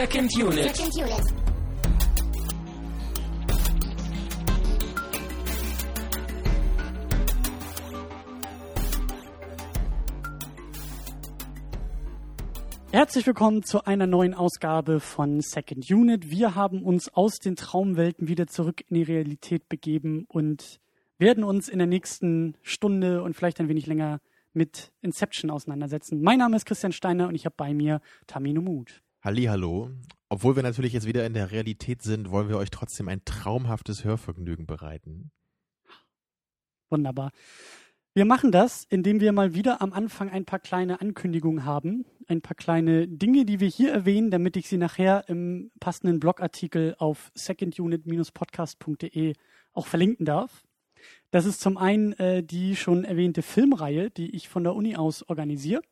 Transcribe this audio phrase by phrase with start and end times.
[0.00, 0.74] Second Unit.
[0.74, 1.34] Second Unit.
[12.90, 16.30] Herzlich willkommen zu einer neuen Ausgabe von Second Unit.
[16.30, 20.80] Wir haben uns aus den Traumwelten wieder zurück in die Realität begeben und
[21.18, 24.22] werden uns in der nächsten Stunde und vielleicht ein wenig länger
[24.54, 26.22] mit Inception auseinandersetzen.
[26.22, 29.02] Mein Name ist Christian Steiner und ich habe bei mir Tamino Mut.
[29.22, 29.90] Hallo.
[30.30, 34.02] Obwohl wir natürlich jetzt wieder in der Realität sind, wollen wir euch trotzdem ein traumhaftes
[34.02, 35.30] Hörvergnügen bereiten.
[36.88, 37.30] Wunderbar.
[38.14, 42.40] Wir machen das, indem wir mal wieder am Anfang ein paar kleine Ankündigungen haben, ein
[42.40, 47.30] paar kleine Dinge, die wir hier erwähnen, damit ich sie nachher im passenden Blogartikel auf
[47.34, 49.34] secondunit-podcast.de
[49.74, 50.64] auch verlinken darf.
[51.30, 55.28] Das ist zum einen äh, die schon erwähnte Filmreihe, die ich von der Uni aus
[55.28, 55.82] organisiere.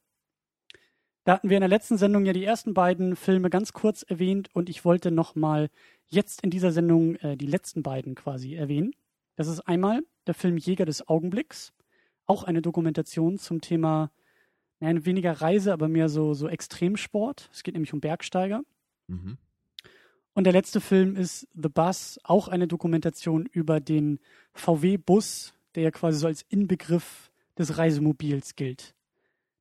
[1.28, 4.48] Da hatten wir in der letzten Sendung ja die ersten beiden Filme ganz kurz erwähnt
[4.54, 5.68] und ich wollte nochmal
[6.06, 8.92] jetzt in dieser Sendung äh, die letzten beiden quasi erwähnen.
[9.36, 11.74] Das ist einmal der Film Jäger des Augenblicks,
[12.24, 14.10] auch eine Dokumentation zum Thema,
[14.80, 17.50] naja, weniger Reise, aber mehr so, so Extremsport.
[17.52, 18.62] Es geht nämlich um Bergsteiger.
[19.08, 19.36] Mhm.
[20.32, 24.18] Und der letzte Film ist The Bus, auch eine Dokumentation über den
[24.54, 28.94] VW-Bus, der ja quasi so als Inbegriff des Reisemobils gilt.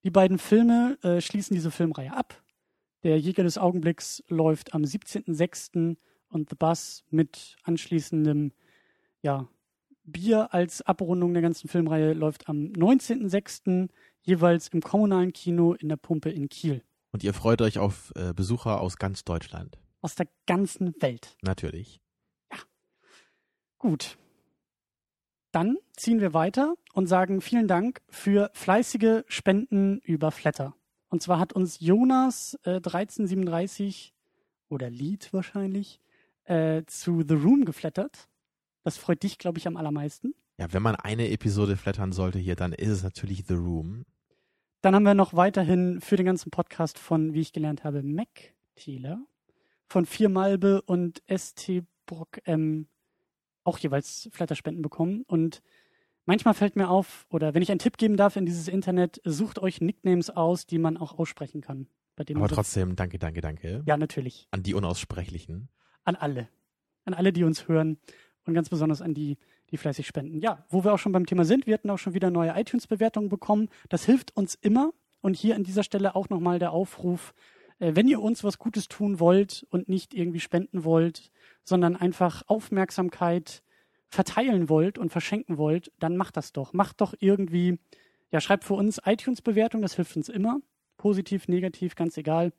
[0.08, 2.42] Die beiden Filme äh, schließen diese Filmreihe ab.
[3.04, 5.98] Der Jäger des Augenblicks läuft am 17.06.
[6.30, 8.54] und The Bus mit anschließendem
[9.22, 9.50] ja,
[10.06, 13.90] Bier als Abrundung der ganzen Filmreihe läuft am 19.06.
[14.22, 16.86] jeweils im kommunalen Kino in der Pumpe in Kiel.
[17.12, 19.78] Und ihr freut euch auf äh, Besucher aus ganz Deutschland.
[20.00, 21.36] Aus der ganzen Welt.
[21.42, 22.00] Natürlich.
[23.78, 24.18] Gut.
[25.58, 30.76] Dann ziehen wir weiter und sagen vielen Dank für fleißige Spenden über Flatter.
[31.10, 34.14] Und zwar hat uns Jonas äh, 1337
[34.70, 36.00] oder Lied wahrscheinlich
[36.44, 38.30] äh, zu The Room geflattert.
[38.84, 40.36] Das freut dich, glaube ich, am allermeisten.
[40.60, 44.04] Ja, wenn man eine Episode flattern sollte hier, dann ist es natürlich The Room.
[44.82, 48.54] Dann haben wir noch weiterhin für den ganzen Podcast von, wie ich gelernt habe, Mac
[48.76, 49.26] Thieler,
[49.88, 52.88] von Vier Malbe und ST Brock M
[53.68, 55.24] auch jeweils Flatterspenden bekommen.
[55.28, 55.62] Und
[56.26, 59.60] manchmal fällt mir auf, oder wenn ich einen Tipp geben darf in dieses Internet, sucht
[59.60, 61.88] euch Nicknames aus, die man auch aussprechen kann.
[62.16, 63.84] Bei dem Aber trotzdem, danke, danke, danke.
[63.86, 64.48] Ja, natürlich.
[64.52, 65.70] An die Unaussprechlichen.
[66.04, 66.48] An alle.
[67.06, 67.98] An alle, die uns hören.
[68.46, 69.38] Und ganz besonders an die,
[69.70, 70.40] die fleißig spenden.
[70.40, 73.28] Ja, wo wir auch schon beim Thema sind, wir hatten auch schon wieder neue iTunes-Bewertungen
[73.28, 73.70] bekommen.
[73.90, 74.94] Das hilft uns immer.
[75.20, 77.34] Und hier an dieser Stelle auch nochmal der Aufruf,
[77.80, 81.32] wenn ihr uns was Gutes tun wollt und nicht irgendwie spenden wollt,
[81.64, 83.64] sondern einfach Aufmerksamkeit
[84.08, 86.74] verteilen wollt und verschenken wollt, dann macht das doch.
[86.74, 87.78] Macht doch irgendwie,
[88.32, 90.60] ja, schreibt für uns iTunes-Bewertung, das hilft uns immer.
[90.98, 92.54] Positiv, negativ, ganz egal.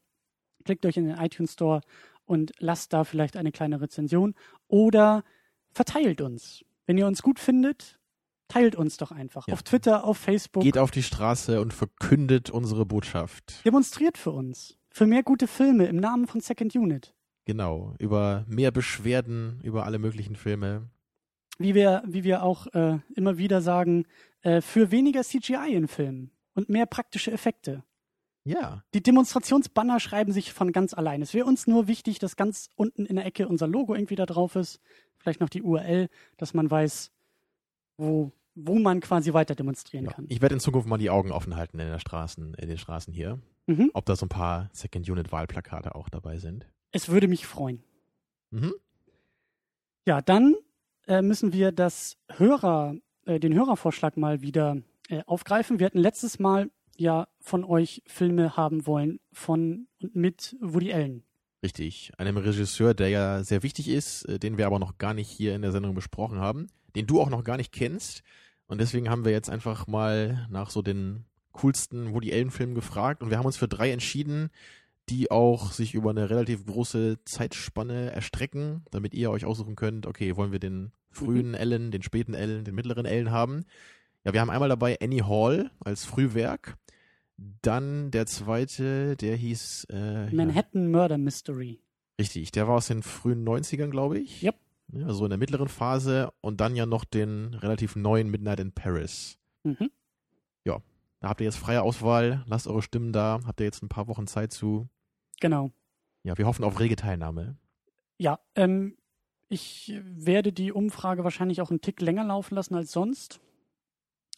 [0.64, 1.80] Klickt euch in den iTunes Store
[2.26, 4.34] und lasst da vielleicht eine kleine Rezension
[4.68, 5.24] oder
[5.72, 6.64] verteilt uns.
[6.86, 7.98] Wenn ihr uns gut findet,
[8.48, 9.48] teilt uns doch einfach.
[9.48, 9.54] Ja.
[9.54, 10.62] Auf Twitter, auf Facebook.
[10.62, 13.64] Geht auf die Straße und verkündet unsere Botschaft.
[13.64, 14.77] Demonstriert für uns.
[14.90, 17.14] Für mehr gute Filme im Namen von Second Unit.
[17.44, 17.94] Genau.
[17.98, 20.90] Über mehr Beschwerden, über alle möglichen Filme.
[21.58, 24.06] Wie wir, wie wir auch äh, immer wieder sagen,
[24.42, 27.82] äh, für weniger CGI in Filmen und mehr praktische Effekte.
[28.44, 28.82] Ja.
[28.94, 31.20] Die Demonstrationsbanner schreiben sich von ganz allein.
[31.20, 34.26] Es wäre uns nur wichtig, dass ganz unten in der Ecke unser Logo irgendwie da
[34.26, 34.80] drauf ist.
[35.18, 37.12] Vielleicht noch die URL, dass man weiß,
[37.98, 40.12] wo, wo man quasi weiter demonstrieren ja.
[40.12, 40.26] kann.
[40.28, 43.12] Ich werde in Zukunft mal die Augen offen halten in der Straßen, in den Straßen
[43.12, 43.38] hier.
[43.68, 43.90] Mhm.
[43.92, 46.66] Ob da so ein paar Second Unit Wahlplakate auch dabei sind.
[46.90, 47.82] Es würde mich freuen.
[48.50, 48.72] Mhm.
[50.06, 50.56] Ja, dann
[51.06, 52.96] äh, müssen wir das Hörer,
[53.26, 54.78] äh, den Hörervorschlag mal wieder
[55.10, 55.78] äh, aufgreifen.
[55.78, 61.24] Wir hatten letztes Mal ja von euch Filme haben wollen von und mit Woody Allen.
[61.62, 62.12] Richtig.
[62.16, 65.54] Einem Regisseur, der ja sehr wichtig ist, äh, den wir aber noch gar nicht hier
[65.54, 68.22] in der Sendung besprochen haben, den du auch noch gar nicht kennst.
[68.66, 73.30] Und deswegen haben wir jetzt einfach mal nach so den coolsten Woody Allen-Filmen gefragt und
[73.30, 74.50] wir haben uns für drei entschieden,
[75.08, 80.36] die auch sich über eine relativ große Zeitspanne erstrecken, damit ihr euch aussuchen könnt, okay,
[80.36, 83.64] wollen wir den frühen Ellen, den späten Ellen, den mittleren Ellen haben.
[84.24, 86.76] Ja, wir haben einmal dabei Annie Hall als Frühwerk.
[87.62, 91.80] Dann der zweite, der hieß äh, ja, Manhattan Murder Mystery.
[92.20, 94.42] Richtig, der war aus den frühen 90ern, glaube ich.
[94.42, 94.56] Yep.
[94.92, 98.72] Ja, also in der mittleren Phase und dann ja noch den relativ neuen Midnight in
[98.72, 99.38] Paris.
[99.62, 99.90] Mhm.
[101.20, 104.06] Da habt ihr jetzt freie Auswahl, lasst eure Stimmen da, habt ihr jetzt ein paar
[104.06, 104.88] Wochen Zeit zu.
[105.40, 105.72] Genau.
[106.22, 107.56] Ja, wir hoffen auf rege Teilnahme.
[108.18, 108.96] Ja, ähm,
[109.48, 113.40] ich werde die Umfrage wahrscheinlich auch einen Tick länger laufen lassen als sonst.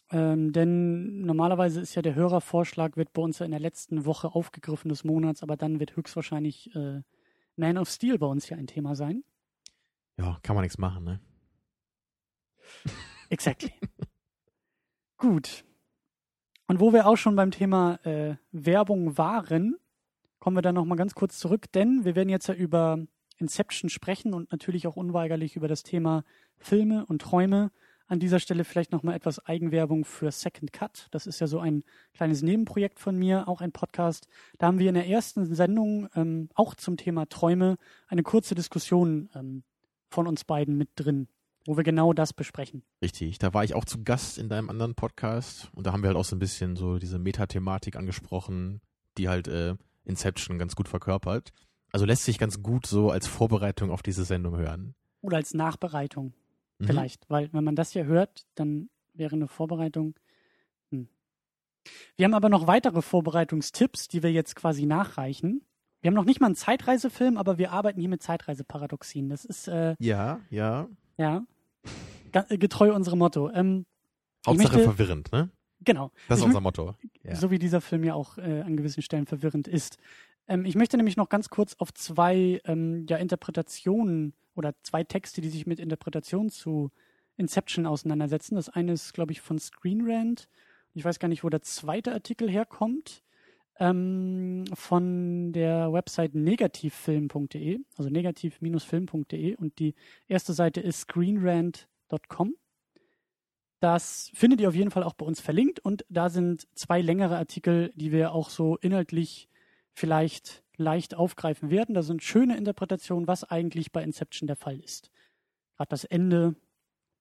[0.09, 4.33] Ähm, denn normalerweise ist ja der Hörervorschlag, wird bei uns ja in der letzten Woche
[4.35, 7.01] aufgegriffen des Monats, aber dann wird höchstwahrscheinlich äh,
[7.55, 9.23] Man of Steel bei uns ja ein Thema sein.
[10.17, 11.19] Ja, kann man nichts machen, ne?
[13.29, 13.71] Exactly.
[15.17, 15.63] Gut.
[16.71, 19.75] Und wo wir auch schon beim Thema äh, Werbung waren,
[20.39, 22.97] kommen wir dann nochmal ganz kurz zurück, denn wir werden jetzt ja über
[23.39, 26.23] Inception sprechen und natürlich auch unweigerlich über das Thema
[26.59, 27.71] Filme und Träume.
[28.07, 31.09] An dieser Stelle vielleicht nochmal etwas Eigenwerbung für Second Cut.
[31.11, 31.83] Das ist ja so ein
[32.13, 34.29] kleines Nebenprojekt von mir, auch ein Podcast.
[34.57, 37.75] Da haben wir in der ersten Sendung ähm, auch zum Thema Träume
[38.07, 39.63] eine kurze Diskussion ähm,
[40.07, 41.27] von uns beiden mit drin,
[41.65, 42.83] wo wir genau das besprechen.
[43.01, 46.07] Richtig, da war ich auch zu Gast in deinem anderen Podcast und da haben wir
[46.07, 48.81] halt auch so ein bisschen so diese Metathematik angesprochen,
[49.17, 51.51] die halt äh, Inception ganz gut verkörpert.
[51.91, 54.95] Also lässt sich ganz gut so als Vorbereitung auf diese Sendung hören.
[55.21, 56.33] Oder als Nachbereitung
[56.81, 56.87] Mhm.
[56.87, 60.15] vielleicht, weil wenn man das hier hört, dann wäre eine Vorbereitung.
[60.89, 61.07] Hm.
[62.15, 65.61] Wir haben aber noch weitere Vorbereitungstipps, die wir jetzt quasi nachreichen.
[66.01, 69.29] Wir haben noch nicht mal einen Zeitreisefilm, aber wir arbeiten hier mit Zeitreiseparadoxien.
[69.29, 70.87] Das ist äh, Ja, ja.
[71.17, 71.45] ja
[72.31, 73.49] getreu unserem Motto.
[73.51, 73.85] Ähm,
[74.45, 75.49] Hauptsache möchte- verwirrend, ne?
[75.83, 76.11] genau.
[76.27, 76.95] Das ist Ich unser Motto.
[77.23, 77.35] Ja.
[77.35, 79.97] So wie dieser Film ja auch äh, an gewissen Stellen verwirrend ist.
[80.47, 85.41] Ähm, ich möchte nämlich noch ganz kurz auf zwei ähm, ja, Interpretationen oder zwei Texte,
[85.41, 86.91] die sich mit Interpretation zu
[87.37, 88.55] Inception auseinandersetzen.
[88.55, 90.47] Das eine ist, glaube ich, von Screen Rant.
[90.93, 93.23] Ich weiß gar nicht, wo der zweite Artikel herkommt.
[93.79, 99.95] Ähm, von der Website negativfilm.de, also negativ-film.de und die
[100.27, 101.07] erste Seite ist
[102.11, 102.55] screenrant.com.
[103.79, 107.37] Das findet ihr auf jeden Fall auch bei uns verlinkt und da sind zwei längere
[107.37, 109.49] Artikel, die wir auch so inhaltlich
[109.93, 111.95] vielleicht leicht aufgreifen werden.
[111.95, 115.09] Da sind schöne Interpretationen, was eigentlich bei Inception der Fall ist.
[115.77, 116.55] Gerade das Ende,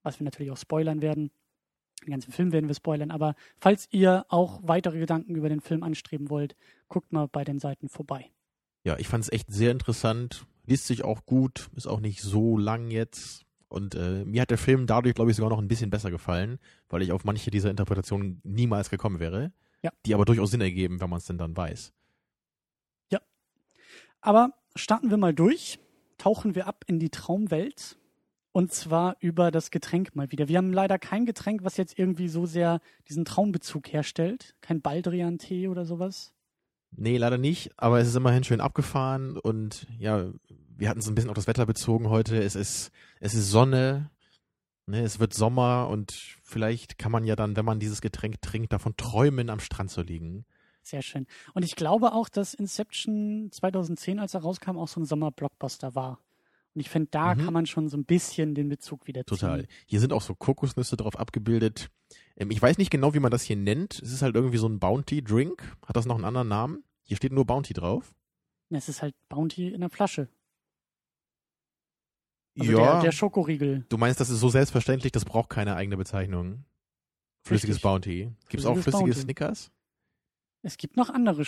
[0.03, 1.31] was wir natürlich auch spoilern werden.
[2.05, 5.83] Den ganzen Film werden wir spoilern, aber falls ihr auch weitere Gedanken über den Film
[5.83, 6.57] anstreben wollt,
[6.89, 8.31] guckt mal bei den Seiten vorbei.
[8.85, 10.47] Ja, ich fand es echt sehr interessant.
[10.65, 13.45] Liest sich auch gut, ist auch nicht so lang jetzt.
[13.71, 16.59] Und äh, mir hat der Film dadurch, glaube ich, sogar noch ein bisschen besser gefallen,
[16.91, 19.53] weil ich auf manche dieser Interpretationen niemals gekommen wäre.
[19.83, 19.91] Ja.
[20.05, 21.93] Die aber durchaus Sinn ergeben, wenn man es denn dann weiß.
[24.21, 25.79] Aber starten wir mal durch,
[26.19, 27.97] tauchen wir ab in die Traumwelt
[28.53, 30.49] und zwar über das Getränk mal wieder.
[30.49, 34.55] Wir haben leider kein Getränk, was jetzt irgendwie so sehr diesen Traumbezug herstellt.
[34.61, 36.35] Kein Baldrian-Tee oder sowas.
[36.93, 40.31] Nee, leider nicht, aber es ist immerhin schön abgefahren und ja,
[40.77, 42.43] wir hatten es ein bisschen auf das Wetter bezogen heute.
[42.43, 42.91] Es ist,
[43.21, 44.11] es ist Sonne,
[44.87, 48.73] ne, es wird Sommer und vielleicht kann man ja dann, wenn man dieses Getränk trinkt,
[48.73, 50.45] davon träumen, am Strand zu liegen.
[50.83, 51.27] Sehr schön.
[51.55, 56.19] Und ich glaube auch, dass Inception 2010, als er rauskam, auch so ein Sommer-Blockbuster war.
[56.75, 57.45] Und ich finde, da Mhm.
[57.45, 59.37] kann man schon so ein bisschen den Bezug wieder ziehen.
[59.39, 59.67] Total.
[59.87, 61.91] Hier sind auch so Kokosnüsse drauf abgebildet.
[62.37, 64.01] Ähm, ich weiß nicht genau, wie man das hier nennt.
[64.01, 65.77] Es ist halt irgendwie so ein Bounty-Drink.
[65.87, 66.85] Hat das noch einen anderen Namen?
[67.03, 68.15] Hier steht nur Bounty drauf.
[68.71, 70.29] Es ist halt Bounty in der Flasche.
[72.59, 73.85] Also ja, der, der Schokoriegel.
[73.89, 76.65] du meinst, das ist so selbstverständlich, das braucht keine eigene Bezeichnung.
[77.43, 77.83] Flüssiges Richtig.
[77.83, 78.33] Bounty.
[78.49, 79.21] Gibt es auch Flüssiges flüssige Bounty.
[79.23, 79.73] Snickers?
[80.63, 81.45] Es gibt noch andere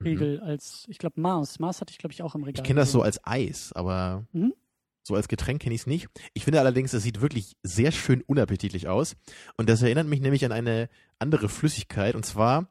[0.00, 0.42] Schokoriegel Mhm.
[0.44, 1.58] als, ich glaube, Mars.
[1.58, 2.60] Mars hatte ich, glaube ich, auch im Regal.
[2.62, 4.54] Ich kenne das so als Eis, aber Mhm.
[5.02, 6.08] so als Getränk kenne ich es nicht.
[6.34, 9.16] Ich finde allerdings, es sieht wirklich sehr schön unappetitlich aus.
[9.56, 12.14] Und das erinnert mich nämlich an eine andere Flüssigkeit.
[12.14, 12.68] Und zwar,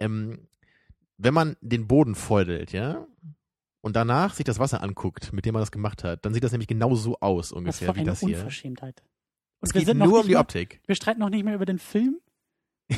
[0.00, 0.48] ähm,
[1.18, 3.06] wenn man den Boden feudelt, ja,
[3.80, 6.52] und danach sich das Wasser anguckt, mit dem man das gemacht hat, dann sieht das
[6.52, 8.36] nämlich genau so aus Was ungefähr für wie eine das hier.
[8.38, 9.02] Unverschämtheit.
[9.60, 10.80] Es Und wir geht sind nur um die mal, Optik.
[10.86, 12.18] Wir streiten noch nicht mehr über den Film.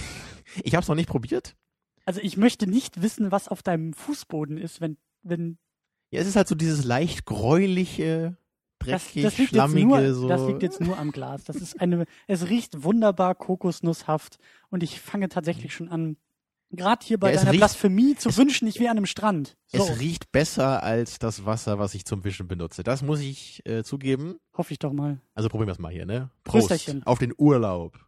[0.63, 1.57] Ich habe es noch nicht probiert.
[2.05, 5.59] Also ich möchte nicht wissen, was auf deinem Fußboden ist, wenn, wenn
[6.11, 8.37] Ja, es ist halt so dieses leicht gräuliche,
[8.81, 10.29] das, dreckig, das liegt schlammige, jetzt nur, so.
[10.29, 11.45] das liegt jetzt nur am Glas.
[11.45, 16.17] Das ist eine, es riecht wunderbar kokosnusshaft und ich fange tatsächlich schon an,
[16.71, 19.57] gerade hier bei Ja, deiner riecht- Blasphemie zu es- wünschen, ich wäre an einem Strand.
[19.69, 22.83] So, Es riecht besser als das Wasser, was ich zum Wischen benutze.
[22.83, 24.37] Das muss ich äh, zugeben.
[24.55, 25.21] hoffe ich doch mal.
[25.35, 26.31] Also probieren wir es mal hier, ne?
[26.43, 27.03] Prost Prösterchen.
[27.05, 27.99] auf den Urlaub,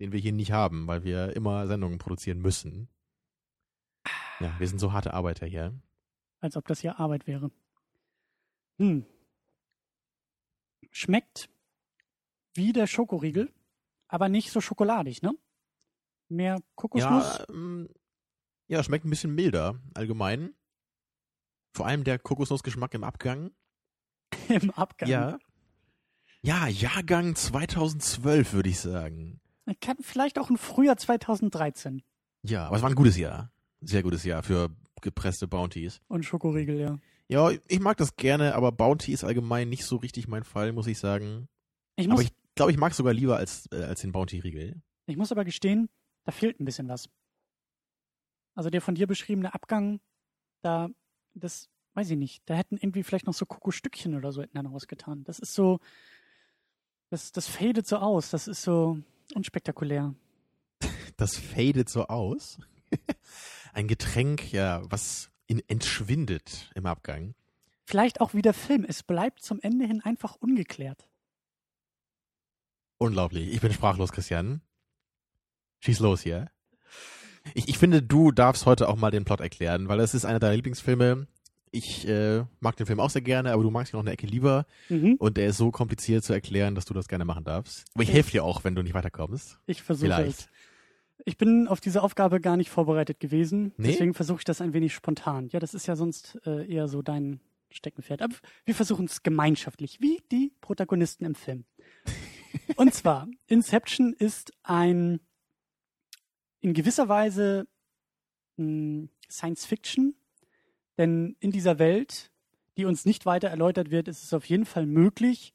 [0.00, 2.88] den wir hier nicht haben, weil wir immer Sendungen produzieren müssen.
[4.40, 5.74] Ja, wir sind so harte Arbeiter hier.
[6.40, 7.50] als ob das hier Arbeit wäre.
[8.78, 9.04] Hm.
[10.90, 11.48] Schmeckt
[12.54, 13.52] wie der Schokoriegel,
[14.06, 15.32] aber nicht so schokoladig, ne?
[16.28, 17.38] Mehr Kokosnuss.
[17.38, 17.88] Ja, ähm,
[18.68, 20.54] ja, schmeckt ein bisschen milder allgemein.
[21.72, 23.50] Vor allem der Kokosnussgeschmack im Abgang.
[24.48, 25.08] im Abgang.
[25.08, 25.38] Ja.
[26.42, 29.40] Ja, Jahrgang 2012 würde ich sagen.
[29.80, 32.02] Kann vielleicht auch ein Frühjahr 2013
[32.42, 33.52] Ja, aber es war ein gutes Jahr.
[33.80, 34.70] Sehr gutes Jahr für
[35.00, 36.00] gepresste Bounties.
[36.08, 36.98] und Schokoriegel, ja.
[37.28, 40.86] Ja, ich mag das gerne, aber Bounty ist allgemein nicht so richtig mein Fall, muss
[40.86, 41.48] ich sagen.
[41.96, 44.80] Ich Aber muss, ich glaube, ich mag es sogar lieber als, äh, als den Bounty-Riegel.
[45.06, 45.90] ich muss aber gestehen,
[46.24, 47.10] da fehlt ein bisschen was.
[48.54, 50.00] Also der von dir beschriebene Abgang,
[50.62, 50.88] da,
[51.34, 54.62] das, weiß ich nicht, da hätten irgendwie vielleicht noch so Kokostückchen oder so hätten da
[54.62, 55.22] noch was getan.
[55.24, 55.80] Das ist so,
[57.10, 58.98] das, das fadet so aus, das ist so
[59.34, 60.14] unspektakulär.
[61.18, 62.58] Das fadet so aus?
[63.78, 67.36] Ein Getränk, ja, was in, entschwindet im Abgang.
[67.84, 71.06] Vielleicht auch wie der Film, es bleibt zum Ende hin einfach ungeklärt.
[72.98, 74.62] Unglaublich, ich bin sprachlos, Christian.
[75.78, 76.50] Schieß los hier.
[77.54, 80.40] Ich, ich finde, du darfst heute auch mal den Plot erklären, weil es ist einer
[80.40, 81.28] deiner Lieblingsfilme.
[81.70, 84.26] Ich äh, mag den Film auch sehr gerne, aber du magst ihn noch eine Ecke
[84.26, 84.66] lieber.
[84.88, 85.14] Mhm.
[85.20, 87.84] Und der ist so kompliziert zu erklären, dass du das gerne machen darfst.
[87.94, 89.60] Aber ich helfe dir auch, wenn du nicht weiterkommst.
[89.66, 90.48] Ich versuche es.
[91.24, 93.72] Ich bin auf diese Aufgabe gar nicht vorbereitet gewesen.
[93.76, 93.88] Nee?
[93.88, 95.48] Deswegen versuche ich das ein wenig spontan.
[95.48, 98.22] Ja, das ist ja sonst äh, eher so dein Steckenpferd.
[98.22, 98.34] Aber
[98.64, 101.64] wir versuchen es gemeinschaftlich, wie die Protagonisten im Film.
[102.76, 105.20] Und zwar, Inception ist ein
[106.60, 107.66] in gewisser Weise
[108.56, 110.14] mh, Science Fiction,
[110.96, 112.32] denn in dieser Welt,
[112.76, 115.52] die uns nicht weiter erläutert wird, ist es auf jeden Fall möglich,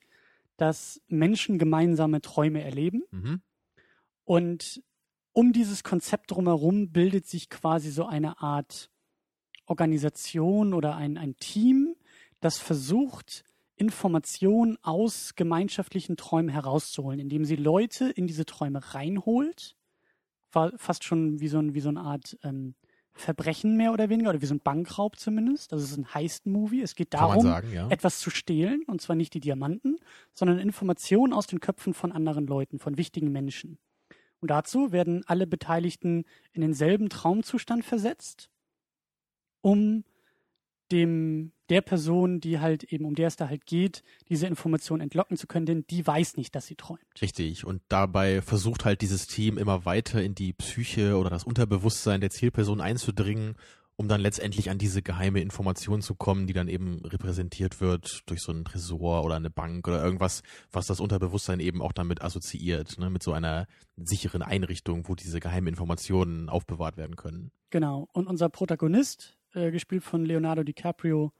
[0.58, 3.04] dass Menschen gemeinsame Träume erleben.
[3.12, 3.42] Mhm.
[4.24, 4.84] Und
[5.34, 8.90] um dieses Konzept drumherum bildet sich quasi so eine Art
[9.66, 11.96] Organisation oder ein, ein Team,
[12.40, 13.44] das versucht,
[13.76, 19.76] Informationen aus gemeinschaftlichen Träumen herauszuholen, indem sie Leute in diese Träume reinholt.
[20.52, 22.76] War fast schon wie so, ein, wie so eine Art ähm,
[23.16, 25.74] Verbrechen mehr oder weniger, oder wie so ein Bankraub zumindest.
[25.74, 26.82] Also es ist ein Heist-Movie.
[26.82, 27.88] Es geht darum, sagen, ja.
[27.90, 29.98] etwas zu stehlen, und zwar nicht die Diamanten,
[30.34, 33.78] sondern Informationen aus den Köpfen von anderen Leuten, von wichtigen Menschen.
[34.44, 38.50] Und dazu werden alle Beteiligten in denselben Traumzustand versetzt,
[39.62, 40.04] um
[40.92, 45.38] dem der Person, die halt eben, um der es da halt geht, diese Information entlocken
[45.38, 47.00] zu können, denn die weiß nicht, dass sie träumt.
[47.22, 47.64] Richtig.
[47.64, 52.30] Und dabei versucht halt dieses Team immer weiter in die Psyche oder das Unterbewusstsein der
[52.30, 53.56] Zielperson einzudringen,
[53.96, 58.42] um dann letztendlich an diese geheime Information zu kommen, die dann eben repräsentiert wird durch
[58.42, 62.98] so einen Tresor oder eine Bank oder irgendwas, was das Unterbewusstsein eben auch damit assoziiert,
[62.98, 67.52] ne, mit so einer sicheren Einrichtung, wo diese geheimen Informationen aufbewahrt werden können.
[67.70, 68.08] Genau.
[68.14, 71.32] Und unser Protagonist, äh, gespielt von Leonardo DiCaprio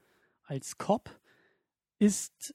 [0.44, 1.10] als Cop,
[1.98, 2.54] ist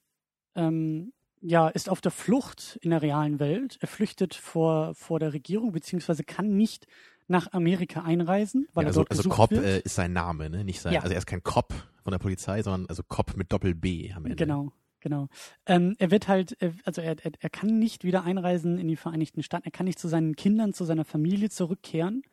[0.56, 3.78] ähm, ja ist auf der Flucht in der realen Welt.
[3.82, 6.88] Er flüchtet vor vor der Regierung beziehungsweise kann nicht
[7.30, 9.64] nach Amerika einreisen, weil Ja, er also dort also gesucht Cop wird.
[9.66, 10.64] äh, ist sein Name, ne?
[10.64, 11.02] Nicht sein, Ja.
[11.02, 14.26] also er ist kein Cop von der Polizei, sondern also Cop mit Doppel B am
[14.26, 14.36] Ende.
[14.36, 15.28] Genau, genau.
[15.66, 18.96] Ähm, er wird halt, äh, also er, er, er kann nicht wieder einreisen in die
[18.96, 22.24] Vereinigten Staaten, er kann nicht zu seinen Kindern, zu seiner Familie zurückkehren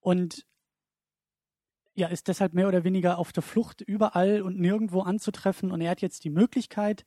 [0.00, 0.46] und
[1.94, 5.90] ja, ist deshalb mehr oder weniger auf der Flucht überall und nirgendwo anzutreffen und er
[5.90, 7.04] hat jetzt die Möglichkeit,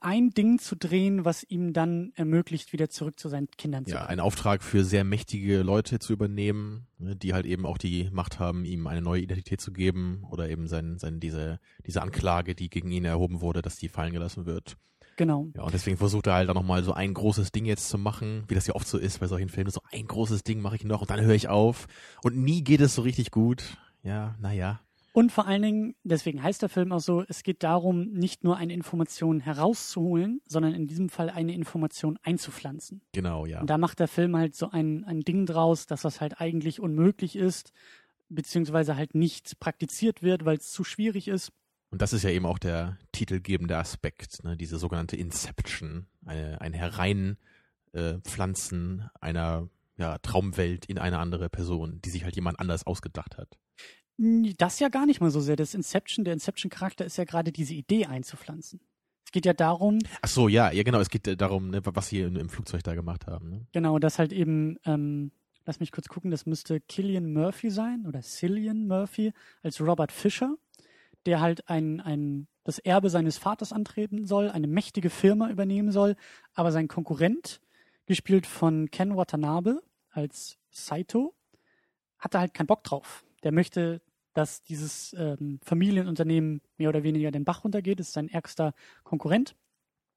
[0.00, 3.98] ein Ding zu drehen, was ihm dann ermöglicht, wieder zurück zu seinen Kindern zu Ja,
[3.98, 4.10] kommen.
[4.10, 8.38] einen Auftrag für sehr mächtige Leute zu übernehmen, ne, die halt eben auch die Macht
[8.38, 12.70] haben, ihm eine neue Identität zu geben oder eben sein, sein, diese, diese Anklage, die
[12.70, 14.76] gegen ihn erhoben wurde, dass die fallen gelassen wird.
[15.16, 15.48] Genau.
[15.56, 18.44] Ja, und deswegen versucht er halt dann nochmal so ein großes Ding jetzt zu machen,
[18.48, 19.70] wie das ja oft so ist bei solchen Filmen.
[19.70, 21.86] So ein großes Ding mache ich noch und dann höre ich auf.
[22.22, 23.76] Und nie geht es so richtig gut.
[24.02, 24.80] Ja, naja.
[25.16, 28.56] Und vor allen Dingen, deswegen heißt der Film auch so, es geht darum, nicht nur
[28.56, 33.00] eine Information herauszuholen, sondern in diesem Fall eine Information einzupflanzen.
[33.12, 33.60] Genau, ja.
[33.60, 36.80] Und da macht der Film halt so ein, ein Ding draus, dass das halt eigentlich
[36.80, 37.72] unmöglich ist,
[38.28, 41.52] beziehungsweise halt nicht praktiziert wird, weil es zu schwierig ist.
[41.90, 44.56] Und das ist ja eben auch der titelgebende Aspekt, ne?
[44.56, 52.10] diese sogenannte Inception, eine, ein Hereinpflanzen äh, einer ja, Traumwelt in eine andere Person, die
[52.10, 53.56] sich halt jemand anders ausgedacht hat.
[54.16, 55.56] Das ja gar nicht mal so sehr.
[55.56, 58.80] Das Inception, der Inception-Charakter ist ja gerade diese Idee einzupflanzen.
[59.24, 62.08] Es geht ja darum, Ach so, ja, ja genau, es geht äh, darum, ne, was
[62.08, 63.50] sie im, im Flugzeug da gemacht haben.
[63.50, 63.66] Ne?
[63.72, 65.32] genau, dass halt eben, ähm,
[65.64, 70.54] lass mich kurz gucken, das müsste Killian Murphy sein oder Cillian Murphy als Robert Fisher,
[71.26, 76.14] der halt ein, ein, das Erbe seines Vaters antreten soll, eine mächtige Firma übernehmen soll,
[76.54, 77.60] aber sein Konkurrent,
[78.06, 81.34] gespielt von Ken Watanabe als Saito,
[82.18, 83.24] hat da halt keinen Bock drauf.
[83.44, 88.00] Der möchte, dass dieses ähm, Familienunternehmen mehr oder weniger den Bach runtergeht.
[88.00, 88.74] Das ist sein ärgster
[89.04, 89.54] Konkurrent.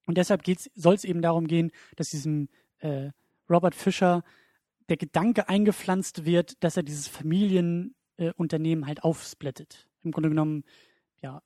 [0.06, 0.44] Und deshalb
[0.74, 3.12] soll es eben darum gehen, dass diesem äh,
[3.50, 4.24] Robert Fischer
[4.90, 9.88] der Gedanke eingepflanzt wird, dass er dieses Familienunternehmen äh, halt aufsplittet.
[10.04, 10.64] Im Grunde genommen,
[11.22, 11.42] ja,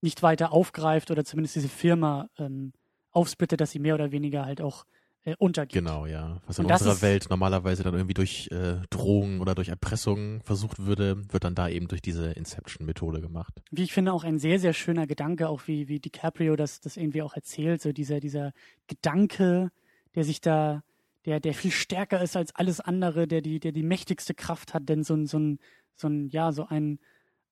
[0.00, 2.72] nicht weiter aufgreift oder zumindest diese Firma ähm,
[3.12, 4.84] aufsplittet, dass sie mehr oder weniger halt auch
[5.24, 5.74] äh, untergeht.
[5.74, 6.40] Genau, ja.
[6.46, 10.84] Was in unserer ist- Welt normalerweise dann irgendwie durch äh, Drohungen oder durch Erpressung versucht
[10.84, 13.62] würde, wird dann da eben durch diese Inception-Methode gemacht.
[13.70, 16.96] wie ich finde, auch ein sehr, sehr schöner Gedanke, auch wie, wie DiCaprio das, das
[16.96, 18.52] irgendwie auch erzählt, so dieser, dieser
[18.88, 19.70] Gedanke,
[20.14, 20.82] der sich da,
[21.24, 24.88] der, der viel stärker ist als alles andere, der die, der die mächtigste Kraft hat,
[24.88, 25.58] denn so ein, so ein,
[25.94, 26.98] so ein, ja, so ein,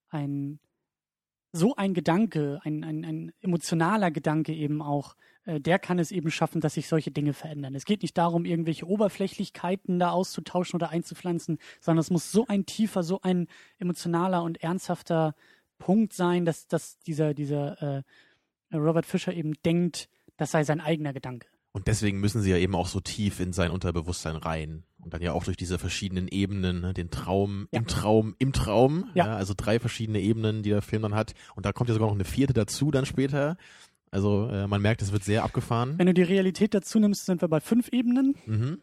[0.09, 0.59] ein
[1.51, 5.15] so ein Gedanke, ein, ein, ein emotionaler Gedanke eben auch,
[5.45, 7.75] äh, der kann es eben schaffen, dass sich solche Dinge verändern.
[7.75, 12.65] Es geht nicht darum, irgendwelche Oberflächlichkeiten da auszutauschen oder einzupflanzen, sondern es muss so ein
[12.65, 13.47] tiefer, so ein
[13.79, 15.35] emotionaler und ernsthafter
[15.77, 18.03] Punkt sein, dass, dass dieser, dieser äh,
[18.73, 21.47] Robert Fischer eben denkt, das sei sein eigener Gedanke.
[21.73, 24.83] Und deswegen müssen sie ja eben auch so tief in sein Unterbewusstsein rein.
[25.03, 27.79] Und dann ja auch durch diese verschiedenen Ebenen, ne, den Traum, Ja.
[27.79, 29.05] im Traum, im Traum.
[29.15, 29.25] Ja.
[29.27, 29.35] Ja.
[29.35, 31.33] also drei verschiedene Ebenen, die der Film dann hat.
[31.55, 33.57] Und da kommt ja sogar noch eine vierte dazu dann später.
[34.11, 35.95] Also äh, man merkt, es wird sehr abgefahren.
[35.97, 38.35] Wenn du die Realität dazu nimmst, sind wir bei fünf Ebenen.
[38.45, 38.77] Mhm.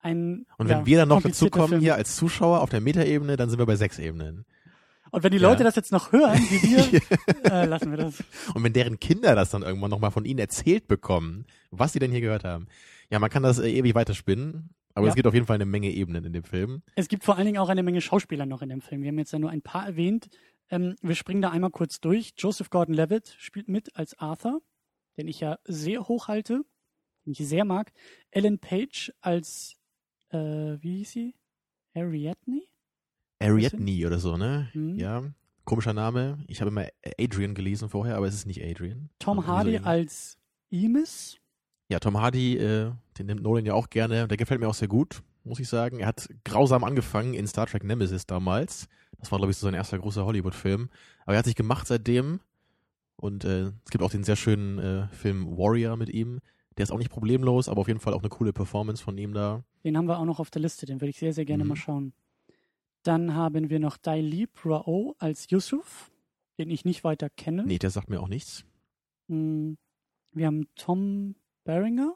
[0.00, 1.80] Ein, Und ja, wenn wir dann noch dazukommen Film.
[1.80, 4.44] hier als Zuschauer auf der Metaebene, dann sind wir bei sechs Ebenen.
[5.10, 5.48] Und wenn die Ja.
[5.50, 7.00] Leute das jetzt noch hören, wie wir,
[7.52, 8.22] äh, lassen wir das.
[8.54, 12.12] Und wenn deren Kinder das dann irgendwann nochmal von ihnen erzählt bekommen, was sie denn
[12.12, 12.68] hier gehört haben.
[13.10, 15.10] Ja, man kann das äh, ewig weiterspinnen, aber Ja.
[15.12, 16.82] es gibt auf jeden Fall eine Menge Ebenen in dem Film.
[16.96, 19.02] Es gibt vor allen Dingen auch eine Menge Schauspieler noch in dem Film.
[19.02, 20.28] Wir haben jetzt ja nur ein paar erwähnt.
[20.70, 22.34] Ähm, wir springen da einmal kurz durch.
[22.36, 24.60] Joseph Gordon-Levitt spielt mit als Arthur,
[25.16, 26.62] den ich ja sehr hoch halte,
[27.24, 27.92] den ich sehr mag.
[28.30, 29.76] Ellen Page als,
[30.30, 31.34] äh, wie hieß sie?
[31.94, 32.62] Ariadne?
[33.40, 34.68] Ariadne oder so, ne?
[34.74, 34.96] Mhm.
[34.98, 35.22] Ja,
[35.64, 36.44] komischer Name.
[36.48, 36.86] Ich habe immer
[37.18, 39.10] Adrian gelesen vorher, aber es ist nicht Adrian.
[39.18, 40.38] Tom Aber Hardy irgendwie so als
[40.70, 41.38] Emis.
[41.88, 44.28] Ja, Tom Hardy, äh, den nimmt Nolan ja auch gerne.
[44.28, 46.00] Der gefällt mir auch sehr gut, muss ich sagen.
[46.00, 48.88] Er hat grausam angefangen in Star Trek Nemesis damals.
[49.18, 50.90] Das war, glaube ich, so sein erster großer Hollywood-Film.
[51.24, 52.40] Aber er hat sich gemacht seitdem.
[53.16, 56.40] Und äh, es gibt auch den sehr schönen äh, Film Warrior mit ihm.
[56.76, 59.32] Der ist auch nicht problemlos, aber auf jeden Fall auch eine coole Performance von ihm
[59.32, 59.64] da.
[59.82, 61.68] Den haben wir auch noch auf der Liste, den würde ich sehr, sehr gerne Mhm.
[61.70, 62.12] mal schauen.
[63.02, 66.12] Dann haben wir noch Dailib Rao als Yusuf,
[66.58, 67.64] den ich nicht weiter kenne.
[67.64, 68.64] Nee, der sagt mir auch nichts.
[69.28, 69.72] Mm,
[70.32, 71.34] Wir haben Tom
[71.68, 72.14] Beringer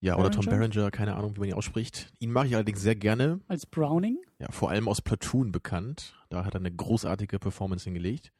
[0.00, 0.68] Ja, oder Tom Berenger?
[0.68, 2.10] Berenger, keine Ahnung, wie man ihn ausspricht.
[2.20, 3.40] Ihn mag ich allerdings sehr gerne.
[3.48, 4.18] als Browning.
[4.38, 6.14] Ja, vor allem aus Platoon bekannt.
[6.30, 8.32] Da hat er eine großartige Performance hingelegt.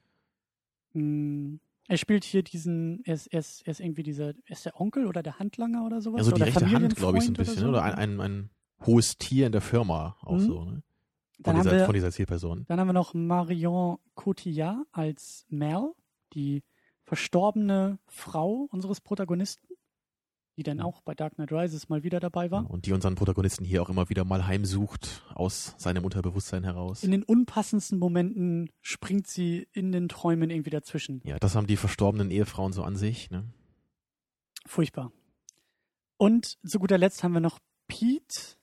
[0.95, 1.57] Mm,
[1.89, 4.81] Er spielt hier diesen, er ist, er ist, er ist irgendwie dieser, er ist der
[4.81, 6.21] Onkel oder der Handlanger oder sowas?
[6.21, 7.69] Also die oder rechte Hand, glaube ich, so ein bisschen.
[7.69, 7.85] Oder, so?
[7.85, 8.51] ein, ein, ein
[8.87, 10.41] hohes Tier in der Firma auch Mhm.
[10.41, 10.83] so, ne?
[11.45, 12.65] Von dieser, wir, von dieser Zielperson.
[12.69, 15.93] dann haben wir noch Marion Cotillard als Mel,
[16.35, 16.63] die
[17.05, 19.67] verstorbene Frau unseres Protagonisten,
[20.61, 22.71] die dann auch bei Dark Knight Rises mal wieder dabei war.
[22.71, 27.03] Und die unseren Protagonisten hier auch immer wieder mal heimsucht aus seinem Unterbewusstsein heraus.
[27.03, 31.23] In den unpassendsten Momenten springt sie in den Träumen irgendwie dazwischen.
[31.25, 33.45] Ja, das haben die verstorbenen Ehefrauen so an sich, ne?
[34.67, 35.13] Furchtbar.
[36.19, 38.59] Und zu guter Letzt haben wir noch Pete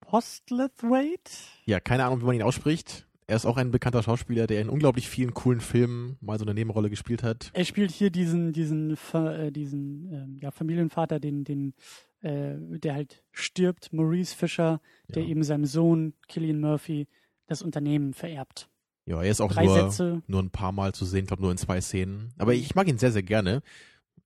[0.00, 1.32] Postlethwaite.
[1.64, 3.08] Ja, keine Ahnung, wie man ihn ausspricht.
[3.26, 6.52] Er ist auch ein bekannter Schauspieler, der in unglaublich vielen coolen Filmen mal so eine
[6.52, 7.50] Nebenrolle gespielt hat.
[7.54, 11.72] Er spielt hier diesen, diesen, äh, diesen ähm, ja, Familienvater, den, den,
[12.20, 15.28] äh, der halt stirbt, Maurice Fisher, der Ja.
[15.30, 17.08] eben seinem Sohn Killian Murphy
[17.46, 18.68] das Unternehmen vererbt.
[19.06, 20.22] Ja, er ist auch Drei nur, Sätze.
[20.26, 22.32] nur ein paar Mal zu sehen, ich glaube nur in zwei Szenen.
[22.38, 23.62] Aber ich mag ihn sehr, sehr gerne.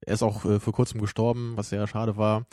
[0.01, 2.47] Er ist auch äh, vor kurzem gestorben, was sehr schade war.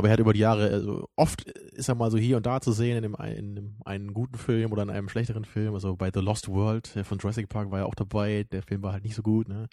[0.00, 2.62] Aber er hat über die Jahre, also oft ist er mal so hier und da
[2.62, 5.74] zu sehen in, dem, in dem einen guten Film oder in einem schlechteren Film.
[5.74, 8.46] Also bei The Lost World von Jurassic Park war er auch dabei.
[8.50, 9.46] Der Film war halt nicht so gut.
[9.46, 9.68] Ne?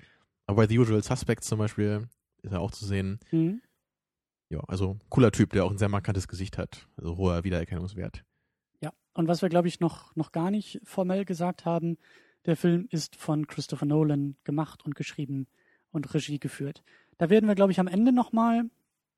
[0.46, 2.10] Aber bei The Usual Suspects zum Beispiel
[2.42, 3.22] ist er auch zu sehen.
[3.32, 3.62] Mhm.
[4.50, 6.90] Ja, also cooler Typ, der auch ein sehr markantes Gesicht hat.
[6.98, 8.26] Also hoher Wiedererkennungswert.
[8.82, 11.98] Ja, und was wir, glaube ich, noch, noch gar nicht formell gesagt haben,
[12.46, 15.48] der Film ist von Christopher Nolan gemacht und geschrieben
[15.92, 16.84] und Regie geführt.
[17.18, 18.66] Da werden wir, glaube ich, am Ende nochmal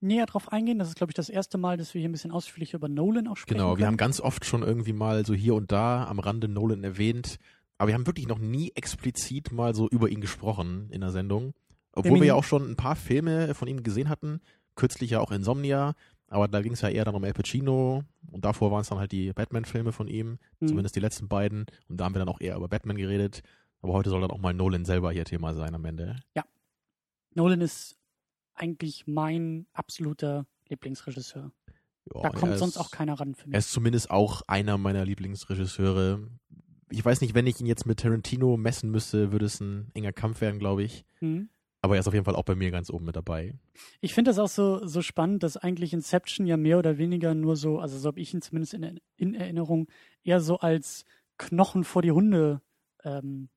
[0.02, 0.80] näher drauf eingehen.
[0.80, 3.28] Das ist, glaube ich, das erste Mal, dass wir hier ein bisschen ausführlicher über Nolan
[3.28, 3.88] auch sprechen Genau, wir können.
[3.88, 7.38] haben ganz oft schon irgendwie mal so hier und da am Rande Nolan erwähnt,
[7.78, 11.54] aber wir haben wirklich noch nie explizit mal so über ihn gesprochen in der Sendung.
[11.94, 14.42] Obwohl Wenn wir ja auch schon ein paar Filme von ihm gesehen hatten,
[14.76, 15.94] kürzlich ja auch Insomnia,
[16.28, 19.00] aber da ging es ja eher dann um El Pacino und davor waren es dann
[19.00, 20.68] halt die Batman-Filme von ihm, Mhm.
[20.68, 23.42] zumindest die letzten beiden und da haben wir dann auch eher über Batman geredet.
[23.82, 26.18] Aber heute soll dann auch mal Nolan selber hier Thema sein am Ende.
[27.34, 27.96] Nolan ist
[28.60, 31.52] eigentlich mein absoluter Lieblingsregisseur.
[32.14, 33.54] Ja, Da kommt sonst ist- auch keiner ran für mich.
[33.56, 36.28] Er ist zumindest auch einer meiner Lieblingsregisseure.
[36.90, 40.12] Ich weiß nicht, wenn ich ihn jetzt mit Tarantino messen müsste, würde es ein enger
[40.14, 41.06] Kampf werden, glaube ich.
[41.20, 41.50] Mhm.
[41.82, 43.58] Aber er ist auf jeden Fall auch bei mir ganz oben mit dabei.
[44.02, 47.56] Ich finde das auch so, so spannend, dass eigentlich Inception ja mehr oder weniger nur
[47.56, 49.88] so, also so habe ich ihn zumindest in, in Erinnerung,
[50.24, 51.06] eher so als
[51.38, 52.62] Knochen vor die Hunde,
[53.06, 53.48] ähm,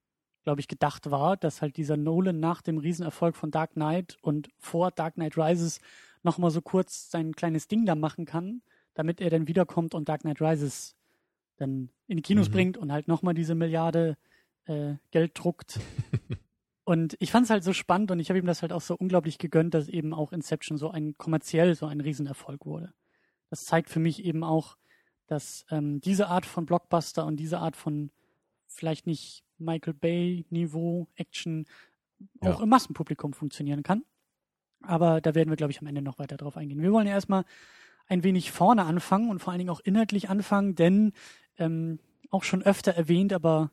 [0.45, 4.49] glaube ich, gedacht war, dass halt dieser Nolan nach dem Riesenerfolg von Dark Knight und
[4.59, 5.81] vor Dark Knight Rises
[6.23, 8.63] nochmal so kurz sein kleines Ding da machen kann,
[8.95, 10.97] damit er dann wiederkommt und Dark Knight Rises
[11.57, 12.53] dann in die Kinos Mhm.
[12.53, 14.17] bringt und halt nochmal diese Milliarde
[14.67, 15.81] äh, Geld druckt.
[16.85, 18.97] Und ich fand es halt so spannend und ich habe ihm das halt auch so
[18.97, 22.93] unglaublich gegönnt, dass eben auch Inception so ein kommerziell so ein Riesenerfolg wurde.
[23.51, 24.77] Das zeigt für mich eben auch,
[25.29, 28.11] dass ähm, diese Art von Blockbuster und diese Art von
[28.67, 31.67] vielleicht nicht Michael Bay-Niveau, Action
[32.41, 32.63] auch Ja.
[32.63, 34.05] im Massenpublikum funktionieren kann.
[34.83, 36.83] Aber da werden wir, glaube ich, am Ende noch weiter drauf eingehen.
[36.83, 37.45] Wir wollen ja erstmal
[38.09, 41.13] ein wenig vorne anfangen und vor allen Dingen auch inhaltlich anfangen, denn
[41.59, 41.99] ähm,
[42.31, 43.71] auch schon öfter erwähnt, aber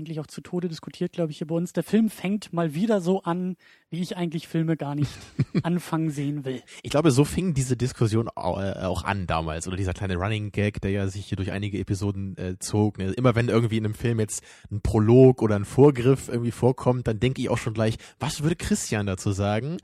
[0.00, 1.72] eigentlich auch zu Tode diskutiert, glaube ich, hier bei uns.
[1.72, 3.56] Der Film fängt mal wieder so an,
[3.90, 5.10] wie ich eigentlich Filme gar nicht
[5.62, 6.62] anfangen sehen will.
[6.82, 9.68] Ich glaube, so fing diese Diskussion äh, auch an damals.
[9.68, 12.98] Oder dieser kleine Running Gag, der ja sich hier durch einige Episoden äh, zog.
[12.98, 13.12] Ne?
[13.12, 17.20] Immer wenn irgendwie in einem Film jetzt ein Prolog oder ein Vorgriff irgendwie vorkommt, dann
[17.20, 19.76] denke ich auch schon gleich, was würde Christian dazu sagen?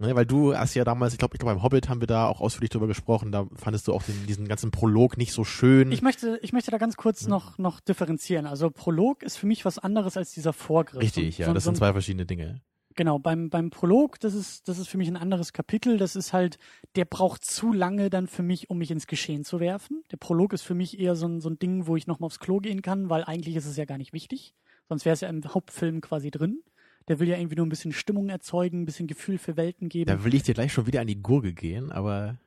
[0.00, 2.26] Ne, weil du hast ja damals, ich glaube, ich glaube beim Hobbit haben wir da
[2.26, 5.92] auch ausführlich drüber gesprochen, da fandest du auch den, diesen ganzen Prolog nicht so schön.
[5.92, 8.46] Ich möchte, ich möchte da ganz kurz noch, noch differenzieren.
[8.46, 11.00] Also Prolog ist für mich was anderes als dieser Vorgriff.
[11.00, 12.60] Richtig, So- ja, so- das so sind zwei verschiedene Dinge.
[12.96, 15.96] Genau, beim, beim Prolog, das ist, das ist für mich ein anderes Kapitel.
[15.96, 16.58] Das ist halt,
[16.96, 20.02] der braucht zu lange dann für mich, um mich ins Geschehen zu werfen.
[20.12, 22.38] Der Prolog ist für mich eher so ein, so ein Ding, wo ich nochmal aufs
[22.40, 24.54] Klo gehen kann, weil eigentlich ist es ja gar nicht wichtig.
[24.88, 26.62] Sonst wäre es ja im Hauptfilm quasi drin.
[27.08, 30.08] Der will ja irgendwie nur ein bisschen Stimmung erzeugen, ein bisschen Gefühl für Welten geben.
[30.08, 32.38] Da will ich dir gleich schon wieder an die Gurgel gehen, aber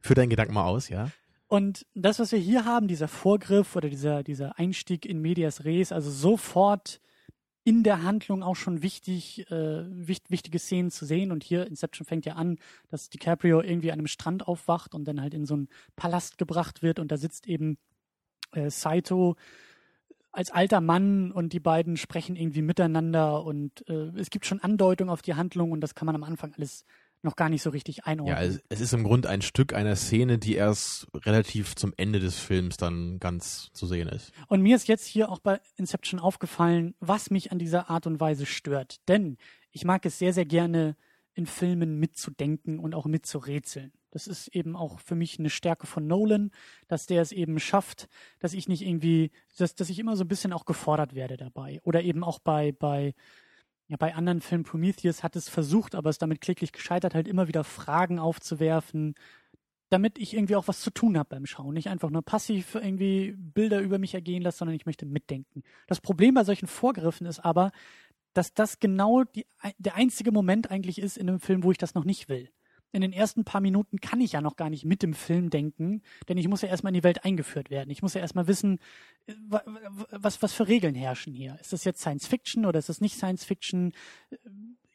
[0.00, 1.10] führ deinen Gedanken mal aus, ja?
[1.48, 5.92] Und das, was wir hier haben, dieser Vorgriff oder dieser, dieser Einstieg in Medias Res,
[5.92, 7.00] also sofort
[7.62, 11.32] in der Handlung auch schon wichtig, äh, wicht, wichtige Szenen zu sehen.
[11.32, 15.20] Und hier, Inception fängt ja an, dass DiCaprio irgendwie an einem Strand aufwacht und dann
[15.20, 17.76] halt in so einen Palast gebracht wird und da sitzt eben
[18.52, 19.36] äh, Saito
[20.36, 25.10] als alter Mann und die beiden sprechen irgendwie miteinander und äh, es gibt schon Andeutungen
[25.10, 26.84] auf die Handlung und das kann man am Anfang alles
[27.22, 28.36] noch gar nicht so richtig einordnen.
[28.36, 32.20] Ja, es, es ist im Grunde ein Stück einer Szene, die erst relativ zum Ende
[32.20, 34.32] des Films dann ganz zu sehen ist.
[34.48, 38.20] Und mir ist jetzt hier auch bei Inception aufgefallen, was mich an dieser Art und
[38.20, 39.00] Weise stört.
[39.08, 39.38] Denn
[39.72, 40.96] ich mag es sehr, sehr gerne,
[41.34, 43.92] in Filmen mitzudenken und auch mitzurätseln.
[44.16, 46.50] Das ist eben auch für mich eine Stärke von Nolan,
[46.88, 50.28] dass der es eben schafft, dass ich nicht irgendwie, dass, dass ich immer so ein
[50.28, 51.82] bisschen auch gefordert werde dabei.
[51.82, 53.12] Oder eben auch bei, bei,
[53.88, 57.46] ja, bei anderen Filmen, Prometheus hat es versucht, aber ist damit kläglich gescheitert, halt immer
[57.46, 59.16] wieder Fragen aufzuwerfen,
[59.90, 61.74] damit ich irgendwie auch was zu tun habe beim Schauen.
[61.74, 65.62] Nicht einfach nur passiv irgendwie Bilder über mich ergehen lasse, sondern ich möchte mitdenken.
[65.88, 67.70] Das Problem bei solchen Vorgriffen ist aber,
[68.32, 69.44] dass das genau die,
[69.76, 72.48] der einzige Moment eigentlich ist in einem Film, wo ich das noch nicht will.
[72.96, 76.00] In den ersten paar Minuten kann ich ja noch gar nicht mit dem Film denken,
[76.30, 77.90] denn ich muss ja erstmal in die Welt eingeführt werden.
[77.90, 78.78] Ich muss ja erstmal wissen,
[79.26, 81.58] äh, wa- wa- was, was für Regeln herrschen hier.
[81.60, 83.92] Ist das jetzt Science Fiction oder ist das nicht Science Fiction?
[84.30, 84.36] Äh,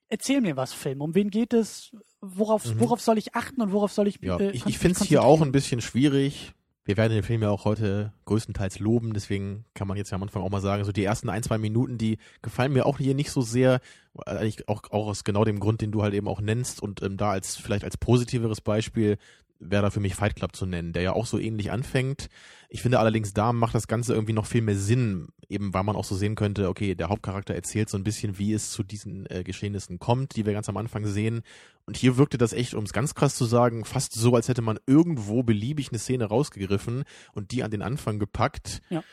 [0.09, 0.99] Erzähl mir was, Film.
[1.01, 1.95] Um wen geht es?
[2.21, 2.79] Worauf, Mhm.
[2.79, 5.23] worauf soll ich achten und worauf soll ich Ja, äh, ich, ich finde es hier
[5.23, 6.53] auch ein bisschen schwierig.
[6.83, 10.23] Wir werden den Film ja auch heute größtenteils loben, deswegen kann man jetzt ja am
[10.23, 13.13] Anfang auch mal sagen, so die ersten ein, zwei Minuten, die gefallen mir auch hier
[13.13, 13.81] nicht so sehr,
[14.25, 17.03] äh, eigentlich auch, auch aus genau dem Grund, den du halt eben auch nennst und
[17.03, 19.17] ähm, da als vielleicht als positiveres Beispiel
[19.61, 22.27] wäre da für mich Fight Club zu nennen, der ja auch so ähnlich anfängt.
[22.69, 25.95] Ich finde allerdings, da macht das Ganze irgendwie noch viel mehr Sinn, eben weil man
[25.95, 29.25] auch so sehen könnte, okay, der Hauptcharakter erzählt so ein bisschen, wie es zu diesen
[29.29, 31.41] äh, Geschehnissen kommt, die wir ganz am Anfang sehen.
[31.85, 34.61] Und hier wirkte das echt, um es ganz krass zu sagen, fast so, als hätte
[34.61, 38.81] man irgendwo beliebig eine Szene rausgegriffen und die an den Anfang gepackt.
[38.89, 39.03] Ja.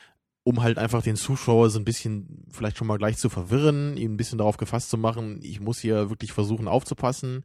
[0.44, 4.14] Um halt einfach den Zuschauer so ein bisschen vielleicht schon mal gleich zu verwirren, ihn
[4.14, 7.44] ein bisschen darauf gefasst zu machen, ich muss hier wirklich versuchen aufzupassen.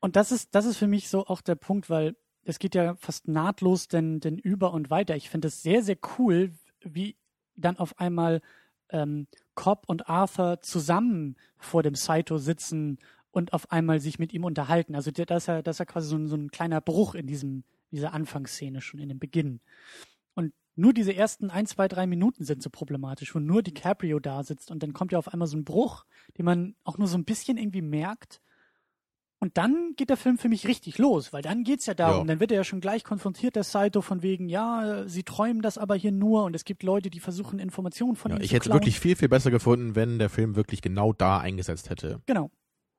[0.00, 2.94] Und das ist, das ist für mich so auch der Punkt, weil es geht ja
[2.96, 5.16] fast nahtlos denn, denn über und weiter.
[5.16, 7.16] Ich finde es sehr, sehr cool, wie
[7.56, 8.40] dann auf einmal
[8.90, 12.98] ähm, Cobb und Arthur zusammen vor dem Saito sitzen
[13.30, 14.94] und auf einmal sich mit ihm unterhalten.
[14.94, 17.26] Also das ist ja, das ist ja quasi so ein, so ein kleiner Bruch in
[17.26, 19.60] diesem, dieser Anfangsszene schon in dem Beginn.
[20.34, 24.42] Und nur diese ersten ein, zwei, drei Minuten sind so problematisch, wo nur DiCaprio da
[24.42, 26.04] sitzt und dann kommt ja auf einmal so ein Bruch,
[26.38, 28.40] den man auch nur so ein bisschen irgendwie merkt.
[29.42, 32.24] Und dann geht der Film für mich richtig los, weil dann geht's ja darum, Ja.
[32.26, 35.78] dann wird er ja schon gleich konfrontiert, der Saito, von wegen, ja, sie träumen das
[35.78, 38.54] aber hier nur und es gibt Leute, die versuchen, Informationen von Ja, ihm ich zu
[38.54, 42.22] hätte es wirklich viel, viel besser gefunden, wenn der Film wirklich genau da eingesetzt hätte.
[42.26, 42.52] Genau.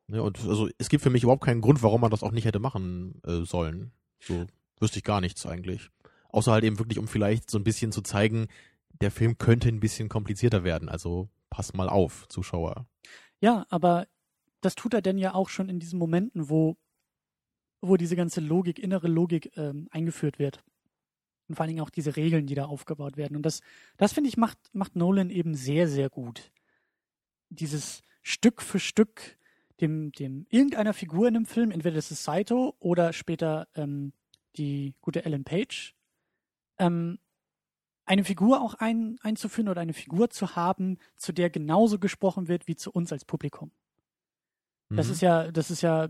[0.08, 2.44] Ne, und also es gibt für mich überhaupt keinen Grund, warum man das auch nicht
[2.44, 3.94] hätte machen äh, sollen.
[4.20, 4.46] So
[4.82, 5.92] wüsste ich gar nichts eigentlich.
[6.28, 8.48] Außer halt eben wirklich, um vielleicht so ein bisschen zu zeigen,
[9.00, 10.90] der Film könnte ein bisschen komplizierter werden.
[10.90, 12.86] Also pass mal auf, Zuschauer.
[13.40, 14.08] Ja, aber
[14.66, 16.78] das tut er denn ja auch schon in diesen Momenten, wo,
[17.82, 20.64] wo diese ganze Logik, innere Logik ähm, eingeführt wird.
[21.48, 23.36] Und vor allen Dingen auch diese Regeln, die da aufgebaut werden.
[23.36, 23.62] Und das,
[23.98, 26.52] das finde ich, macht, macht Nolan eben sehr, sehr gut.
[27.50, 29.38] Dieses Stück für Stück
[29.82, 34.14] dem, dem irgendeiner Figur in einem Film, entweder das ist Saito oder später ähm,
[34.56, 35.96] die gute Ellen Page,
[36.78, 37.20] ähm,
[38.06, 42.68] eine Figur auch ein, einzuführen oder eine Figur zu haben, zu der genauso gesprochen wird
[42.68, 43.72] wie zu uns als Publikum.
[44.96, 45.14] Das Mhm.
[45.14, 46.08] ist ja, das ist ja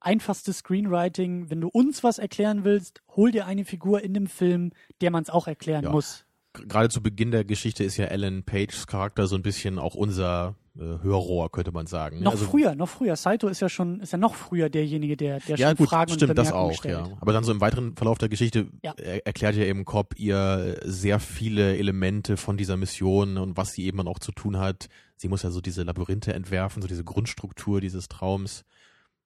[0.00, 1.50] einfachstes Screenwriting.
[1.50, 5.22] Wenn du uns was erklären willst, hol dir eine Figur in dem Film, der man
[5.22, 5.90] es auch erklären Ja.
[5.90, 6.24] muss.
[6.52, 10.56] gerade zu Beginn der Geschichte ist ja Ellen Pages Charakter so ein bisschen auch unser
[10.76, 12.22] Hörrohr, könnte man sagen.
[12.22, 13.16] Noch also, früher, noch früher.
[13.16, 16.12] Saito ist ja schon, ist ja noch früher derjenige, der, der ja, schon gut, Fragen
[16.12, 17.06] stimmt und das auch, stellt.
[17.06, 17.18] ja.
[17.20, 18.94] Aber dann so im weiteren Verlauf der Geschichte Ja.
[18.96, 23.84] er, erklärt ja eben Cobb ihr sehr viele Elemente von dieser Mission und was sie
[23.84, 24.88] eben dann auch zu tun hat.
[25.16, 28.64] Sie muss ja so diese Labyrinthe entwerfen, so diese Grundstruktur dieses Traums.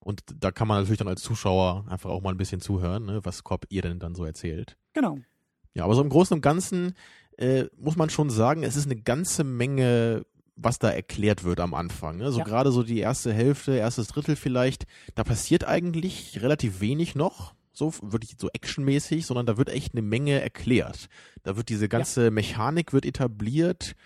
[0.01, 3.21] Und da kann man natürlich dann als Zuschauer einfach auch mal ein bisschen zuhören, ne,
[3.23, 4.77] was Cobb ihr denn dann so erzählt.
[4.93, 5.19] Genau.
[5.75, 6.95] Ja, aber so im Großen und Ganzen
[7.37, 10.25] äh, muss man schon sagen, es ist eine ganze Menge,
[10.57, 12.19] was da erklärt wird am Anfang.
[12.19, 12.31] Ne?
[12.31, 12.45] So Ja.
[12.45, 17.93] gerade so die erste Hälfte, erstes Drittel vielleicht, da passiert eigentlich relativ wenig noch, so
[18.03, 21.09] wirklich so actionmäßig, sondern da wird echt eine Menge erklärt.
[21.43, 23.97] Da wird diese ganze Mechanik wird etabliert.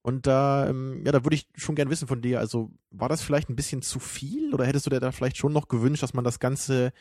[0.00, 3.22] Und da, ähm, ja, da würde ich schon gern wissen von dir, also war das
[3.22, 6.14] vielleicht ein bisschen zu viel oder hättest du dir da vielleicht schon noch gewünscht, dass
[6.14, 6.92] man das Ganze,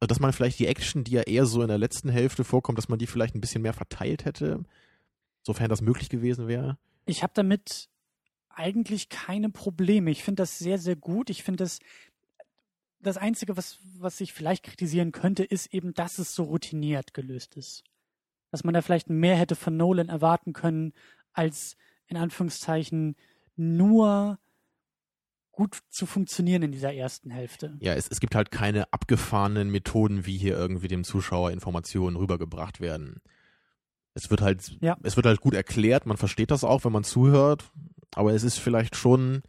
[0.00, 2.78] also dass man vielleicht die Action, die ja eher so in der letzten Hälfte vorkommt,
[2.78, 4.62] dass man die vielleicht ein bisschen mehr verteilt hätte,
[5.42, 6.78] sofern das möglich gewesen wäre?
[7.04, 7.88] Ich habe damit
[8.56, 10.10] eigentlich keine Probleme.
[10.10, 11.30] Ich finde das sehr, sehr gut.
[11.30, 11.78] Ich finde das,
[13.00, 17.56] das Einzige, was, was ich vielleicht kritisieren könnte, ist eben, dass es so routiniert gelöst
[17.56, 17.84] ist.
[18.50, 20.92] Dass man da vielleicht mehr hätte von Nolan erwarten können,
[21.32, 23.16] als in Anführungszeichen
[23.56, 24.38] nur
[25.52, 27.76] gut zu funktionieren in dieser ersten Hälfte.
[27.80, 32.80] Ja, es, es gibt halt keine abgefahrenen Methoden, wie hier irgendwie dem Zuschauer Informationen rübergebracht
[32.80, 33.20] werden.
[34.14, 34.96] Es wird halt, Ja.
[35.02, 37.70] es wird halt gut erklärt, man versteht das auch, wenn man zuhört,
[38.14, 39.42] aber es ist vielleicht schon,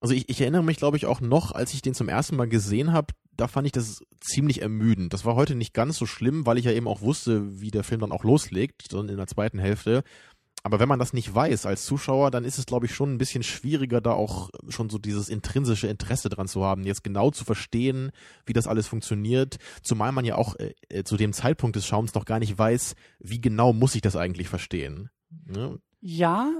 [0.00, 2.48] also ich, ich erinnere mich, glaube ich, auch noch, als ich den zum ersten Mal
[2.48, 5.12] gesehen habe, da fand ich das ziemlich ermüdend.
[5.12, 7.84] Das war heute nicht ganz so schlimm, weil ich ja eben auch wusste, wie der
[7.84, 10.04] Film dann auch loslegt, dann in der zweiten Hälfte.
[10.62, 13.18] Aber wenn man das nicht weiß als Zuschauer, dann ist es, glaube ich, schon ein
[13.18, 17.44] bisschen schwieriger, da auch schon so dieses intrinsische Interesse dran zu haben, jetzt genau zu
[17.44, 18.12] verstehen,
[18.46, 19.58] wie das alles funktioniert.
[19.82, 22.94] Zumal man ja auch äh, äh, zu dem Zeitpunkt des Schaums noch gar nicht weiß,
[23.18, 25.10] wie genau muss ich das eigentlich verstehen.
[25.46, 25.78] Ne?
[26.00, 26.50] Ja,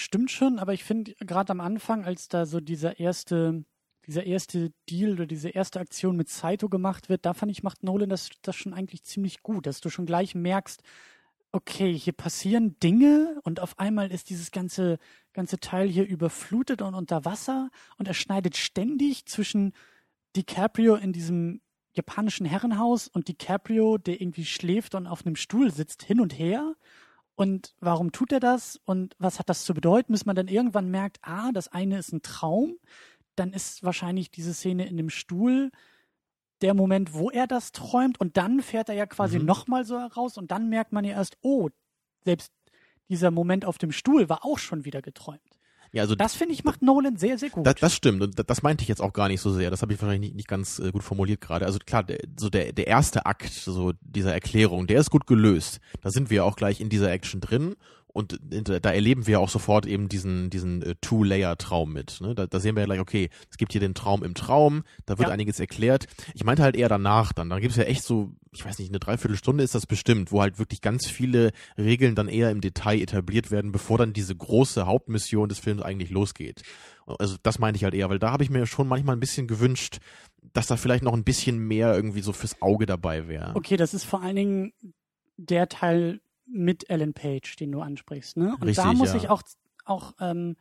[0.00, 3.64] stimmt schon, aber ich finde gerade am Anfang, als da so dieser erste,
[4.06, 7.82] dieser erste Deal oder diese erste Aktion mit Saito gemacht wird, da fand ich, macht
[7.82, 10.82] Nolan das, das schon eigentlich ziemlich gut, dass du schon gleich merkst,
[11.52, 14.98] okay, hier passieren Dinge und auf einmal ist dieses ganze,
[15.32, 19.72] ganze Teil hier überflutet und unter Wasser und er schneidet ständig zwischen
[20.36, 21.60] DiCaprio in diesem
[21.92, 26.74] japanischen Herrenhaus und DiCaprio, der irgendwie schläft und auf einem Stuhl sitzt, hin und her.
[27.38, 28.80] Und warum tut er das?
[28.84, 32.12] Und was hat das zu bedeuten, bis man dann irgendwann merkt, ah, das eine ist
[32.12, 32.78] ein Traum,
[33.36, 35.70] dann ist wahrscheinlich diese Szene in dem Stuhl
[36.62, 39.44] der Moment, wo er das träumt und dann fährt er ja quasi Mhm.
[39.44, 41.68] nochmal so heraus und dann merkt man ja erst, oh,
[42.24, 42.52] selbst
[43.08, 45.47] dieser Moment auf dem Stuhl war auch schon wieder geträumt.
[45.92, 47.66] Ja, also Das finde ich macht Nolan sehr, sehr gut.
[47.66, 49.70] Das, das stimmt und das- das meinte ich jetzt auch gar nicht so sehr.
[49.70, 51.64] Das habe ich wahrscheinlich nicht, nicht ganz äh, gut formuliert gerade.
[51.66, 55.80] Also klar, der, so der, der erste Akt so dieser Erklärung, der ist gut gelöst.
[56.02, 57.74] Da sind wir auch gleich in dieser Action drin
[58.18, 62.20] und da erleben wir auch sofort eben diesen diesen äh, Two-Layer-Traum mit.
[62.20, 62.34] Ne?
[62.34, 65.18] Da, da sehen wir ja gleich, okay, es gibt hier den Traum im Traum, da
[65.18, 65.32] wird Ja.
[65.34, 66.06] einiges erklärt.
[66.34, 67.48] Ich meinte halt eher danach dann.
[67.48, 70.42] Da gibt es ja echt so, ich weiß nicht, eine Dreiviertelstunde ist das bestimmt, wo
[70.42, 74.84] halt wirklich ganz viele Regeln dann eher im Detail etabliert werden, bevor dann diese große
[74.86, 76.62] Hauptmission des Films eigentlich losgeht.
[77.06, 79.46] Also das meinte ich halt eher, weil da habe ich mir schon manchmal ein bisschen
[79.46, 79.98] gewünscht,
[80.52, 83.52] dass da vielleicht noch ein bisschen mehr irgendwie so fürs Auge dabei wäre.
[83.54, 84.72] Okay, das ist vor allen Dingen
[85.36, 88.36] der Teil mit Ellen Page, den du ansprichst.
[88.36, 88.56] Ne?
[88.60, 89.16] Und da Richtig, muss ja.
[89.16, 89.42] ich auch,
[89.84, 90.56] auch ähm,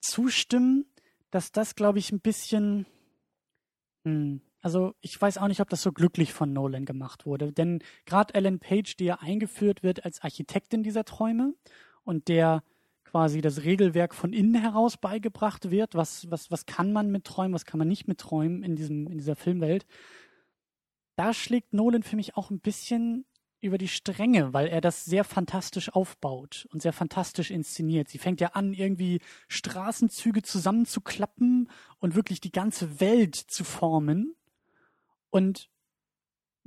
[0.00, 0.86] zustimmen,
[1.30, 2.86] dass das, glaube ich, ein bisschen.
[4.04, 7.52] Hm, also ich weiß auch nicht, ob das so glücklich von Nolan gemacht wurde.
[7.52, 11.54] Denn gerade Ellen Page, die ja eingeführt wird als Architektin dieser Träume
[12.04, 12.62] und der
[13.04, 17.54] quasi das Regelwerk von innen heraus beigebracht wird, was, was, was kann man mit Träumen,
[17.54, 19.86] was kann man nicht mit Träumen in, diesem, in dieser Filmwelt,
[21.16, 23.26] da schlägt Nolan für mich auch ein bisschen
[23.60, 28.08] über die Stränge, weil er das sehr fantastisch aufbaut und sehr fantastisch inszeniert.
[28.08, 34.34] Sie fängt ja an, irgendwie Straßenzüge zusammenzuklappen und wirklich die ganze Welt zu formen.
[35.30, 35.68] Und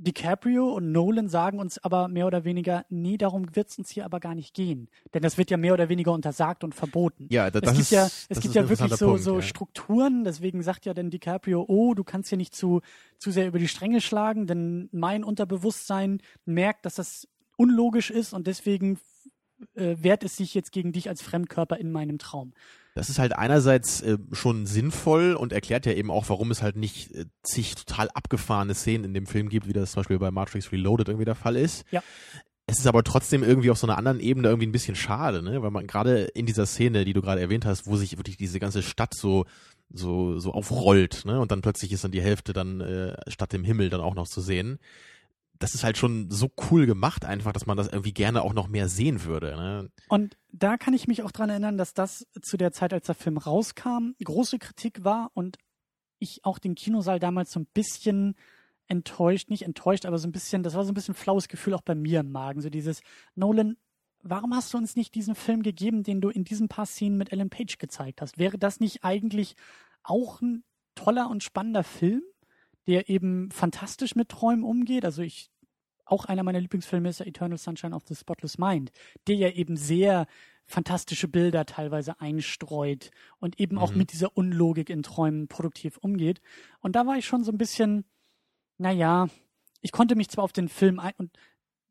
[0.04, 4.04] DiCaprio und Nolan sagen uns aber mehr oder weniger, nee, darum wird es uns hier
[4.04, 4.88] aber gar nicht gehen.
[5.12, 7.26] Denn das wird ja mehr oder weniger untersagt und verboten.
[7.30, 9.36] Ja, da, Es das gibt ist, ja, das es gibt ja wirklich so, Punkt, so
[9.36, 9.42] ja.
[9.42, 12.80] Strukturen, deswegen sagt ja dann DiCaprio, oh, du kannst hier nicht zu,
[13.18, 18.46] zu sehr über die Stränge schlagen, denn mein Unterbewusstsein merkt, dass das unlogisch ist und
[18.46, 18.98] deswegen
[19.74, 22.52] äh, wehrt es sich jetzt gegen dich als Fremdkörper in meinem Traum.
[22.94, 26.76] Das ist halt einerseits äh, schon sinnvoll und erklärt ja eben auch, warum es halt
[26.76, 30.30] nicht äh, zig total abgefahrene Szenen in dem Film gibt, wie das zum Beispiel bei
[30.30, 31.84] Matrix Reloaded irgendwie der Fall ist.
[31.90, 32.02] Ja.
[32.66, 35.60] Es ist aber trotzdem irgendwie auf so einer anderen Ebene irgendwie ein bisschen schade, ne?
[35.60, 38.58] Weil man gerade in dieser Szene, die du gerade erwähnt hast, wo sich wirklich diese
[38.58, 39.44] ganze Stadt so
[39.92, 41.40] so so aufrollt, ne?
[41.40, 44.28] Und dann plötzlich ist dann die Hälfte dann äh, statt im Himmel dann auch noch
[44.28, 44.78] zu sehen.
[45.64, 48.68] Das ist halt schon so cool gemacht einfach, dass man das irgendwie gerne auch noch
[48.68, 49.56] mehr sehen würde.
[49.56, 49.90] Ne?
[50.08, 53.14] Und da kann ich mich auch dran erinnern, dass das zu der Zeit, als der
[53.14, 55.56] Film rauskam, große Kritik war und
[56.18, 58.34] ich auch den Kinosaal damals so ein bisschen
[58.88, 61.80] enttäuscht, nicht enttäuscht, aber so ein bisschen, das war so ein bisschen flaues Gefühl auch
[61.80, 62.60] bei mir im Magen.
[62.60, 63.00] So dieses,
[63.34, 63.78] Nolan,
[64.22, 67.32] warum hast du uns nicht diesen Film gegeben, den du in diesen paar Szenen mit
[67.32, 68.36] Ellen Page gezeigt hast?
[68.36, 69.56] Wäre das nicht eigentlich
[70.02, 70.62] auch ein
[70.94, 72.20] toller und spannender Film,
[72.86, 75.06] der eben fantastisch mit Träumen umgeht?
[75.06, 75.50] Also ich,
[76.04, 78.92] auch einer meiner Lieblingsfilme ist ja Eternal Sunshine of the Spotless Mind,
[79.26, 80.26] der ja eben sehr
[80.66, 83.82] fantastische Bilder teilweise einstreut und eben mhm.
[83.82, 86.40] auch mit dieser Unlogik in Träumen produktiv umgeht.
[86.80, 88.04] Und da war ich schon so ein bisschen,
[88.78, 89.28] naja,
[89.80, 91.30] ich konnte mich zwar auf den Film ein und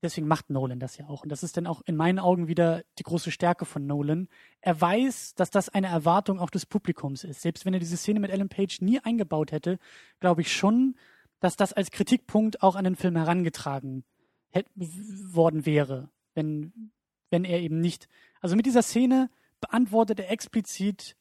[0.01, 1.23] deswegen macht Nolan das ja auch.
[1.23, 4.27] Und das ist dann auch in meinen Augen wieder die große Stärke von Nolan.
[4.61, 7.41] Er weiß, dass das eine Erwartung auch des Publikums ist.
[7.41, 9.77] Selbst wenn er diese Szene mit Ellen Page nie eingebaut hätte,
[10.19, 10.95] glaube ich schon,
[11.43, 14.05] dass das als Kritikpunkt auch an den Film herangetragen
[14.53, 16.91] worden wäre, wenn,
[17.31, 18.07] wenn er eben nicht.
[18.39, 19.29] Also mit dieser Szene
[19.59, 21.17] beantwortet er explizit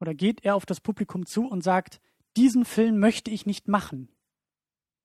[0.00, 2.00] oder geht er auf das Publikum zu und sagt,
[2.36, 4.08] diesen Film möchte ich nicht machen.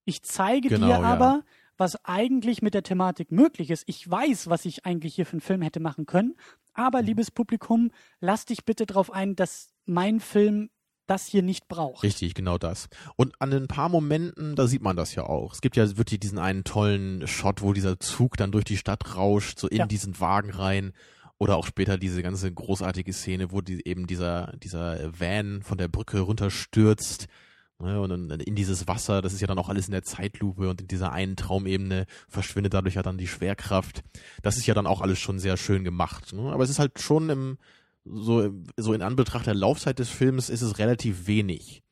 [0.06, 1.44] Ich zeige genau, dir aber, ja.
[1.78, 3.84] was eigentlich mit der Thematik möglich ist.
[3.86, 6.36] Ich weiß, was ich eigentlich hier für einen Film hätte machen können.
[6.74, 7.08] Aber, mhm.
[7.10, 7.92] liebes Publikum,
[8.22, 10.72] lass dich bitte darauf ein, dass mein Film
[11.08, 12.04] das hier nicht braucht.
[12.04, 12.90] Richtig, genau das.
[13.16, 15.54] Und an ein paar Momenten, da sieht man das ja auch.
[15.54, 19.16] Es gibt ja wirklich diesen einen tollen Shot, wo dieser Zug dann durch die Stadt
[19.16, 19.86] rauscht, so in ja.
[19.86, 20.94] diesen Wagen rein.
[21.40, 25.88] Oder auch später diese ganze großartige Szene, wo die, eben dieser, dieser Van von der
[25.88, 27.28] Brücke runterstürzt
[27.80, 30.68] Ne, und dann in dieses Wasser, das ist ja dann auch alles in der Zeitlupe
[30.68, 34.04] und in dieser einen Traumebene verschwindet dadurch ja dann die Schwerkraft.
[34.42, 36.34] Das ist ja dann auch alles schon sehr schön gemacht.
[36.34, 36.52] Ne?
[36.52, 37.58] Aber es ist halt schon im,
[38.14, 41.84] so, so in Anbetracht der Laufzeit des Films ist es relativ wenig.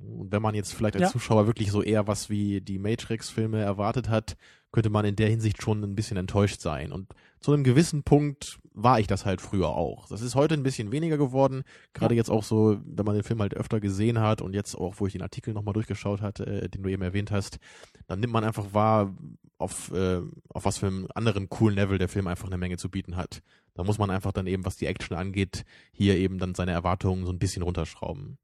[0.00, 1.10] Und wenn man jetzt vielleicht als ja.
[1.10, 4.36] Zuschauer wirklich so eher was wie die Matrix-Filme erwartet hat,
[4.72, 6.92] könnte man in der Hinsicht schon ein bisschen enttäuscht sein.
[6.92, 7.08] Und
[7.40, 10.06] zu einem gewissen Punkt war ich das halt früher auch.
[10.08, 12.18] Das ist heute ein bisschen weniger geworden, gerade ja.
[12.18, 15.06] jetzt auch so, wenn man den Film halt öfter gesehen hat und jetzt auch, wo
[15.06, 17.58] ich den Artikel nochmal durchgeschaut hatte, äh, den du eben erwähnt hast,
[18.06, 19.14] dann nimmt man einfach wahr,
[19.58, 22.90] auf, äh, auf was für einem anderen coolen Level der Film einfach eine Menge zu
[22.90, 23.42] bieten hat.
[23.74, 27.26] Da muss man einfach dann eben, was die Action angeht, hier eben dann seine Erwartungen
[27.26, 28.38] so ein bisschen runterschrauben.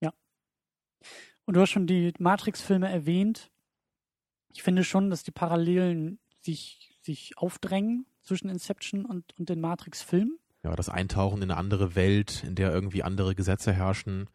[0.00, 0.12] Ja.
[1.44, 3.52] Und du hast schon die Matrix-Filme erwähnt
[4.52, 10.38] ich finde schon, dass die Parallelen sich, sich aufdrängen zwischen Inception und, und den Matrix-Filmen.
[10.62, 14.28] Ja, das Eintauchen in eine andere Welt, in der irgendwie andere Gesetze herrschen.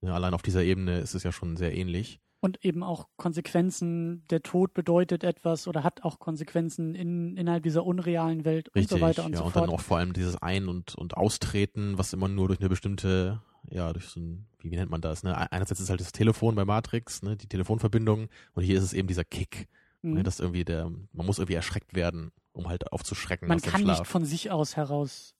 [0.00, 2.20] Ja, allein auf dieser Ebene ist es ja schon sehr ähnlich.
[2.40, 7.86] Und eben auch Konsequenzen, der Tod bedeutet etwas oder hat auch Konsequenzen in, innerhalb dieser
[7.86, 9.56] unrealen Welt Richtig, und so weiter und ja, so fort.
[9.56, 12.68] Und dann auch vor allem dieses Ein- und, und Austreten, was immer nur durch eine
[12.68, 15.52] bestimmte ja, durch so ein, wie, wie nennt man das, ne?
[15.52, 19.08] Einerseits ist halt das Telefon bei Matrix, ne, die Telefonverbindung, und hier ist es eben
[19.08, 19.68] dieser Kick.
[20.02, 20.24] Ne, mhm.
[20.24, 23.48] Dass irgendwie der, man muss irgendwie erschreckt werden, um halt aufzuschrecken.
[23.48, 25.34] Man kann nicht von sich aus heraus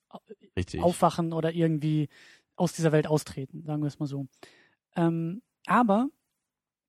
[0.56, 0.80] Richtig.
[0.80, 2.08] aufwachen oder irgendwie
[2.54, 4.26] aus dieser Welt austreten, sagen wir es mal so.
[4.94, 6.08] Ähm, aber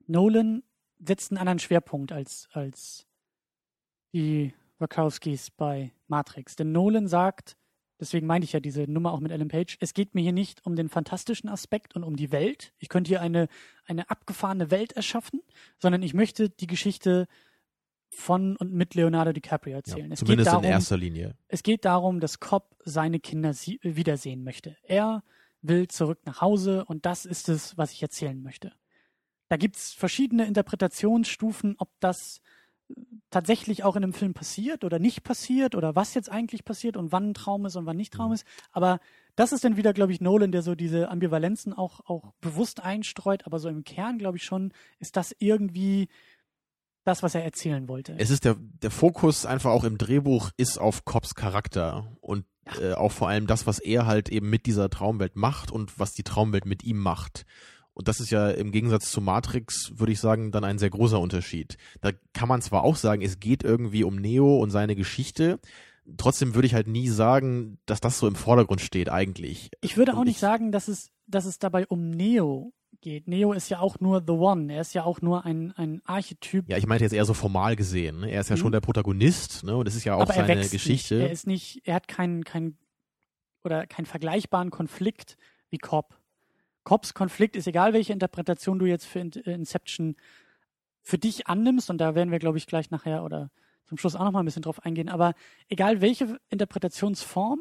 [0.05, 0.63] Nolan
[0.99, 3.07] setzt einen anderen Schwerpunkt als, als
[4.13, 6.55] die Wachowskis bei Matrix.
[6.55, 7.57] Denn Nolan sagt,
[7.99, 9.77] Deswegen meine ich ja diese Nummer auch mit Ellen Page.
[9.79, 12.73] Es geht mir hier nicht um den fantastischen Aspekt und um die Welt.
[12.79, 13.47] Ich könnte hier eine,
[13.85, 15.41] eine abgefahrene Welt erschaffen,
[15.79, 17.27] sondern ich möchte die Geschichte
[18.13, 20.09] von und mit Leonardo DiCaprio erzählen.
[20.09, 21.35] Ja, zumindest darum, in erster Linie.
[21.47, 24.77] Es geht darum, dass Cobb seine Kinder wiedersehen möchte.
[24.83, 25.23] Er
[25.61, 28.73] will zurück nach Hause und das ist es, was ich erzählen möchte.
[29.49, 32.41] Da gibt es verschiedene Interpretationsstufen, ob das
[33.29, 37.11] tatsächlich auch in einem Film passiert oder nicht passiert oder was jetzt eigentlich passiert und
[37.11, 38.33] wann ein Traum ist und wann nicht Traum mhm.
[38.33, 38.45] ist.
[38.71, 38.99] Aber
[39.35, 43.45] das ist dann wieder, glaube ich, Nolan, der so diese Ambivalenzen auch, auch bewusst einstreut.
[43.45, 46.09] Aber so im Kern, glaube ich schon, ist das irgendwie
[47.03, 48.15] das, was er erzählen wollte.
[48.17, 52.45] Es ist der, der Fokus einfach auch im Drehbuch ist auf Cobbs Charakter und
[52.79, 56.13] äh, auch vor allem das, was er halt eben mit dieser Traumwelt macht und was
[56.13, 57.45] die Traumwelt mit ihm macht.
[57.93, 61.19] Und das ist ja im Gegensatz zu Matrix, würde ich sagen, dann ein sehr großer
[61.19, 61.77] Unterschied.
[62.01, 65.59] Da kann man zwar auch sagen, es geht irgendwie um Neo und seine Geschichte.
[66.17, 69.69] Trotzdem würde ich halt nie sagen, dass das so im Vordergrund steht eigentlich.
[69.81, 72.73] Ich würde auch und nicht sagen, dass es, dass es dabei um Neo
[73.03, 73.27] geht.
[73.27, 74.73] Neo ist ja auch nur The One.
[74.73, 76.67] Er ist ja auch nur ein, ein Archetyp.
[76.67, 78.21] Ja, ich meinte jetzt eher so formal gesehen.
[78.21, 78.31] Ne?
[78.31, 78.61] Er ist ja mhm.
[78.61, 79.75] schon der Protagonist, ne?
[79.75, 81.15] Und es ist ja auch Aber seine Geschichte.
[81.15, 81.25] Nicht.
[81.25, 82.77] Er ist nicht, er hat keinen, keinen
[83.63, 85.37] oder keinen vergleichbaren Konflikt
[85.69, 86.17] wie Cobb.
[86.83, 90.15] Cobbs Konflikt ist egal, welche Interpretation du jetzt für äh, Inception
[91.01, 93.51] für dich annimmst, und da werden wir, glaube ich, gleich nachher oder
[93.85, 95.33] zum Schluss auch noch mal ein bisschen drauf eingehen, aber
[95.67, 97.59] egal welche Interpretationsform,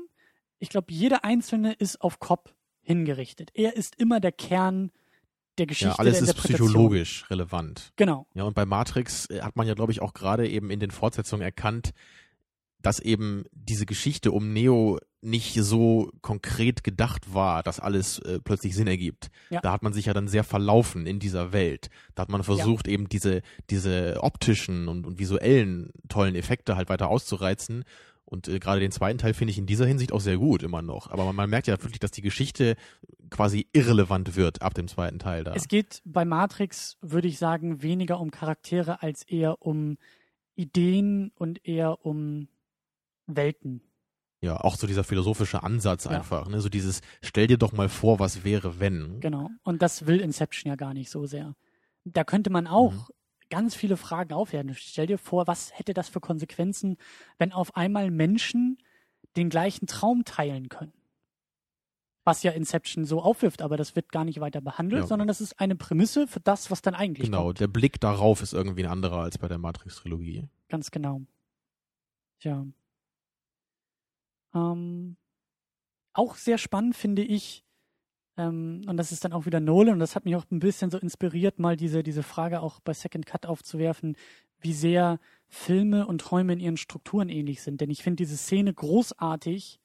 [0.61, 3.51] ich glaube, jeder einzelne ist auf Cobb hingerichtet.
[3.55, 4.93] Er ist immer der Kern
[5.59, 5.91] der Geschichte.
[5.91, 7.93] Ja, alles der ist psychologisch relevant.
[7.97, 8.27] Genau.
[8.35, 10.91] Ja, und bei Matrix äh, hat man ja, glaube ich, auch gerade eben in den
[10.91, 11.93] Fortsetzungen erkannt,
[12.81, 18.75] dass eben diese Geschichte um Neo nicht so konkret gedacht war, dass alles äh, plötzlich
[18.75, 19.31] Sinn ergibt.
[19.51, 19.61] Ja.
[19.61, 21.91] Da hat man sich ja dann sehr verlaufen in dieser Welt.
[22.17, 27.09] Da hat man versucht, eben diese, diese optischen und, und visuellen tollen Effekte halt weiter
[27.09, 27.85] auszureizen.
[28.33, 30.81] Und äh, gerade den zweiten Teil finde ich in dieser Hinsicht auch sehr gut immer
[30.81, 31.11] noch.
[31.11, 32.77] Aber man, man merkt ja wirklich, dass die Geschichte
[33.29, 35.53] quasi irrelevant wird ab dem zweiten Teil da.
[35.55, 39.99] Es geht bei Matrix, würde ich sagen, weniger um Charaktere als eher um
[40.55, 42.49] Ideen und eher um
[43.27, 43.83] Welten.
[44.41, 46.13] Ja, auch so dieser philosophische Ansatz Ja.
[46.13, 46.61] einfach, ne?
[46.61, 49.21] So dieses, stell dir doch mal vor, was wäre, wenn.
[49.21, 49.51] Genau.
[49.63, 51.55] Und das will Inception ja gar nicht so sehr.
[52.05, 53.05] Da könnte man auch Mhm.
[53.53, 54.75] Ganz viele Fragen aufwerfen.
[54.75, 56.97] Stell dir vor, was hätte das für Konsequenzen,
[57.39, 58.79] wenn auf einmal Menschen
[59.37, 60.93] den gleichen Traum teilen können?
[62.25, 65.07] Was ja Inception so aufwirft, aber das wird gar nicht weiter behandelt, Ja.
[65.07, 67.61] sondern das ist eine Prämisse für das, was dann eigentlich Genau, kommt.
[67.61, 70.49] der Blick darauf ist irgendwie ein anderer als bei der Matrix-Trilogie.
[70.69, 71.21] Ganz genau.
[72.41, 72.65] Tja.
[74.55, 75.17] Ähm,
[76.15, 77.65] auch sehr spannend finde ich,
[78.37, 80.91] ähm, und das ist dann auch wieder Nolan, und das hat mich auch ein bisschen
[80.91, 84.17] so inspiriert, mal diese, diese Frage auch bei Second Cut aufzuwerfen,
[84.61, 85.19] wie sehr
[85.49, 87.81] Filme und Träume in ihren Strukturen ähnlich sind.
[87.81, 89.81] Denn ich finde diese Szene großartig,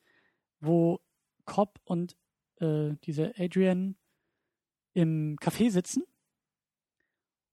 [0.59, 0.99] wo
[1.45, 2.15] Cobb und
[2.59, 3.95] äh, diese Adrian
[4.93, 6.03] im Café sitzen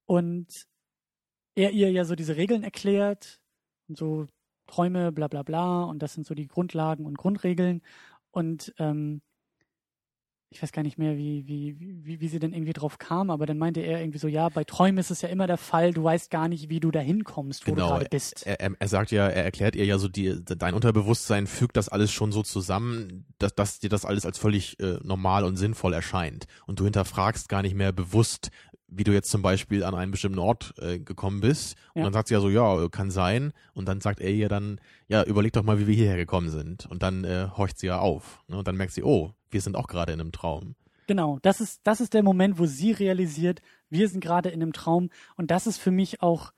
[0.06, 0.66] und
[1.54, 3.40] er ihr ja so diese Regeln erklärt
[3.88, 4.26] und so
[4.66, 5.84] Träume, bla bla bla.
[5.84, 7.82] Und das sind so die Grundlagen und Grundregeln.
[8.30, 9.22] Und ähm,
[10.54, 13.44] ich weiß gar nicht mehr, wie, wie, wie, wie sie denn irgendwie drauf kam, aber
[13.44, 16.04] dann meinte er irgendwie so, ja, bei Träumen ist es ja immer der Fall, du
[16.04, 18.46] weißt gar nicht, wie du da hinkommst, wo du Genau, gerade bist.
[18.46, 21.88] Er, er, er sagt ja, er erklärt ihr ja so, die, dein Unterbewusstsein fügt das
[21.88, 25.92] alles schon so zusammen, dass, dass dir das alles als völlig äh, normal und sinnvoll
[25.92, 26.46] erscheint.
[26.66, 28.50] Und du hinterfragst gar nicht mehr bewusst,
[28.86, 31.74] wie du jetzt zum Beispiel an einen bestimmten Ort äh, gekommen bist.
[31.94, 32.04] Und Ja.
[32.04, 33.52] dann sagt sie ja so, ja, kann sein.
[33.72, 36.86] Und dann sagt er ihr dann, ja, überleg doch mal, wie wir hierher gekommen sind.
[36.86, 38.44] Und dann äh, horcht sie ja auf.
[38.46, 38.56] Ne?
[38.58, 40.74] Und dann merkt sie, oh, wir sind auch gerade in einem Traum.
[41.06, 44.72] Genau, das ist, das ist der Moment, wo sie realisiert, wir sind gerade in einem
[44.72, 45.10] Traum.
[45.36, 46.52] Und das ist für mich auch,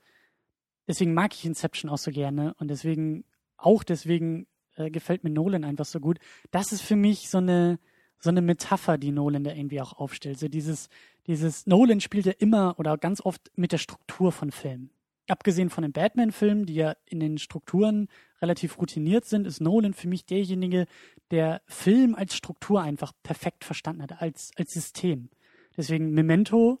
[0.87, 3.23] deswegen mag ich Inception auch so gerne und deswegen,
[3.57, 6.19] auch deswegen äh, gefällt mir Nolan einfach so gut.
[6.51, 7.79] Das ist für mich so eine,
[8.19, 10.39] so eine Metapher, die Nolan da irgendwie auch aufstellt.
[10.39, 10.89] So dieses,
[11.27, 14.91] dieses, Nolan spielt ja immer oder ganz oft mit der Struktur von Filmen.
[15.27, 18.07] Abgesehen von den Batman-Filmen, die ja in den Strukturen
[18.41, 20.85] relativ routiniert sind, ist Nolan für mich derjenige,
[21.31, 25.29] der Film als Struktur einfach perfekt verstanden hat, als, als System.
[25.75, 26.79] Deswegen Memento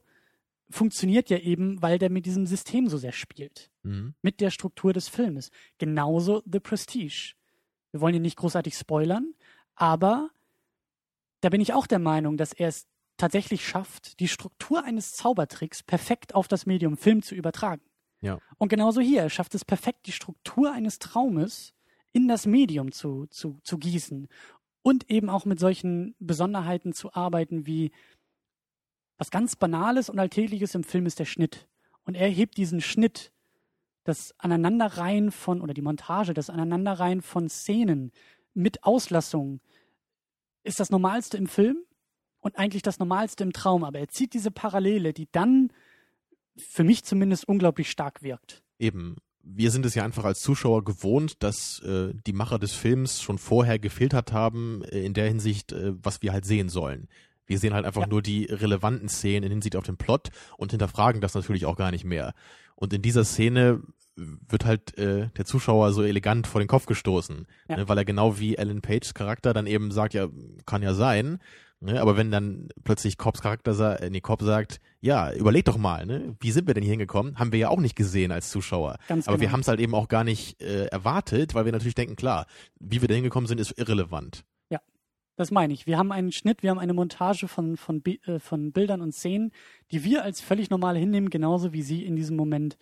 [0.69, 3.69] funktioniert ja eben, weil der mit diesem System so sehr spielt.
[3.83, 4.13] Mhm.
[4.21, 5.51] Mit der Struktur des Filmes.
[5.77, 7.33] Genauso The Prestige.
[7.91, 9.33] Wir wollen ihn nicht großartig spoilern,
[9.75, 10.29] aber
[11.41, 15.83] da bin ich auch der Meinung, dass er es tatsächlich schafft, die Struktur eines Zaubertricks
[15.83, 17.81] perfekt auf das Medium Film zu übertragen.
[18.21, 18.39] Ja.
[18.57, 21.73] Und genauso hier, er schafft es perfekt, die Struktur eines Traumes
[22.13, 24.27] in das Medium zu, zu, zu gießen
[24.81, 27.91] und eben auch mit solchen Besonderheiten zu arbeiten wie
[29.17, 31.67] was ganz Banales und Alltägliches im Film ist der Schnitt.
[32.05, 33.31] Und er hebt diesen Schnitt,
[34.03, 38.11] das Aneinanderreihen von, oder die Montage, das Aneinanderreihen von Szenen
[38.53, 39.59] mit Auslassung
[40.63, 41.83] ist das Normalste im Film
[42.39, 43.83] und eigentlich das Normalste im Traum.
[43.83, 45.71] Aber er zieht diese Parallele, die dann
[46.57, 48.61] für mich zumindest unglaublich stark wirkt.
[48.79, 49.15] Eben.
[49.49, 53.37] Wir sind es ja einfach als Zuschauer gewohnt, dass äh, die Macher des Films schon
[53.37, 57.07] vorher gefiltert haben, äh, in der Hinsicht, äh, was wir halt sehen sollen.
[57.45, 58.07] Wir sehen halt einfach Ja.
[58.07, 61.91] nur die relevanten Szenen in Hinsicht auf den Plot und hinterfragen das natürlich auch gar
[61.91, 62.33] nicht mehr.
[62.75, 63.81] Und in dieser Szene
[64.17, 67.77] wird halt äh, der Zuschauer so elegant vor den Kopf gestoßen, Ja.
[67.77, 70.27] ne, weil er genau wie Alan Pages Charakter dann eben sagt, ja,
[70.65, 71.39] kann ja sein,
[71.79, 75.77] ne, aber wenn dann plötzlich Cobbs Charakter, sa äh, nee, Cobb sagt, ja, überleg doch
[75.77, 77.37] mal, ne, wie sind wir denn hier hingekommen?
[77.37, 78.97] Haben wir ja auch nicht gesehen als Zuschauer.
[79.07, 79.53] Ganz Aber wir genau.
[79.53, 82.45] haben es halt eben auch gar nicht äh, erwartet, weil wir natürlich denken, klar,
[82.79, 84.43] wie wir da hingekommen sind, ist irrelevant.
[85.37, 85.85] Das meine ich.
[85.85, 89.51] Wir haben einen Schnitt, wir haben eine Montage von, von, äh, von Bildern und Szenen,
[89.91, 92.77] die wir als völlig normal hinnehmen, genauso wie sie in diesem Moment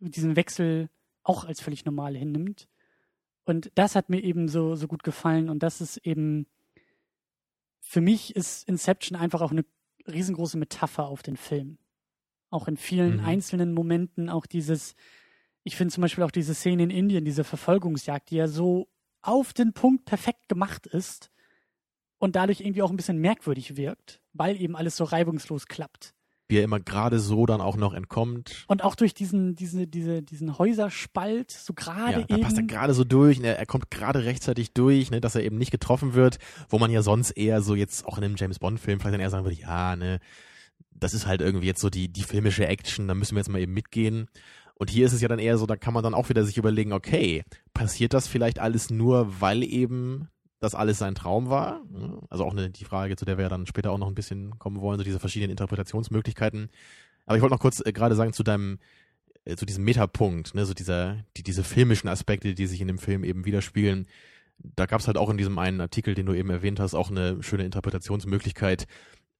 [0.00, 0.88] diesen Wechsel
[1.22, 2.66] auch als völlig normal hinnimmt.
[3.44, 5.50] Und das hat mir eben so, so gut gefallen.
[5.50, 6.46] Und das ist eben,
[7.88, 9.64] für mich ist Inception einfach auch eine
[10.08, 11.78] riesengroße Metapher auf den Film.
[12.50, 13.24] Auch in vielen Mhm.
[13.24, 14.96] einzelnen Momenten, auch dieses,
[15.62, 18.88] ich finde zum Beispiel auch diese Szene in Indien, diese Verfolgungsjagd, die ja so
[19.22, 21.30] auf den Punkt perfekt gemacht ist
[22.18, 26.12] und dadurch irgendwie auch ein bisschen merkwürdig wirkt, weil eben alles so reibungslos klappt.
[26.48, 28.64] Wie er immer gerade so dann auch noch entkommt.
[28.68, 32.42] Und auch durch diesen, diese, diese, diesen Häuserspalt, so gerade Ja, da eben.
[32.44, 33.56] passt er gerade so durch, ne?
[33.56, 35.20] er kommt gerade rechtzeitig durch, ne?
[35.20, 36.38] dass er eben nicht getroffen wird,
[36.68, 39.20] wo man ja sonst eher so jetzt auch in einem James Bond Film vielleicht dann
[39.20, 40.20] eher sagen würde, ja, ne,
[40.90, 43.60] das ist halt irgendwie jetzt so die, die filmische Action, da müssen wir jetzt mal
[43.60, 44.28] eben mitgehen.
[44.74, 46.58] Und hier ist es ja dann eher so, da kann man dann auch wieder sich
[46.58, 47.44] überlegen, okay,
[47.74, 50.28] passiert das vielleicht alles nur, weil eben
[50.60, 51.82] das alles sein Traum war?
[52.30, 54.58] Also auch eine, die Frage, zu der wir ja dann später auch noch ein bisschen
[54.58, 56.70] kommen wollen, so diese verschiedenen Interpretationsmöglichkeiten.
[57.26, 58.78] Aber ich wollte noch kurz äh, gerade sagen zu deinem,
[59.44, 62.98] äh, zu diesem Metapunkt, ne, so dieser, die, diese filmischen Aspekte, die sich in dem
[62.98, 64.06] Film eben widerspiegeln.
[64.58, 67.10] Da gab es halt auch in diesem einen Artikel, den du eben erwähnt hast, auch
[67.10, 68.86] eine schöne Interpretationsmöglichkeit,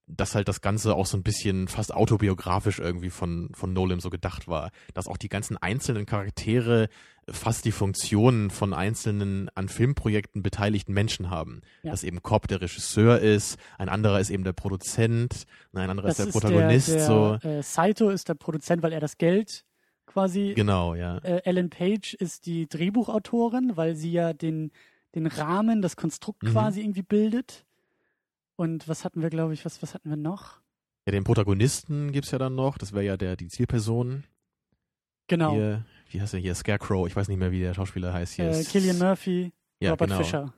[0.07, 4.11] dass halt das Ganze auch so ein bisschen fast autobiografisch irgendwie von, von Nolan so
[4.11, 4.71] gedacht war.
[4.95, 6.89] Dass auch die ganzen einzelnen Charaktere
[7.29, 11.61] fast die Funktionen von einzelnen an Filmprojekten beteiligten Menschen haben.
[11.83, 11.91] Ja.
[11.91, 16.21] Dass eben Cobb der Regisseur ist, ein anderer ist eben der Produzent, ein anderer das
[16.21, 16.89] ist der Protagonist.
[16.89, 17.39] Der, der, so.
[17.43, 19.65] Äh, Saito ist der Produzent, weil er das Geld
[20.07, 20.53] quasi.
[20.55, 21.19] Genau, ja.
[21.19, 24.71] Äh, Ellen Page ist die Drehbuchautorin, weil sie ja den,
[25.17, 26.53] den Rahmen, das Konstrukt mhm.
[26.53, 27.66] quasi irgendwie bildet.
[28.57, 30.61] Und was hatten wir, glaube ich, was, was hatten wir noch?
[31.07, 32.79] Ja, den Protagonisten gibt es ja dann noch.
[32.79, 34.25] Das wäre ja der, die Zielperson.
[35.29, 35.53] Genau.
[35.53, 36.55] Hier, wie heißt der hier?
[36.55, 37.07] Scarecrow.
[37.07, 38.51] Ich weiß nicht mehr, wie der Schauspieler heißt hier.
[38.51, 40.23] Äh, Killian Murphy, ja, Robert genau.
[40.23, 40.53] Fischer.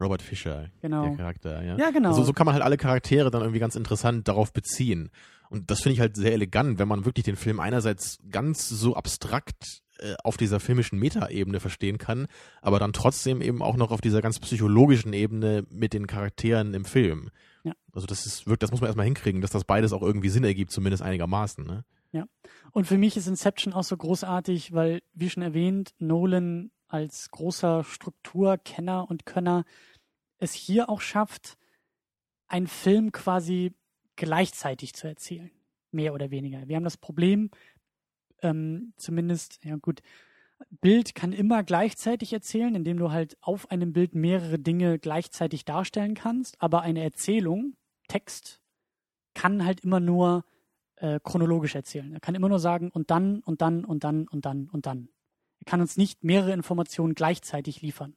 [0.00, 1.04] Robert Fischer, genau.
[1.04, 1.76] der Charakter, ja.
[1.76, 2.08] Ja, genau.
[2.08, 5.10] Also so kann man halt alle Charaktere dann irgendwie ganz interessant darauf beziehen.
[5.48, 8.96] Und das finde ich halt sehr elegant, wenn man wirklich den Film einerseits ganz so
[8.96, 12.26] abstrakt äh, auf dieser filmischen Metaebene verstehen kann,
[12.60, 16.84] aber dann trotzdem eben auch noch auf dieser ganz psychologischen Ebene mit den Charakteren im
[16.84, 17.30] Film.
[17.64, 17.72] Ja.
[17.92, 20.44] Also das ist wirklich, das muss man erstmal hinkriegen, dass das beides auch irgendwie Sinn
[20.44, 21.64] ergibt, zumindest einigermaßen.
[21.64, 21.84] Ne?
[22.12, 22.26] Ja.
[22.72, 27.84] Und für mich ist Inception auch so großartig, weil, wie schon erwähnt, Nolan als großer
[27.84, 29.64] Strukturkenner und Könner
[30.38, 31.56] es hier auch schafft,
[32.48, 33.72] einen Film quasi
[34.16, 35.50] gleichzeitig zu erzählen.
[35.90, 36.68] Mehr oder weniger.
[36.68, 37.50] Wir haben das Problem,
[38.42, 40.02] ähm, zumindest, ja gut,
[40.80, 46.14] Bild kann immer gleichzeitig erzählen, indem du halt auf einem Bild mehrere Dinge gleichzeitig darstellen
[46.14, 47.74] kannst, aber eine Erzählung,
[48.08, 48.60] Text,
[49.34, 50.44] kann halt immer nur
[50.96, 52.12] äh, chronologisch erzählen.
[52.12, 55.08] Er kann immer nur sagen, und dann, und dann, und dann, und dann, und dann.
[55.60, 58.14] Er kann uns nicht mehrere Informationen gleichzeitig liefern.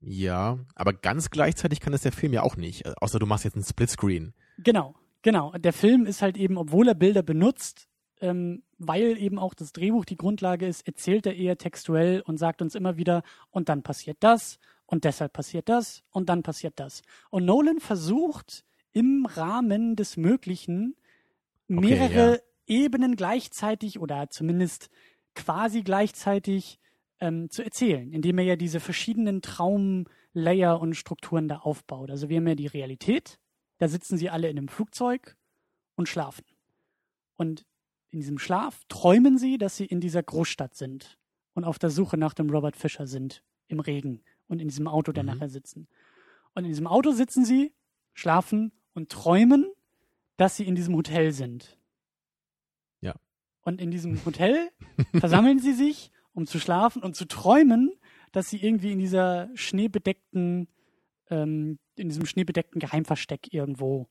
[0.00, 3.44] Ja, aber ganz gleichzeitig kann es der Film ja auch nicht, äh, außer du machst
[3.44, 4.32] jetzt einen Splitscreen.
[4.58, 5.52] Genau, genau.
[5.52, 7.88] Der Film ist halt eben, obwohl er Bilder benutzt,
[8.20, 12.62] ähm, weil eben auch das Drehbuch die Grundlage ist, erzählt er eher textuell und sagt
[12.62, 17.02] uns immer wieder, und dann passiert das, und deshalb passiert das, und dann passiert das.
[17.28, 20.96] Und Nolan versucht im Rahmen des Möglichen
[21.68, 22.84] mehrere okay, ja.
[22.84, 24.88] Ebenen gleichzeitig oder zumindest
[25.34, 26.80] quasi gleichzeitig
[27.20, 32.10] ähm, zu erzählen, indem er ja diese verschiedenen Traumlayer und Strukturen da aufbaut.
[32.10, 33.38] Also wir haben ja die Realität,
[33.78, 35.36] da sitzen sie alle in einem Flugzeug
[35.96, 36.44] und schlafen.
[37.36, 37.66] Und
[38.10, 41.18] in diesem Schlaf träumen sie, dass sie in dieser Großstadt sind
[41.54, 45.12] und auf der Suche nach dem Robert Fischer sind, im Regen und in diesem Auto,
[45.12, 45.30] der mhm.
[45.30, 45.88] nachher sitzen.
[46.54, 47.72] Und in diesem Auto sitzen sie,
[48.12, 49.66] schlafen und träumen,
[50.36, 51.78] dass sie in diesem Hotel sind.
[53.00, 53.14] Ja.
[53.62, 54.70] Und in diesem Hotel
[55.14, 57.92] versammeln sie sich, um zu schlafen und zu träumen,
[58.32, 60.68] dass sie irgendwie in dieser schneebedeckten,
[61.28, 64.08] ähm, in diesem schneebedeckten Geheimversteck irgendwo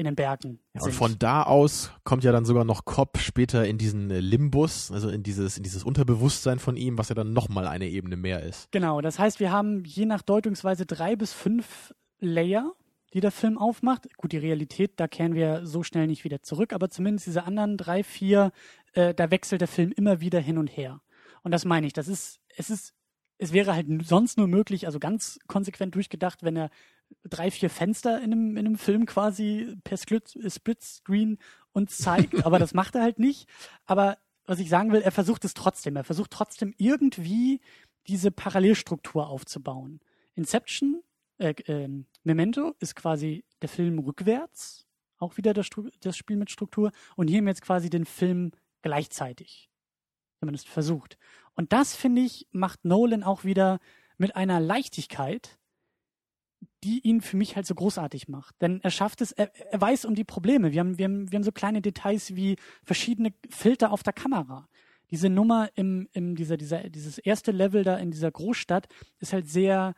[0.00, 0.58] in den Bergen.
[0.74, 4.20] Ja, und von da aus kommt ja dann sogar noch Cobb später in diesen äh,
[4.20, 8.16] Limbus, also in dieses, in dieses Unterbewusstsein von ihm, was ja dann nochmal eine Ebene
[8.16, 8.72] mehr ist.
[8.72, 12.72] Genau, das heißt, wir haben je nach Deutungsweise drei bis fünf Layer,
[13.12, 14.08] die der Film aufmacht.
[14.16, 17.76] Gut, die Realität, da kehren wir so schnell nicht wieder zurück, aber zumindest diese anderen
[17.76, 18.52] drei, vier,
[18.94, 21.02] äh, da wechselt der Film immer wieder hin und her.
[21.42, 22.94] Und das meine ich, das ist, es ist
[23.40, 26.70] es wäre halt sonst nur möglich, also ganz konsequent durchgedacht, wenn er
[27.24, 31.38] drei, vier Fenster in einem, in einem Film quasi per Split-Screen
[31.72, 33.48] uns zeigt, aber das macht er halt nicht.
[33.86, 35.96] Aber was ich sagen will, er versucht es trotzdem.
[35.96, 37.60] Er versucht trotzdem irgendwie
[38.08, 40.00] diese Parallelstruktur aufzubauen.
[40.34, 41.02] Inception,
[41.38, 41.88] äh, äh,
[42.24, 44.86] Memento ist quasi der Film rückwärts,
[45.16, 45.68] auch wieder das,
[46.00, 46.92] das Spiel mit Struktur.
[47.16, 49.70] Und hier haben wir jetzt quasi den Film gleichzeitig.
[50.40, 51.18] Zumindest versucht.
[51.60, 53.80] Und das, finde ich, macht Nolan auch wieder
[54.16, 55.58] mit einer Leichtigkeit,
[56.82, 58.54] die ihn für mich halt so großartig macht.
[58.62, 60.72] Denn er schafft es, er, er weiß um die Probleme.
[60.72, 64.70] Wir haben, wir, haben, wir haben so kleine Details wie verschiedene Filter auf der Kamera.
[65.10, 68.88] Diese Nummer im, im dieser, dieser, dieses erste Level da in dieser Großstadt
[69.18, 69.92] ist halt sehr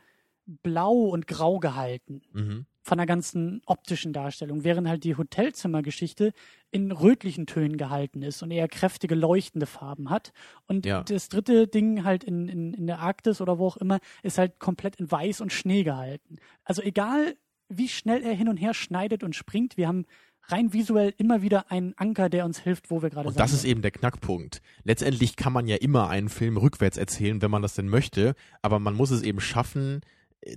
[0.45, 2.23] blau und grau gehalten.
[2.33, 6.33] Mhm von der ganzen optischen Darstellung, während halt die Hotelzimmergeschichte
[6.71, 10.33] in rötlichen Tönen gehalten ist und eher kräftige leuchtende Farben hat.
[10.67, 11.03] Und ja.
[11.05, 14.59] das dritte Ding halt in, in, in der Arktis oder wo auch immer ist halt
[14.59, 16.37] komplett in Weiß und Schnee gehalten.
[16.65, 17.37] Also egal,
[17.69, 20.05] wie schnell er hin und her schneidet und springt, wir haben
[20.49, 23.37] rein visuell immer wieder einen Anker, der uns hilft, wo wir gerade sind.
[23.37, 24.61] Und das ist eben der Knackpunkt.
[24.83, 28.81] Letztendlich kann man ja immer einen Film rückwärts erzählen, wenn man das denn möchte, aber
[28.81, 30.01] man muss es eben schaffen,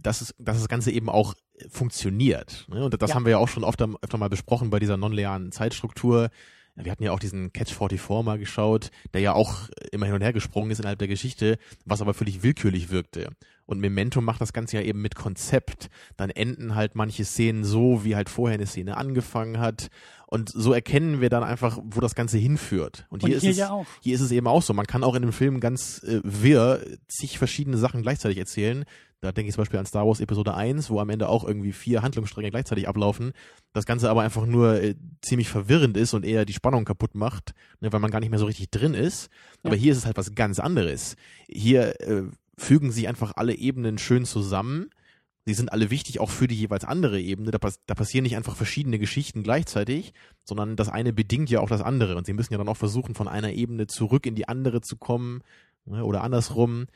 [0.01, 1.33] dass, es, dass das Ganze eben auch
[1.69, 2.65] funktioniert.
[2.69, 2.85] Ne?
[2.85, 3.15] Und das Ja.
[3.15, 6.29] haben wir ja auch schon öfter, öfter mal besprochen bei dieser nonlinearen Zeitstruktur.
[6.77, 10.21] Wir hatten ja auch diesen Catch 44 mal geschaut, der ja auch immer hin und
[10.21, 13.29] her gesprungen ist innerhalb der Geschichte, was aber völlig willkürlich wirkte.
[13.65, 15.89] Und Memento macht das Ganze ja eben mit Konzept.
[16.17, 19.87] Dann enden halt manche Szenen so, wie halt vorher eine Szene angefangen hat.
[20.27, 23.05] Und so erkennen wir dann einfach, wo das Ganze hinführt.
[23.09, 23.85] Und Und hier, hier ist es, ja auch.
[24.01, 24.73] hier ist es eben auch so.
[24.73, 28.83] Man kann auch in einem Film ganz äh, wirr zig verschiedene Sachen gleichzeitig erzählen.
[29.25, 31.73] Da denke ich zum Beispiel an Star Wars Episode 1, wo am Ende auch irgendwie
[31.73, 33.33] vier Handlungsstränge gleichzeitig ablaufen.
[33.73, 37.53] Das Ganze aber einfach nur äh, ziemlich verwirrend ist und eher die Spannung kaputt macht,
[37.81, 39.29] ne, weil man gar nicht mehr so richtig drin ist.
[39.63, 39.81] Aber Ja.
[39.81, 41.15] hier ist es halt was ganz anderes.
[41.47, 42.23] Hier äh,
[42.57, 44.89] fügen sich einfach alle Ebenen schön zusammen.
[45.47, 47.51] Sie sind alle wichtig, auch für die jeweils andere Ebene.
[47.51, 50.13] Da, pass da passieren nicht einfach verschiedene Geschichten gleichzeitig,
[50.43, 52.15] sondern das eine bedingt ja auch das andere.
[52.15, 54.97] Und sie müssen ja dann auch versuchen, von einer Ebene zurück in die andere zu
[54.97, 55.41] kommen
[55.85, 56.87] ne, oder andersrum.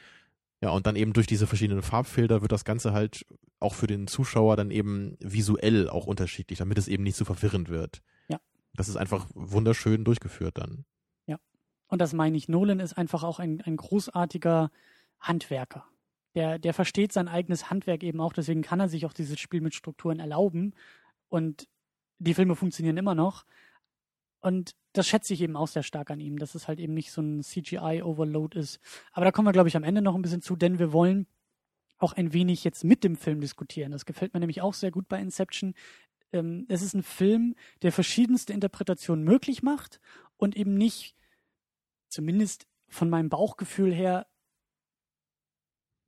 [0.61, 3.25] Ja, und dann eben durch diese verschiedenen Farbfilter wird das Ganze halt
[3.59, 7.69] auch für den Zuschauer dann eben visuell auch unterschiedlich, damit es eben nicht so verwirrend
[7.69, 8.01] wird.
[8.27, 8.39] Ja.
[8.73, 10.85] Das ist einfach wunderschön durchgeführt dann.
[11.89, 12.47] Und das meine ich.
[12.47, 14.71] Nolan ist einfach auch ein, ein großartiger
[15.19, 15.85] Handwerker.
[16.35, 19.61] Der, der versteht sein eigenes Handwerk eben auch, deswegen kann er sich auch dieses Spiel
[19.61, 20.73] mit Strukturen erlauben.
[21.27, 21.67] Und
[22.19, 23.45] die Filme funktionieren immer noch.
[24.41, 27.11] Und das schätze ich eben auch sehr stark an ihm, dass es halt eben nicht
[27.11, 28.79] so ein CGI-Overload ist.
[29.11, 31.27] Aber da kommen wir, glaube ich, am Ende noch ein bisschen zu, denn wir wollen
[31.97, 33.91] auch ein wenig jetzt mit dem Film diskutieren.
[33.91, 35.73] Das gefällt mir nämlich auch sehr gut bei Inception.
[36.31, 39.99] Ähm, es ist ein Film, der verschiedenste Interpretationen möglich macht
[40.37, 41.15] und eben nicht,
[42.07, 44.27] zumindest von meinem Bauchgefühl her,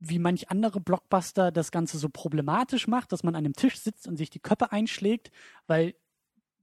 [0.00, 4.08] wie manch andere Blockbuster das Ganze so problematisch macht, dass man an einem Tisch sitzt
[4.08, 5.30] und sich die Köpfe einschlägt,
[5.68, 5.94] weil,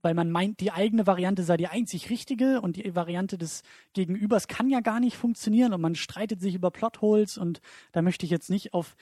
[0.02, 4.48] weil man meint, die eigene Variante sei die einzig richtige und die Variante des Gegenübers
[4.48, 7.60] kann ja gar nicht funktionieren und man streitet sich über Plotholes und
[7.92, 8.96] da möchte ich jetzt nicht auf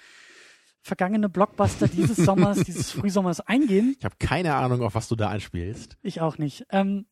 [0.80, 3.94] vergangene Blockbuster dieses Sommers, dieses Frühsommers eingehen.
[3.98, 5.96] Ich habe keine Ahnung, auf was du da anspielst.
[6.02, 6.66] Ich auch nicht.
[6.70, 7.06] Ähm,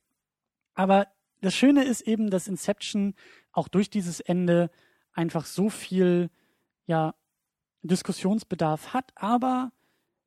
[0.74, 1.08] aber
[1.40, 3.14] das Schöne ist eben, dass Inception
[3.52, 4.70] auch durch dieses Ende
[5.12, 6.30] einfach so viel
[6.86, 7.14] ja,
[7.82, 9.72] Diskussionsbedarf hat, aber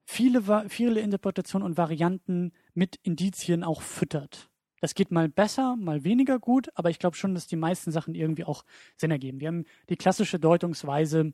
[0.06, 4.50] viele, viele Interpretationen und Varianten mit Indizien auch füttert.
[4.80, 8.16] Das geht mal besser, mal weniger gut, aber ich glaube schon, dass die meisten Sachen
[8.16, 8.64] irgendwie auch
[8.96, 9.42] Sinn ergeben.
[9.42, 11.34] Wir haben die klassische Deutungsweise,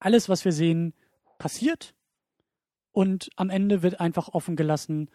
[0.00, 0.94] alles, was wir sehen,
[1.38, 1.94] passiert
[2.90, 5.08] und am Ende wird einfach offen gelassen,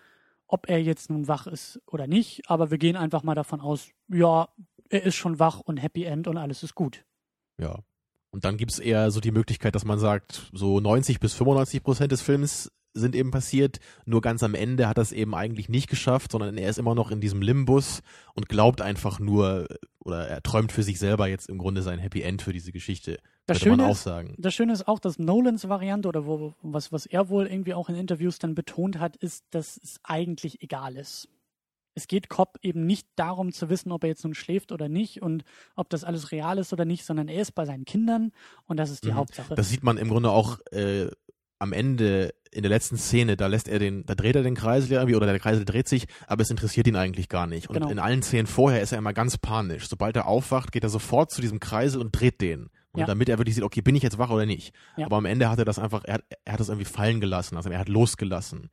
[0.47, 3.89] ob er jetzt nun wach ist oder nicht, aber wir gehen einfach mal davon aus,
[4.07, 4.47] ja,
[4.89, 7.03] er ist schon wach und Happy End und alles ist gut.
[7.57, 7.79] Ja.
[8.31, 12.11] Und dann gibt's eher so die Möglichkeit, dass man sagt, so 90 bis 95 Prozent
[12.11, 13.79] des Films sind eben passiert.
[14.05, 16.95] Nur ganz am Ende hat er es eben eigentlich nicht geschafft, sondern er ist immer
[16.95, 18.01] noch in diesem Limbus
[18.35, 19.67] und glaubt einfach nur
[19.99, 23.19] oder er träumt für sich selber jetzt im Grunde sein Happy End für diese Geschichte.
[23.45, 24.35] Das könnte man Schöne auch ist- sagen.
[24.37, 27.87] Das Schöne ist auch, dass Nolans Variante oder wo, was, was er wohl irgendwie auch
[27.89, 31.29] in Interviews dann betont hat, ist, dass es eigentlich egal ist.
[31.95, 35.21] Es geht Cobb eben nicht darum zu wissen, ob er jetzt nun schläft oder nicht
[35.21, 35.43] und
[35.75, 38.31] ob das alles real ist oder nicht, sondern er ist bei seinen Kindern
[38.65, 39.15] und das ist die Mhm.
[39.15, 39.53] Hauptsache.
[39.55, 41.11] Das sieht man im Grunde auch äh,
[41.63, 44.91] am Ende in der letzten Szene, da lässt er den, da dreht er den Kreisel
[44.91, 47.67] ja irgendwie oder der Kreisel dreht sich, aber es interessiert ihn eigentlich gar nicht.
[47.67, 47.89] Und Genau.
[47.89, 49.87] in allen Szenen vorher ist er immer ganz panisch.
[49.89, 52.69] Sobald er aufwacht, geht er sofort zu diesem Kreisel und dreht den.
[52.91, 53.05] Und Ja.
[53.07, 54.71] damit er wirklich sieht, okay, bin ich jetzt wach oder nicht.
[54.97, 55.07] Ja.
[55.07, 57.57] Aber am Ende hat er das einfach, er hat, er hat das irgendwie fallen gelassen,
[57.57, 58.69] also er hat losgelassen.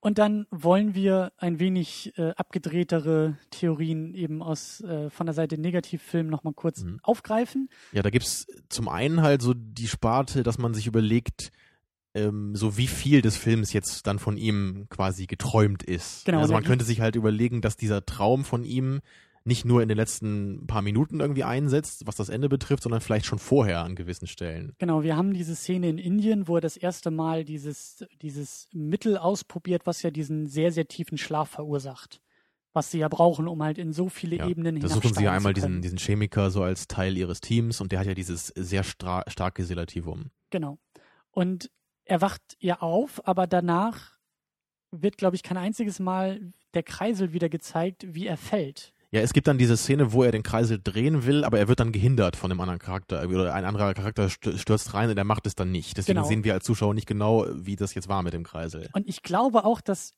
[0.00, 5.58] Und dann wollen wir ein wenig äh, abgedrehtere Theorien eben aus äh, von der Seite
[5.60, 6.98] Negativfilm nochmal kurz Mhm.
[7.02, 7.68] aufgreifen.
[7.92, 11.50] Ja, da gibt's zum einen halt so die Sparte, dass man sich überlegt,
[12.14, 16.24] ähm, so wie viel des Films jetzt dann von ihm quasi geträumt ist.
[16.24, 19.00] Genau, Also man der- könnte sich halt überlegen, dass dieser Traum von ihm
[19.44, 23.26] nicht nur in den letzten paar Minuten irgendwie einsetzt, was das Ende betrifft, sondern vielleicht
[23.26, 24.74] schon vorher an gewissen Stellen.
[24.78, 29.16] Genau, wir haben diese Szene in Indien, wo er das erste Mal dieses, dieses Mittel
[29.16, 32.20] ausprobiert, was ja diesen sehr, sehr tiefen Schlaf verursacht.
[32.72, 35.32] Was sie ja brauchen, um halt in so viele Ja, Ebenen Da suchen sie ja
[35.32, 38.84] einmal diesen, diesen Chemiker so als Teil ihres Teams und der hat ja dieses sehr
[38.84, 40.30] starke Selativum.
[40.50, 40.78] Genau.
[41.32, 41.70] Und
[42.04, 44.12] er wacht ja auf, aber danach
[44.92, 48.92] wird, glaube ich, kein einziges Mal der Kreisel wieder gezeigt, wie er fällt.
[49.12, 51.80] Ja, es gibt dann diese Szene, wo er den Kreisel drehen will, aber er wird
[51.80, 53.24] dann gehindert von einem anderen Charakter.
[53.28, 55.96] Oder ein anderer Charakter st- stürzt rein und er macht es dann nicht.
[55.96, 56.28] Deswegen Genau.
[56.28, 58.88] sehen wir als Zuschauer nicht genau, wie das jetzt war mit dem Kreisel.
[58.92, 60.14] Und ich glaube auch, dass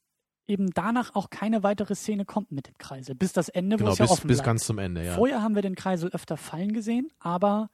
[0.47, 3.93] eben danach auch keine weitere Szene kommt mit dem Kreisel, bis das Ende, wo Genau,
[3.93, 4.47] es ja bis, offen bis bleibt.
[4.47, 5.14] ganz zum Ende, ja.
[5.14, 7.70] Vorher haben wir den Kreisel öfter fallen gesehen, aber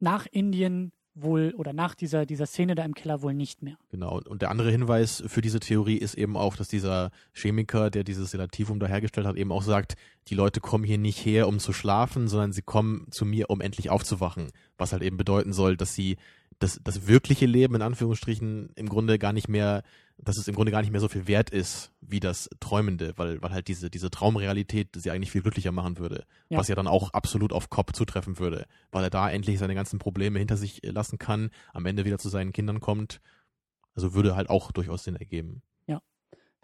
[0.00, 3.76] nach Indien wohl oder nach dieser, dieser Szene da im Keller wohl nicht mehr.
[3.90, 4.20] Genau.
[4.20, 8.30] Und der andere Hinweis für diese Theorie ist eben auch, dass dieser Chemiker, der dieses
[8.30, 9.96] Selativum da hergestellt hat, eben auch sagt,
[10.28, 13.60] die Leute kommen hier nicht her, um zu schlafen, sondern sie kommen zu mir, um
[13.60, 14.52] endlich aufzuwachen.
[14.76, 16.16] Was halt eben bedeuten soll, dass sie
[16.58, 19.82] das, das wirkliche Leben in Anführungsstrichen im Grunde gar nicht mehr,
[20.18, 23.42] dass es im Grunde gar nicht mehr so viel wert ist wie das Träumende, weil,
[23.42, 26.24] weil halt diese, diese Traumrealität sie eigentlich viel glücklicher machen würde.
[26.48, 26.58] Ja.
[26.58, 29.98] Was ja dann auch absolut auf Cobb zutreffen würde, weil er da endlich seine ganzen
[29.98, 33.20] Probleme hinter sich lassen kann, am Ende wieder zu seinen Kindern kommt.
[33.94, 35.62] Also würde halt auch durchaus Sinn ergeben.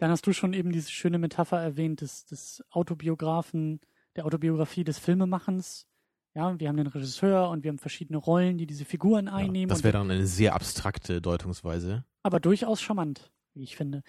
[0.03, 3.79] Dann hast du schon eben diese schöne Metapher erwähnt des, des Autobiografen,
[4.17, 5.87] der Autobiografie des Filmemachens.
[6.35, 9.69] Ja, wir haben den Regisseur und wir haben verschiedene Rollen, die diese Figuren einnehmen.
[9.69, 12.05] Ja, das wäre dann eine sehr abstrakte Deutungsweise.
[12.23, 14.01] aber durchaus charmant, wie ich finde.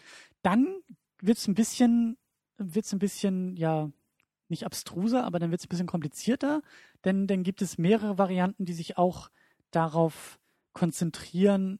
[0.42, 0.74] Dann
[1.20, 2.16] wird's ein bisschen,
[2.56, 3.90] wird's ein bisschen, ja,
[4.48, 6.62] nicht abstruser, aber dann wird's ein bisschen komplizierter,
[7.04, 9.30] denn dann gibt es mehrere Varianten, die sich auch
[9.70, 10.38] darauf
[10.72, 11.78] konzentrieren,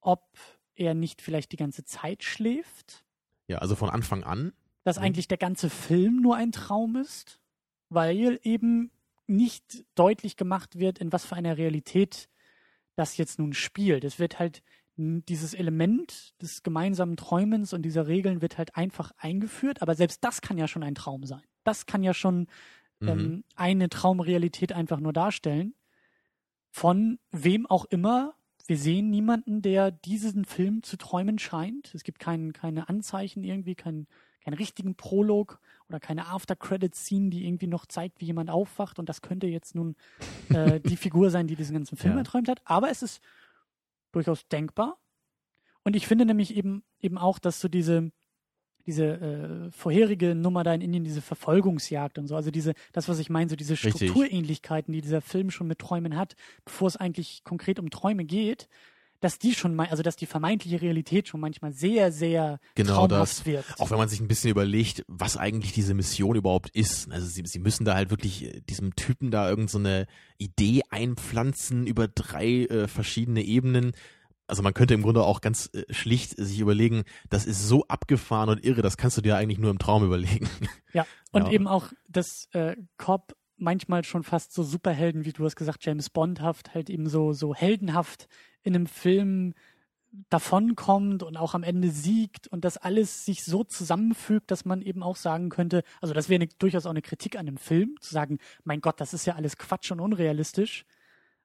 [0.00, 0.26] ob
[0.74, 3.04] er nicht vielleicht die ganze Zeit schläft,
[3.48, 4.52] Ja, also von Anfang an.
[4.84, 5.04] dass Mhm.
[5.04, 7.40] eigentlich der ganze Film nur ein Traum ist,
[7.90, 8.90] weil eben
[9.26, 12.28] nicht deutlich gemacht wird, in was für einer Realität
[12.96, 14.04] das jetzt nun spielt.
[14.04, 14.62] Es wird halt
[14.96, 20.40] dieses Element des gemeinsamen Träumens und dieser Regeln wird halt einfach eingeführt, aber selbst das
[20.40, 21.42] kann ja schon ein Traum sein.
[21.64, 22.46] Das kann ja schon
[23.00, 23.08] Mhm.
[23.08, 25.74] ähm, eine Traumrealität einfach nur darstellen.
[26.70, 28.34] Von wem auch immer.
[28.66, 31.94] Wir sehen niemanden, der diesen Film zu träumen scheint.
[31.94, 34.06] Es gibt kein, keine Anzeichen irgendwie, kein,
[34.44, 38.98] keinen richtigen Prolog oder keine After-Credit-Scene, die irgendwie noch zeigt, wie jemand aufwacht.
[38.98, 39.96] Und das könnte jetzt nun
[40.50, 42.18] äh, die Figur sein, die diesen ganzen Film Ja.
[42.20, 42.60] erträumt hat.
[42.64, 43.20] Aber es ist
[44.12, 44.98] durchaus denkbar.
[45.82, 48.10] Und ich finde nämlich eben, eben auch, dass so diese,
[48.86, 53.18] diese äh, vorherige Nummer da in Indien, diese Verfolgungsjagd und so, also diese, das, was
[53.18, 53.76] ich meine, so diese.
[53.76, 58.68] Strukturähnlichkeiten, die dieser Film schon mit Träumen hat, bevor es eigentlich konkret um Träume geht,
[59.24, 63.38] dass die schon mal, also dass die vermeintliche Realität schon manchmal sehr, sehr Genau traumhaft
[63.38, 63.46] das.
[63.46, 63.80] wirkt.
[63.80, 67.10] Auch wenn man sich ein bisschen überlegt, was eigentlich diese Mission überhaupt ist.
[67.10, 70.06] Also sie, sie müssen da halt wirklich äh, diesem Typen da irgendeine so eine
[70.38, 73.92] Idee einpflanzen über drei äh, verschiedene Ebenen.
[74.46, 78.50] Also man könnte im Grunde auch ganz äh, schlicht sich überlegen, das ist so abgefahren
[78.50, 80.48] und irre, das kannst du dir eigentlich nur im Traum überlegen.
[80.92, 81.50] Ja, und Ja.
[81.52, 86.10] eben auch, dass äh, Cobb manchmal schon fast so Superhelden, wie du hast gesagt, James
[86.10, 88.28] Bondhaft, halt eben so, so heldenhaft
[88.62, 89.54] in einem Film
[90.30, 95.02] davonkommt und auch am Ende siegt und das alles sich so zusammenfügt, dass man eben
[95.02, 98.38] auch sagen könnte, also das wäre durchaus auch eine Kritik an dem Film, zu sagen,
[98.62, 100.84] mein Gott, das ist ja alles Quatsch und unrealistisch.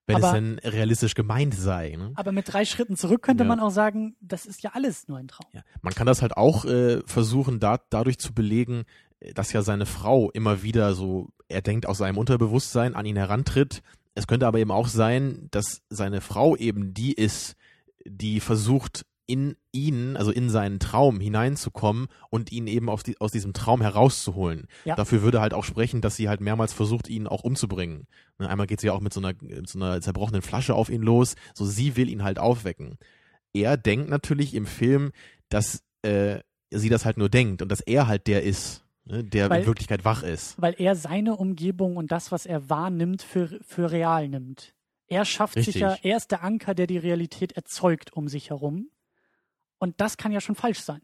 [0.05, 1.95] Wenn Aber- es denn realistisch gemeint sei.
[1.95, 2.11] Ne?
[2.15, 3.47] Aber mit drei Schritten zurück könnte Ja.
[3.47, 5.47] man auch sagen, das ist ja alles nur ein Traum.
[5.53, 5.61] Ja.
[5.81, 8.85] Man kann das halt auch äh, versuchen, da, dadurch zu belegen,
[9.33, 13.81] dass ja seine Frau immer wieder so, er denkt aus seinem Unterbewusstsein an ihn herantritt.
[14.15, 17.55] Es könnte aber eben auch sein, dass seine Frau eben die ist,
[18.05, 23.31] die versucht, in ihn, also in seinen Traum hineinzukommen und ihn eben aus, die, aus
[23.31, 24.65] diesem Traum herauszuholen.
[24.85, 24.95] Ja.
[24.95, 28.07] Dafür würde halt auch sprechen, dass sie halt mehrmals versucht, ihn auch umzubringen.
[28.39, 30.89] Ne, Einmal geht sie ja auch mit so, einer, mit so einer zerbrochenen Flasche auf
[30.89, 31.35] ihn los.
[31.53, 32.97] So, sie will ihn halt aufwecken.
[33.53, 35.11] Er denkt natürlich im Film,
[35.49, 36.39] dass äh,
[36.71, 39.67] sie das halt nur denkt und dass er halt der ist, ne, der Weil- in
[39.67, 40.61] Wirklichkeit wach ist.
[40.61, 44.73] weil er seine Umgebung und das, was er wahrnimmt, für, für real nimmt.
[45.07, 45.81] Er schafft sich Richtig.
[45.81, 48.89] ja, er ist der Anker, der die Realität erzeugt um sich herum.
[49.79, 51.01] Und das kann ja schon falsch sein.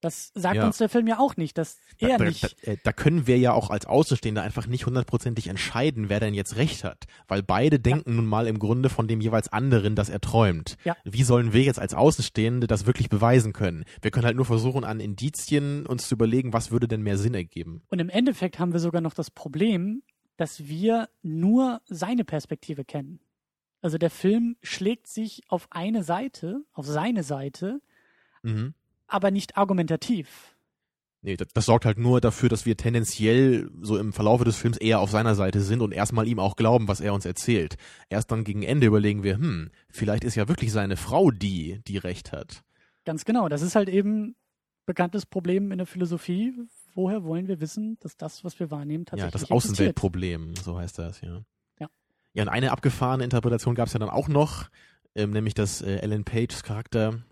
[0.00, 0.66] Das sagt Ja.
[0.66, 2.44] uns der Film ja auch nicht, dass Da, er da, nicht.
[2.66, 6.34] Da, äh, da können wir ja auch als Außenstehender einfach nicht hundertprozentig entscheiden, wer denn
[6.34, 7.06] jetzt recht hat.
[7.26, 10.76] Weil beide denken nun mal im Grunde von dem jeweils anderen, dass er träumt.
[10.84, 10.96] Ja.
[11.04, 13.84] Wie sollen wir jetzt als Außenstehende das wirklich beweisen können?
[14.00, 17.34] Wir können halt nur versuchen, an Indizien uns zu überlegen, was würde denn mehr Sinn
[17.34, 17.82] ergeben.
[17.88, 20.02] Und im Endeffekt haben wir sogar noch das Problem,
[20.36, 23.18] dass wir nur seine Perspektive kennen.
[23.80, 27.80] Also der Film schlägt sich auf eine Seite, auf seine Seite,
[28.44, 28.74] Mhm.
[29.08, 30.54] Aber nicht argumentativ.
[31.20, 34.76] Nee, das, das sorgt halt nur dafür, dass wir tendenziell so im Verlaufe des Films
[34.76, 37.76] eher auf seiner Seite sind und erstmal ihm auch glauben, was er uns erzählt.
[38.08, 41.98] Erst dann gegen Ende überlegen wir, hm, vielleicht ist ja wirklich seine Frau die, die
[41.98, 42.62] recht hat.
[43.04, 43.48] Ganz genau.
[43.48, 44.36] Das ist halt eben
[44.86, 46.54] bekanntes Problem in der Philosophie.
[46.94, 49.72] Woher wollen wir wissen, dass das, was wir wahrnehmen, Ja, tatsächlich das existiert?
[49.72, 51.42] Außenweltproblem, so heißt das, ja.
[51.80, 51.88] Ja.
[52.32, 54.68] Ja, und eine abgefahrene Interpretation gab es ja dann auch noch,
[55.14, 57.22] ähm, nämlich dass äh, Ellen Pages Charakter,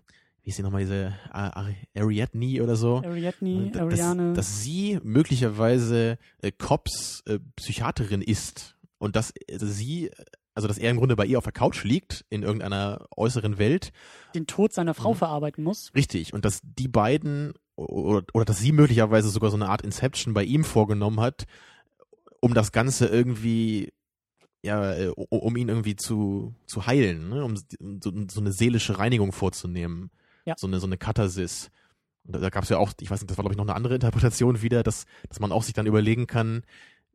[0.47, 4.31] wie ist sie nochmal, diese Ar- Ariadne oder so, Ariadne, dass, Ariane.
[4.31, 10.09] dass sie möglicherweise äh, Cops äh, Psychiaterin ist und dass äh, sie,
[10.53, 13.91] also dass er im Grunde bei ihr auf der Couch liegt in irgendeiner äußeren Welt,
[14.35, 15.17] den Tod seiner Frau Mhm.
[15.17, 15.91] verarbeiten muss.
[15.93, 20.33] richtig, und dass die beiden oder, oder dass sie möglicherweise sogar so eine Art Inception
[20.33, 21.43] bei ihm vorgenommen hat,
[22.39, 23.91] um das Ganze irgendwie
[24.63, 27.43] ja, äh, um ihn irgendwie zu, zu heilen, ne?
[27.43, 30.09] um so, so eine seelische Reinigung vorzunehmen.
[30.47, 30.55] Ja.
[30.57, 31.69] So eine, so eine Katharsis.
[32.23, 33.65] Und da, da gab es ja auch, ich weiß nicht, das war glaube ich noch
[33.65, 36.63] eine andere Interpretation wieder, dass, dass man auch sich dann überlegen kann,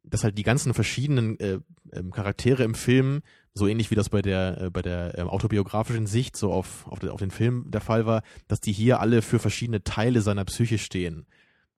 [0.05, 1.59] dass halt die ganzen verschiedenen äh,
[1.93, 3.23] ähm, Charaktere im Film,
[3.55, 7.03] so ähnlich wie das bei der äh, bei der ähm, autobiografischen Sicht so auf auf,
[7.05, 10.79] auf den Film der Fall war, dass die hier alle für verschiedene Teile seiner Psyche
[10.79, 11.27] stehen.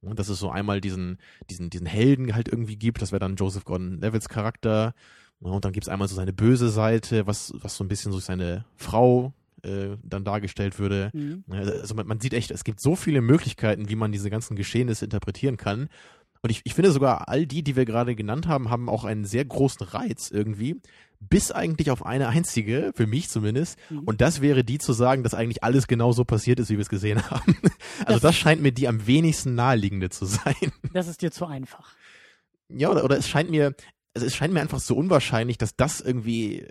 [0.00, 1.18] Und dass es so einmal diesen
[1.50, 4.94] diesen diesen Helden halt irgendwie gibt, das wäre dann Joseph Gordon-Levills Charakter.
[5.40, 8.64] Und dann gibt's einmal so seine böse Seite, was was so ein bisschen durch seine
[8.76, 9.34] Frau
[9.64, 11.10] äh, dann dargestellt würde.
[11.12, 11.44] Mhm.
[11.48, 15.04] Also man, man sieht echt, es gibt so viele Möglichkeiten, wie man diese ganzen Geschehnisse
[15.06, 15.88] interpretieren kann.
[16.42, 19.24] Und ich, ich finde sogar, all die, die wir gerade genannt haben, haben auch einen
[19.24, 20.76] sehr großen Reiz irgendwie,
[21.18, 23.78] bis eigentlich auf eine einzige, für mich zumindest.
[23.88, 24.00] Mhm.
[24.00, 26.82] Und das wäre die zu sagen, dass eigentlich alles genau so passiert ist, wie wir
[26.82, 27.56] es gesehen haben.
[28.00, 30.54] Also Das- das scheint mir die am wenigsten naheliegende zu sein.
[30.92, 31.94] Das ist dir zu einfach.
[32.68, 33.74] Ja, oder, oder es scheint mir,
[34.14, 36.66] also es scheint mir einfach so unwahrscheinlich, dass das irgendwie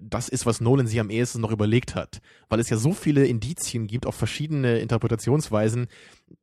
[0.00, 2.20] das ist, was Nolan sich am ehesten noch überlegt hat.
[2.48, 5.88] Weil es ja so viele Indizien gibt auf verschiedene Interpretationsweisen,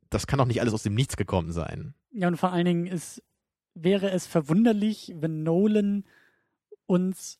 [0.10, 1.94] das kann doch nicht alles aus dem Nichts gekommen sein.
[2.12, 3.22] Ja, und vor allen Dingen ist,
[3.76, 6.04] wäre es verwunderlich, wenn Nolan
[6.86, 7.40] uns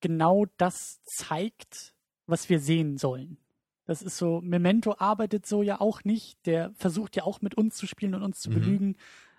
[0.00, 1.94] genau das zeigt,
[2.26, 3.38] was wir sehen sollen.
[3.86, 6.44] Das ist so, Memento arbeitet so ja auch nicht.
[6.46, 8.54] Der versucht ja auch mit uns zu spielen und uns zu Mhm.
[8.54, 8.96] belügen.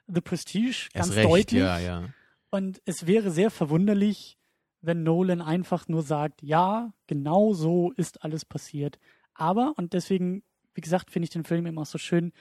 [0.07, 1.61] The Prestige, ganz recht, deutlich.
[1.61, 2.09] ja, ja.
[2.49, 4.38] Und es wäre sehr verwunderlich,
[4.81, 8.99] wenn Nolan einfach nur sagt, ja, genau so ist alles passiert.
[9.33, 12.31] Aber, und deswegen, wie gesagt, finde ich den Film immer so schön,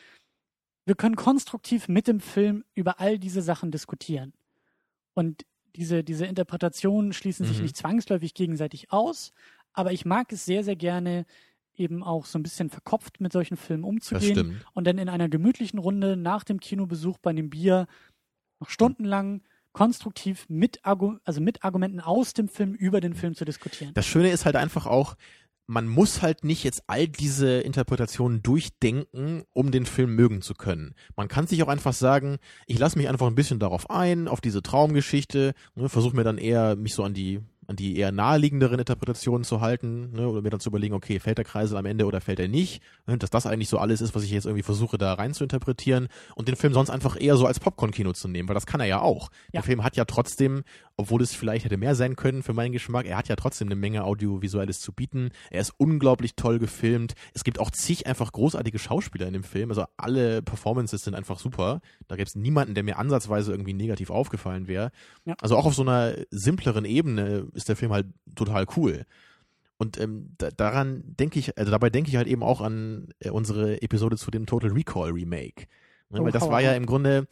[0.85, 4.33] wir können konstruktiv mit dem Film über all diese Sachen diskutieren.
[5.15, 5.45] Und
[5.77, 7.63] diese, diese Interpretationen schließen sich Mhm.
[7.65, 9.33] nicht zwangsläufig gegenseitig aus,
[9.73, 11.27] aber ich mag es sehr, sehr gerne,
[11.75, 14.37] eben auch so ein bisschen verkopft mit solchen Filmen umzugehen
[14.75, 17.87] und dann in einer gemütlichen Runde nach dem Kinobesuch bei einem Bier
[18.61, 19.43] noch stundenlang
[19.79, 23.95] konstruktiv mit, Argu also mit Argumenten aus dem Film über den Film zu diskutieren.
[23.95, 25.15] Das Schöne ist halt einfach auch,
[25.69, 30.97] man muss halt nicht jetzt all diese Interpretationen durchdenken, um den Film mögen zu können.
[31.15, 34.41] Man kann sich auch einfach sagen, ich lasse mich einfach ein bisschen darauf ein, auf
[34.41, 37.39] diese Traumgeschichte, ne, versuche mir dann eher mich so an die
[37.69, 41.37] an die eher naheliegenderen Interpretationen zu halten, ne, oder mir dann zu überlegen, okay, fällt
[41.37, 44.15] der Kreisel am Ende oder fällt er nicht, ne, dass das eigentlich so alles ist,
[44.15, 47.37] was ich jetzt irgendwie versuche da rein zu interpretieren und den Film sonst einfach eher
[47.37, 49.29] so als Popcorn-Kino zu nehmen, weil das kann er ja auch.
[49.53, 49.61] Ja.
[49.61, 50.63] Der Film hat ja trotzdem,
[50.97, 53.77] obwohl es vielleicht hätte mehr sein können für meinen Geschmack, er hat ja trotzdem eine
[53.77, 55.29] Menge Audiovisuelles zu bieten.
[55.51, 57.13] Er ist unglaublich toll gefilmt.
[57.35, 59.69] Es gibt auch zig einfach großartige Schauspieler in dem Film.
[59.71, 61.83] Also alle Performances sind einfach super.
[62.09, 64.91] Da gibt es niemanden, der mir ansatzweise irgendwie negativ aufgefallen wäre.
[65.27, 65.35] Ja.
[65.43, 69.05] Also auch auf so einer simpleren Ebene ist der Film halt total cool.
[69.77, 73.31] Und ähm, da, daran denke ich, also dabei denke ich halt eben auch an äh,
[73.31, 75.67] unsere Episode zu dem Total Recall Remake.
[76.11, 77.27] Ne, Oh, weil das war ja im Grunde,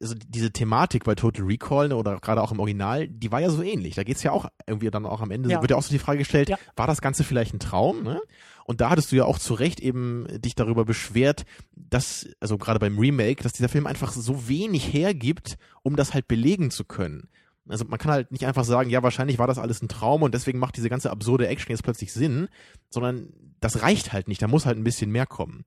[0.00, 3.50] also diese Thematik bei Total Recall ne, oder gerade auch im Original, die war ja
[3.50, 3.94] so ähnlich.
[3.94, 5.60] Da geht's ja auch irgendwie dann auch am Ende, Ja.
[5.60, 6.58] wird ja auch so die Frage gestellt, Ja.
[6.76, 8.02] war das Ganze vielleicht ein Traum?
[8.04, 8.20] Ne?
[8.64, 12.78] Und da hattest du ja auch zu Recht eben dich darüber beschwert, dass, also gerade
[12.78, 17.28] beim Remake, dass dieser Film einfach so wenig hergibt, um das halt belegen zu können.
[17.68, 20.34] Also man kann halt nicht einfach sagen, ja, wahrscheinlich war das alles ein Traum und
[20.34, 22.48] deswegen macht diese ganze absurde Action jetzt plötzlich Sinn,
[22.90, 25.64] sondern das reicht halt nicht, da muss halt ein bisschen mehr kommen.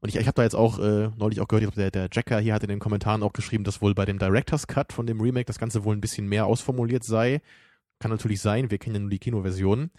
[0.00, 2.08] Und ich, ich habe da jetzt auch äh, neulich auch gehört, ich glaub, der, der
[2.12, 5.06] Jacker hier hat in den Kommentaren auch geschrieben, dass wohl bei dem Director's Cut von
[5.06, 7.42] dem Remake das Ganze wohl ein bisschen mehr ausformuliert sei.
[7.98, 9.90] Kann natürlich sein, wir kennen ja nur die Kinoversion.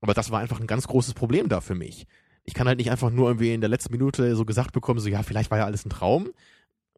[0.00, 2.06] Aber das war einfach ein ganz großes Problem da für mich.
[2.44, 5.08] Ich kann halt nicht einfach nur irgendwie in der letzten Minute so gesagt bekommen, so
[5.08, 6.30] ja, vielleicht war ja alles ein Traum.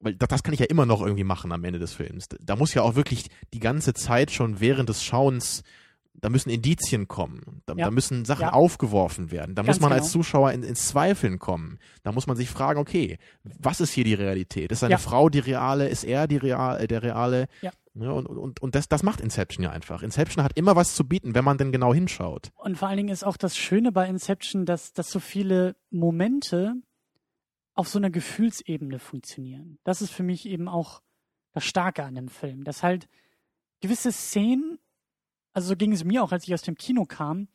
[0.01, 2.29] Weil das, kann ich ja immer noch irgendwie machen am Ende des Films.
[2.41, 5.63] Da muss ja auch wirklich die ganze Zeit schon während des Schauens,
[6.15, 7.63] da müssen Indizien kommen.
[7.67, 7.85] Da, Ja.
[7.87, 8.53] da müssen Sachen Ja.
[8.55, 9.55] aufgeworfen werden.
[9.55, 10.13] Da Ganz muss man als genau.
[10.25, 11.79] Zuschauer in, ins Zweifeln kommen.
[12.03, 14.73] Da muss man sich fragen, okay, was ist hier die Realität?
[14.73, 14.99] Ist seine Ja.
[14.99, 15.89] Frau die reale?
[15.89, 17.47] Ist er die real, äh, der reale?
[17.61, 17.71] Ja.
[17.95, 20.03] Ja, und und, und das, das macht Inception ja einfach.
[20.05, 22.53] Inception hat immer was zu bieten, wenn man denn genau hinschaut.
[22.55, 26.75] Und vor allen Dingen ist auch das Schöne bei Inception, dass, dass so viele Momente
[27.81, 29.79] auf so einer Gefühlsebene funktionieren.
[29.85, 31.01] Das ist für mich eben auch
[31.53, 33.09] das Starke an dem Film, dass halt
[33.81, 34.79] gewisse Szenen,
[35.55, 37.49] also so ging es mir auch, als ich aus dem Kino kam,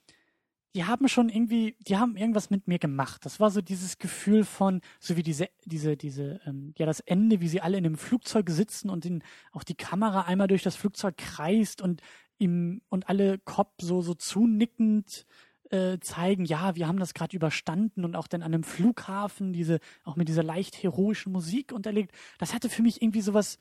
[0.73, 3.23] die haben schon irgendwie, die haben irgendwas mit mir gemacht.
[3.23, 7.39] Das war so dieses Gefühl von, so wie diese, diese, diese, ähm, ja, das Ende,
[7.39, 10.75] wie sie alle in einem Flugzeug sitzen und den, auch die Kamera einmal durch das
[10.75, 12.01] Flugzeug kreist und
[12.39, 15.27] ihm und alle Cop so, so zunickend
[15.71, 19.79] äh, zeigen, ja, wir haben das gerade überstanden und auch dann an einem Flughafen diese,
[20.03, 22.13] auch mit dieser leicht heroischen Musik unterlegt.
[22.37, 23.57] Das hatte für mich irgendwie sowas,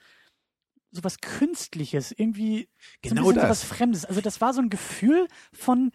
[0.91, 2.69] sowas Künstliches, irgendwie
[3.05, 3.43] so ein Genau das.
[3.43, 4.05] sowas Fremdes.
[4.05, 5.91] Also das war so ein Gefühl von,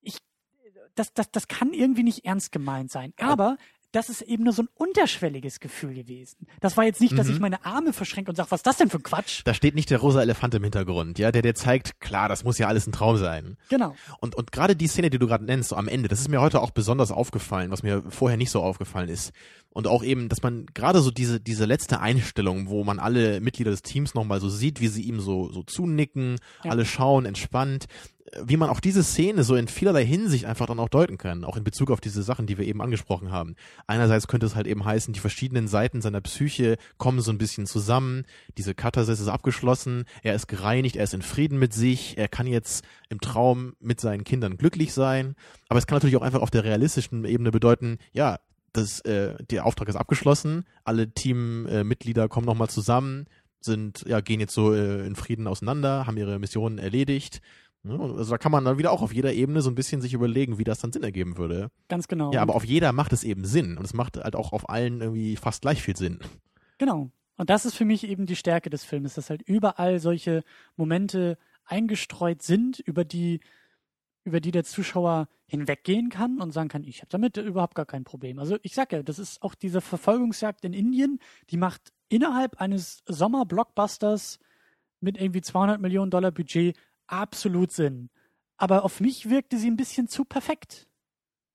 [0.00, 0.18] ich,
[0.94, 3.12] das, das, das kann irgendwie nicht ernst gemeint sein.
[3.18, 3.56] Aber
[3.92, 6.46] das ist eben nur so ein unterschwelliges Gefühl gewesen.
[6.60, 7.32] Das war jetzt nicht, dass Mhm.
[7.34, 9.42] ich meine Arme verschränke und sage, was ist das denn für ein Quatsch?
[9.44, 12.58] Da steht nicht der rosa Elefant im Hintergrund, ja, der dir zeigt, klar, das muss
[12.58, 13.56] ja alles ein Traum sein.
[13.70, 13.94] Genau.
[14.20, 16.40] Und, und gerade die Szene, die du gerade nennst, so am Ende, das ist mir
[16.40, 19.32] heute auch besonders aufgefallen, was mir vorher nicht so aufgefallen ist.
[19.70, 23.70] Und auch eben, dass man gerade so diese, diese letzte Einstellung, wo man alle Mitglieder
[23.70, 26.72] des Teams nochmal so sieht, wie sie ihm so, so zunicken, Ja.
[26.72, 27.86] alle schauen, entspannt,
[28.42, 31.56] wie man auch diese Szene so in vielerlei Hinsicht einfach dann auch deuten kann, auch
[31.56, 33.56] in Bezug auf diese Sachen, die wir eben angesprochen haben.
[33.86, 37.66] Einerseits könnte es halt eben heißen, die verschiedenen Seiten seiner Psyche kommen so ein bisschen
[37.66, 38.24] zusammen,
[38.56, 42.46] diese Katharsis ist abgeschlossen, er ist gereinigt, er ist in Frieden mit sich, er kann
[42.46, 45.34] jetzt im Traum mit seinen Kindern glücklich sein,
[45.68, 48.38] aber es kann natürlich auch einfach auf der realistischen Ebene bedeuten, ja,
[48.72, 53.26] das, äh, der Auftrag ist abgeschlossen, alle Teammitglieder äh, kommen nochmal zusammen,
[53.60, 57.40] sind, ja, gehen jetzt so äh, in Frieden auseinander, haben ihre Missionen erledigt.
[57.88, 60.14] Ja, also da kann man dann wieder auch auf jeder Ebene so ein bisschen sich
[60.14, 61.70] überlegen, wie das dann Sinn ergeben würde.
[61.88, 62.32] Ganz genau.
[62.32, 65.00] Ja, aber auf jeder macht es eben Sinn und es macht halt auch auf allen
[65.00, 66.18] irgendwie fast gleich viel Sinn.
[66.78, 67.10] Genau.
[67.36, 70.42] Und das ist für mich eben die Stärke des Films, dass halt überall solche
[70.76, 73.40] Momente eingestreut sind, über die,
[74.24, 78.04] über die der Zuschauer hinweggehen kann und sagen kann, ich habe damit überhaupt gar kein
[78.04, 78.38] Problem.
[78.38, 81.20] Also ich sag ja, das ist auch diese Verfolgungsjagd in Indien,
[81.50, 84.40] die macht innerhalb eines Sommer-Blockbusters
[85.00, 86.76] mit irgendwie 200 Millionen Dollar Budget
[87.08, 88.10] absolut Sinn.
[88.56, 90.88] Aber auf mich wirkte sie ein bisschen zu perfekt.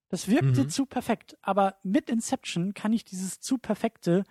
[0.09, 0.69] Das wirkte Mhm.
[0.69, 1.37] zu perfekt.
[1.41, 4.23] Aber mit Inception kann ich dieses zu perfekte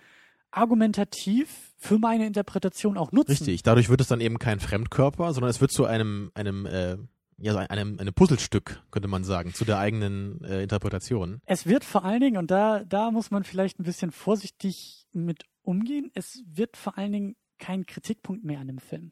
[0.51, 3.31] argumentativ für meine Interpretation auch nutzen.
[3.31, 3.63] Richtig.
[3.63, 6.97] Dadurch wird es dann eben kein Fremdkörper, sondern es wird zu einem, einem, äh,
[7.37, 11.41] ja, einem, einem Puzzlestück, könnte man sagen, zu der eigenen äh, Interpretation.
[11.45, 15.43] Es wird vor allen Dingen, und da, da muss man vielleicht ein bisschen vorsichtig mit
[15.63, 19.11] umgehen, es wird vor allen Dingen kein Kritikpunkt mehr an dem Film.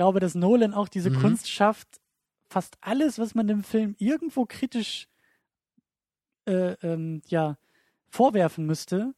[0.00, 1.16] Ich glaube, dass Nolan auch diese Mhm.
[1.20, 2.00] Kunst schafft,
[2.48, 5.08] fast alles, was man dem Film irgendwo kritisch
[6.46, 7.58] äh, ähm, ja,
[8.08, 9.12] vorwerfen müsste,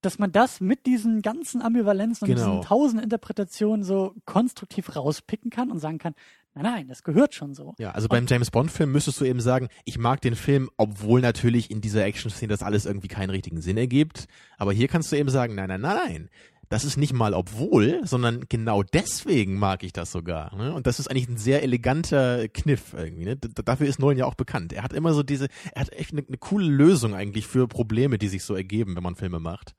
[0.00, 2.48] dass man das mit diesen ganzen Ambivalenzen und Genau.
[2.56, 6.14] diesen tausend Interpretationen so konstruktiv rauspicken kann und sagen kann,
[6.52, 7.76] nein, nein, das gehört schon so.
[7.78, 11.70] Ja, also beim James Bond-Film müsstest du eben sagen, ich mag den Film, obwohl natürlich
[11.70, 14.26] in dieser Action-Szene das alles irgendwie keinen richtigen Sinn ergibt.
[14.56, 16.28] Aber hier kannst du eben sagen, nein, nein, nein, nein.
[16.68, 20.54] Das ist nicht mal obwohl, sondern genau deswegen mag ich das sogar.
[20.56, 20.74] Ne?
[20.74, 23.24] Und das ist eigentlich ein sehr eleganter Kniff irgendwie.
[23.24, 23.36] Ne?
[23.36, 24.72] Dafür ist Nolan ja auch bekannt.
[24.72, 28.18] Er hat immer so diese, er hat echt eine, eine coole Lösung eigentlich für Probleme,
[28.18, 29.74] die sich so ergeben, wenn man Filme macht.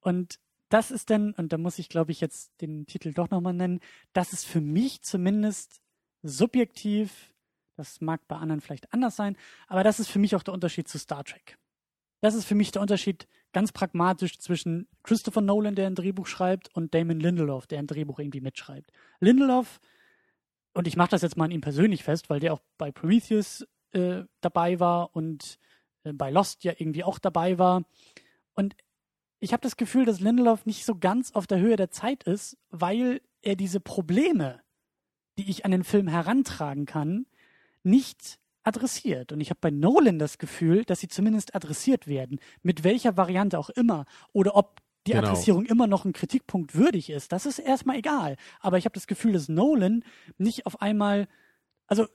[0.00, 0.38] Und
[0.68, 3.80] das ist dann, und da muss ich, glaube ich, jetzt den Titel doch nochmal nennen,
[4.12, 5.80] das ist für mich zumindest
[6.22, 7.34] subjektiv,
[7.76, 10.88] das mag bei anderen vielleicht anders sein, aber das ist für mich auch der Unterschied
[10.88, 11.58] zu Star Trek.
[12.20, 16.74] Das ist für mich der Unterschied ganz pragmatisch zwischen Christopher Nolan, der ein Drehbuch schreibt,
[16.74, 18.92] und Damon Lindelof, der ein Drehbuch irgendwie mitschreibt.
[19.20, 19.80] Lindelof,
[20.74, 23.66] und ich mache das jetzt mal an ihm persönlich fest, weil der auch bei Prometheus
[23.92, 25.58] äh, dabei war und
[26.04, 27.84] äh, bei Lost ja irgendwie auch dabei war.
[28.54, 28.76] Und
[29.40, 32.58] ich habe das Gefühl, dass Lindelof nicht so ganz auf der Höhe der Zeit ist,
[32.70, 34.60] weil er diese Probleme,
[35.38, 37.26] die ich an den Film herantragen kann,
[37.82, 38.38] nicht
[38.68, 39.32] adressiert.
[39.32, 43.58] Und ich habe bei Nolan das Gefühl, dass sie zumindest adressiert werden, mit welcher Variante
[43.58, 44.04] auch immer.
[44.32, 45.26] Oder ob die Genau.
[45.26, 47.32] Adressierung immer noch ein Kritikpunkt würdig ist.
[47.32, 48.36] Das ist erstmal egal.
[48.60, 50.04] Aber ich habe das Gefühl, dass Nolan
[50.36, 51.28] nicht auf einmal,
[51.86, 52.06] also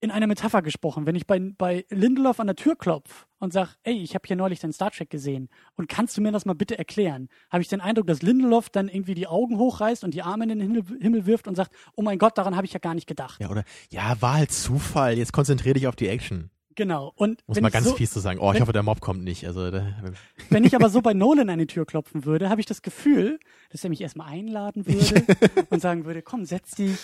[0.00, 3.70] in einer Metapher gesprochen, wenn ich bei, bei Lindelof an der Tür klopfe und sage,
[3.82, 6.54] ey, ich habe hier neulich dein Star Trek gesehen und kannst du mir das mal
[6.54, 10.22] bitte erklären, habe ich den Eindruck, dass Lindelof dann irgendwie die Augen hochreißt und die
[10.22, 12.78] Arme in den Himmel, Himmel wirft und sagt, oh mein Gott, daran habe ich ja
[12.78, 13.40] gar nicht gedacht.
[13.40, 13.64] Ja, oder?
[13.90, 15.16] Ja, war halt Zufall.
[15.16, 16.50] Jetzt konzentrier dich auf die Action.
[16.76, 17.12] Genau.
[17.16, 18.38] Und Muss mal ganz so, fies zu sagen.
[18.38, 19.46] Oh, ich wenn- hoffe, der Mob kommt nicht.
[19.46, 19.72] Also,
[20.50, 23.40] wenn ich aber so bei Nolan an die Tür klopfen würde, habe ich das Gefühl,
[23.70, 25.24] dass er mich erstmal einladen würde
[25.70, 26.98] und sagen würde, komm, setz dich.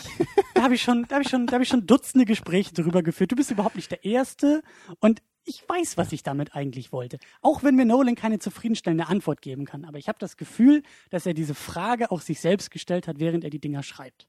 [0.54, 3.02] Da habe ich schon, da habe ich schon, da habe ich schon Dutzende Gespräche darüber
[3.02, 3.32] geführt.
[3.32, 4.62] Du bist überhaupt nicht der Erste
[5.00, 7.18] und ich weiß, was ich damit eigentlich wollte.
[7.40, 9.84] Auch wenn mir Nolan keine zufriedenstellende Antwort geben kann.
[9.84, 13.42] Aber ich habe das Gefühl, dass er diese Frage auch sich selbst gestellt hat, während
[13.42, 14.28] er die Dinger schreibt.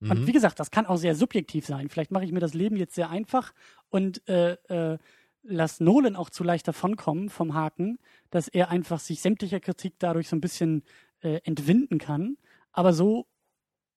[0.00, 0.26] Und Mhm.
[0.26, 1.88] wie gesagt, das kann auch sehr subjektiv sein.
[1.90, 3.52] Vielleicht mache ich mir das Leben jetzt sehr einfach
[3.90, 4.98] und äh, äh,
[5.42, 7.98] lass Nolan auch zu leicht davonkommen vom Haken,
[8.30, 10.82] dass er einfach sich sämtlicher Kritik dadurch so ein bisschen
[11.22, 12.36] äh, entwinden kann.
[12.72, 13.26] Aber so,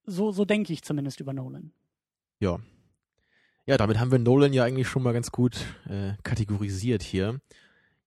[0.05, 1.71] so, so denke ich zumindest über Nolan.
[2.39, 2.59] Ja.
[3.65, 5.55] Ja, damit haben wir Nolan ja eigentlich schon mal ganz gut
[5.87, 7.39] äh, kategorisiert hier.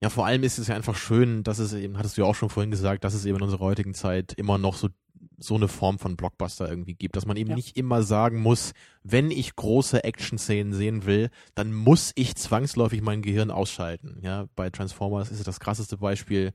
[0.03, 2.35] Ja, vor allem ist es ja einfach schön, dass es eben, hattest du ja auch
[2.35, 4.89] schon vorhin gesagt, dass es eben in unserer heutigen Zeit immer noch so
[5.37, 7.55] so eine Form von Blockbuster irgendwie gibt, dass man eben Ja.
[7.55, 13.21] nicht immer sagen muss, wenn ich große Action-Szenen sehen will, dann muss ich zwangsläufig mein
[13.21, 14.19] Gehirn ausschalten.
[14.21, 16.53] Ja, bei Transformers ist es das krasseste Beispiel,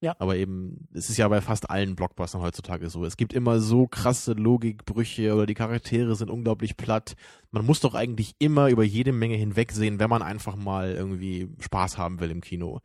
[0.00, 0.14] Ja.
[0.20, 3.04] Aber eben, es ist ja bei fast allen Blockbustern heutzutage so.
[3.04, 7.16] Es gibt immer so krasse Logikbrüche oder die Charaktere sind unglaublich platt.
[7.50, 11.98] Man muss doch eigentlich immer über jede Menge hinwegsehen, wenn man einfach mal irgendwie Spaß
[11.98, 12.80] haben will im Kino.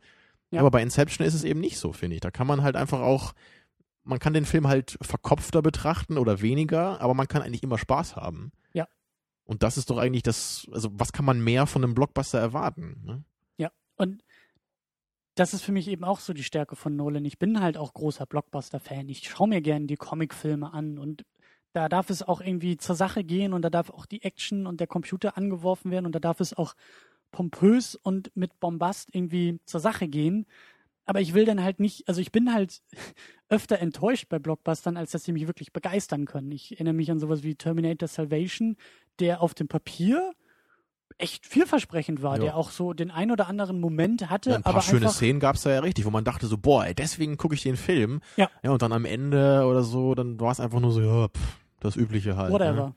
[0.50, 0.58] Ja.
[0.58, 2.20] Aber bei Inception ist es eben nicht so, finde ich.
[2.20, 3.32] Da kann man halt einfach auch,
[4.04, 8.16] man kann den Film halt verkopfter betrachten oder weniger, aber man kann eigentlich immer Spaß
[8.16, 8.52] haben.
[8.72, 8.86] Ja.
[9.44, 13.02] Und das ist doch eigentlich das, also was kann man mehr von einem Blockbuster erwarten?
[13.04, 13.24] Ne?
[13.96, 14.22] Und
[15.34, 17.24] das ist für mich eben auch so die Stärke von Nolan.
[17.24, 19.08] Ich bin halt auch großer Blockbuster-Fan.
[19.08, 21.24] Ich schaue mir gerne die Comicfilme an und
[21.72, 24.78] da darf es auch irgendwie zur Sache gehen und da darf auch die Action und
[24.78, 26.74] der Computer angeworfen werden und da darf es auch
[27.32, 30.46] pompös und mit Bombast irgendwie zur Sache gehen.
[31.06, 32.80] Aber ich will dann halt nicht, also ich bin halt
[33.48, 36.50] öfter enttäuscht bei Blockbustern, als dass sie mich wirklich begeistern können.
[36.52, 38.76] Ich erinnere mich an sowas wie Terminator Salvation,
[39.20, 40.32] der auf dem Papier
[41.18, 42.42] echt vielversprechend war, Ja.
[42.44, 45.38] der auch so den ein oder anderen Moment hatte, Ja, ein paar aber schöne Szenen
[45.38, 48.20] gab's da ja richtig, wo man dachte so, boah, ey, deswegen gucke ich den Film.
[48.36, 48.50] Ja.
[48.64, 51.58] Ja, und dann am Ende oder so, dann war es einfach nur so, ja, pff,
[51.80, 52.50] das Übliche halt.
[52.52, 52.72] whatever.
[52.88, 52.94] Ne?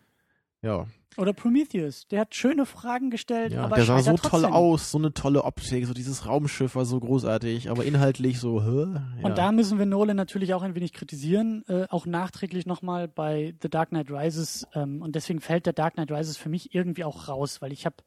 [0.64, 0.88] Ja,
[1.18, 4.54] Oder Prometheus, der hat schöne Fragen gestellt, ja aber der sah so scheitert toll trotzdem.
[4.54, 9.00] aus, so eine tolle Optik, so dieses Raumschiff war so großartig, aber inhaltlich so, hä?
[9.20, 9.26] Ja.
[9.26, 13.56] Und da müssen wir Nolan natürlich auch ein wenig kritisieren, äh, auch nachträglich nochmal bei
[13.62, 14.68] The Dark Knight Rises.
[14.74, 17.86] Ähm, und deswegen fällt der Dark Knight Rises für mich irgendwie auch raus, weil ich
[17.86, 17.98] habe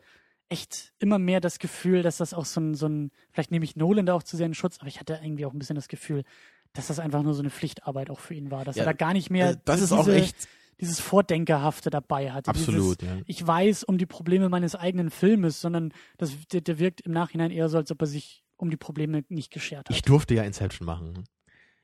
[0.49, 3.77] echt immer mehr das Gefühl, dass das auch so ein, so ein, vielleicht nehme ich
[3.77, 5.87] Nolan da auch zu sehr in Schutz, aber ich hatte irgendwie auch ein bisschen das
[5.89, 6.25] Gefühl,
[6.73, 8.93] dass das einfach nur so eine Pflichtarbeit auch für ihn war, dass Ja, er da
[8.93, 10.49] gar nicht mehr Also das ist auch echt
[10.81, 12.51] dieses Vordenkerhafte dabei hatte.
[12.51, 13.23] absolut, Dieses, ja.
[13.27, 17.51] ich weiß um die Probleme meines eigenen Filmes, sondern das, der, der wirkt im Nachhinein
[17.51, 19.97] eher so, als ob er sich um die Probleme nicht geschert hat.
[19.97, 21.15] Ich durfte ja Inception machen.
[21.15, 21.23] Ja.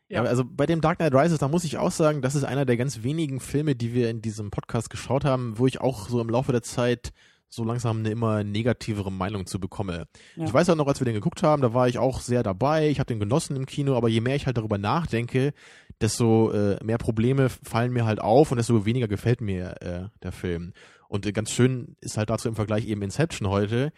[0.08, 0.22] Ja.
[0.22, 2.76] also bei dem Dark Knight Rises, da muss ich auch sagen, das ist einer der
[2.76, 6.28] ganz wenigen Filme, die wir in diesem Podcast geschaut haben, wo ich auch so im
[6.28, 7.12] Laufe der Zeit
[7.48, 10.06] so langsam eine immer negativere Meinung zu bekomme.
[10.36, 10.44] Ja.
[10.44, 12.88] Ich weiß auch noch, als wir den geguckt haben, da war ich auch sehr dabei,
[12.88, 15.52] ich habe den genossen im Kino, aber je mehr ich halt darüber nachdenke,
[16.00, 20.32] desto äh, mehr Probleme fallen mir halt auf und desto weniger gefällt mir äh, der
[20.32, 20.72] Film.
[21.08, 23.92] Und äh, ganz schön ist halt dazu im Vergleich eben Inception heute,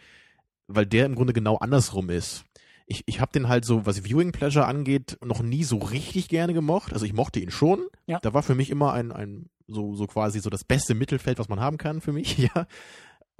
[0.67, 2.45] weil der im Grunde genau andersrum ist.
[2.85, 6.53] Ich, ich habe den halt so, was Viewing Pleasure angeht, noch nie so richtig gerne
[6.53, 6.93] gemocht.
[6.93, 7.85] Also ich mochte ihn schon.
[8.07, 8.19] Ja.
[8.19, 11.49] Da war für mich immer ein, ein so, so quasi so das beste Mittelfeld, was
[11.49, 12.67] man haben kann für mich, ja.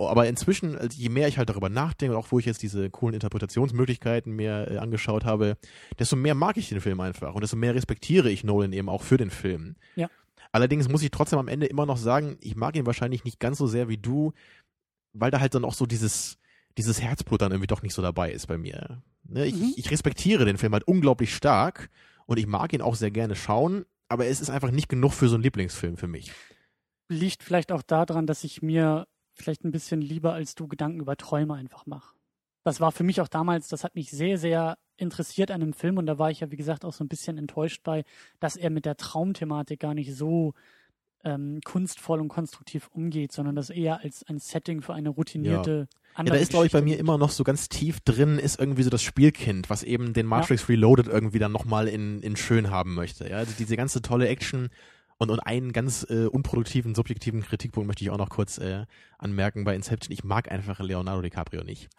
[0.08, 2.90] Aber inzwischen, also je mehr ich halt darüber nachdenke und auch wo ich jetzt diese
[2.90, 5.58] coolen Interpretationsmöglichkeiten mir äh, angeschaut habe,
[5.98, 9.04] desto mehr mag ich den Film einfach und desto mehr respektiere ich Nolan eben auch
[9.04, 9.76] für den Film.
[9.96, 10.10] Ja.
[10.52, 13.58] Allerdings muss ich trotzdem am Ende immer noch sagen, ich mag ihn wahrscheinlich nicht ganz
[13.58, 14.34] so sehr wie du,
[15.14, 16.38] weil da halt dann auch so dieses,
[16.78, 19.02] dieses Herzblut dann irgendwie doch nicht so dabei ist bei mir.
[19.28, 19.46] Ne?
[19.46, 19.74] Ich, Mhm.
[19.76, 21.90] ich respektiere den Film halt unglaublich stark
[22.26, 25.28] und ich mag ihn auch sehr gerne schauen, aber es ist einfach nicht genug für
[25.28, 26.32] so einen Lieblingsfilm für mich.
[27.12, 29.08] liegt vielleicht auch daran, dass ich mir
[29.42, 32.16] vielleicht ein bisschen lieber als du Gedanken über Träume einfach mache.
[32.64, 35.98] Das war für mich auch damals, das hat mich sehr, sehr interessiert an dem Film
[35.98, 38.04] und da war ich ja, wie gesagt, auch so ein bisschen enttäuscht bei,
[38.40, 40.54] dass er mit der Traumthematik gar nicht so
[41.24, 46.00] ähm, kunstvoll und konstruktiv umgeht, sondern das eher als ein Setting für eine routinierte Ja,
[46.14, 48.84] andere da ist, glaube ich, bei mir immer noch so ganz tief drin, ist irgendwie
[48.84, 52.94] so das Spielkind, was eben den Matrix Reloaded irgendwie dann nochmal in, in schön haben
[52.94, 53.30] möchte.
[53.30, 54.70] Ja, also diese ganze tolle Action
[55.20, 58.86] und, und einen ganz äh, unproduktiven, subjektiven Kritikpunkt möchte ich auch noch kurz äh,
[59.18, 60.14] anmerken bei Inception.
[60.14, 61.90] Ich mag einfach Leonardo DiCaprio nicht.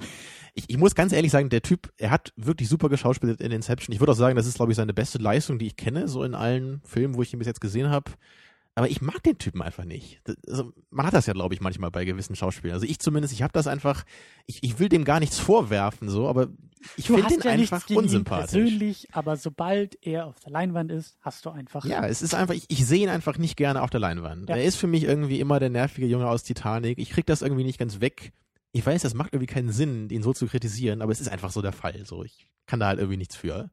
[0.55, 3.93] Ich, ich muss ganz ehrlich sagen, der Typ, er hat wirklich super geschauspielt in Inception.
[3.95, 6.25] Ich würde auch sagen, das ist, glaube ich, seine beste Leistung, die ich kenne, so
[6.25, 8.11] in allen Filmen, wo ich ihn bis jetzt gesehen habe.
[8.81, 10.23] Aber ich mag den Typen einfach nicht.
[10.25, 12.77] Das, also, man hat das ja, glaube ich, manchmal bei gewissen Schauspielern.
[12.77, 14.05] Also ich zumindest, ich habe das einfach,
[14.47, 16.49] ich, ich will dem gar nichts vorwerfen, so, aber
[16.97, 18.53] ich finde den ja nichts einfach gegen ihn unsympathisch.
[18.53, 22.55] persönlich, aber sobald er auf der Leinwand ist, hast du einfach Ja, es ist einfach,
[22.55, 24.49] ich, ich sehe ihn einfach nicht gerne auf der Leinwand.
[24.49, 24.57] Ja.
[24.57, 26.99] Er ist für mich irgendwie immer der nervige Junge aus Titanic.
[26.99, 28.33] Ich krieg das irgendwie nicht ganz weg.
[28.73, 31.51] Ich weiß, das macht irgendwie keinen Sinn, ihn so zu kritisieren, aber es ist einfach
[31.51, 32.07] so der Fall.
[32.07, 33.69] So, ich kann da halt irgendwie nichts für.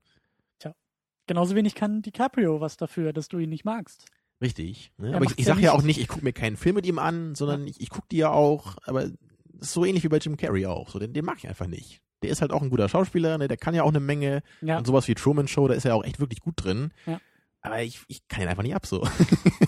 [1.28, 4.05] genauso wenig kann DiCaprio was dafür, dass du ihn nicht magst.
[4.42, 4.92] Richtig.
[4.97, 5.09] Ne?
[5.12, 6.86] Er Aber ich, ich ja sage ja auch nicht, ich gucke mir keinen Film mit
[6.86, 10.09] ihm an, sondern ich, ich gucke die ja auch, aber das ist so ähnlich wie
[10.09, 10.89] bei Jim Carrey auch.
[10.89, 12.01] So, den, den mag ich einfach nicht.
[12.22, 13.47] Der ist halt auch ein guter Schauspieler, ne?
[13.47, 14.42] der kann ja auch eine Menge.
[14.62, 16.92] Ja, Und sowas wie Truman Show, da ist er auch echt wirklich gut drin.
[17.05, 17.20] Ja.
[17.62, 19.08] Aber ich, ich kann ihn einfach nicht ab so.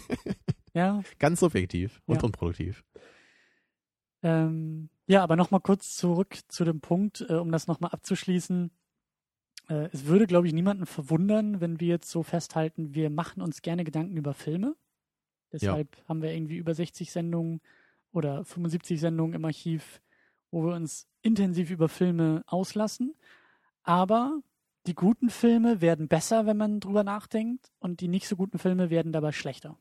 [0.74, 1.02] ja.
[1.18, 2.24] Ganz subjektiv und Ja.
[2.24, 2.84] unproduktiv.
[4.22, 8.72] Ähm, ja, aber nochmal kurz zurück zu dem Punkt, äh, um das nochmal abzuschließen.
[9.70, 13.62] Äh, es würde, glaube ich, niemanden verwundern, wenn wir jetzt so festhalten, wir machen uns
[13.62, 14.76] gerne Gedanken über Filme.
[15.52, 17.62] Deshalb haben wir irgendwie über 60 Sendungen
[18.12, 20.02] oder 75 Sendungen im Archiv,
[20.52, 23.16] wo wir uns intensiv über Filme auslassen.
[23.84, 24.42] Aber
[24.86, 28.90] die guten Filme werden besser, wenn man drüber nachdenkt, und die nicht so guten Filme
[28.90, 29.78] werden dabei schlechter.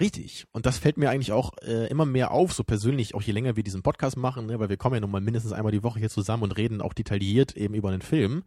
[0.00, 0.46] Richtig.
[0.52, 3.56] Und das fällt mir eigentlich auch äh, immer mehr auf, so persönlich, auch je länger
[3.56, 5.98] wir diesen Podcast machen, ne, weil wir kommen ja nun mal mindestens einmal die Woche
[5.98, 8.44] hier zusammen und reden auch detailliert eben über einen Film.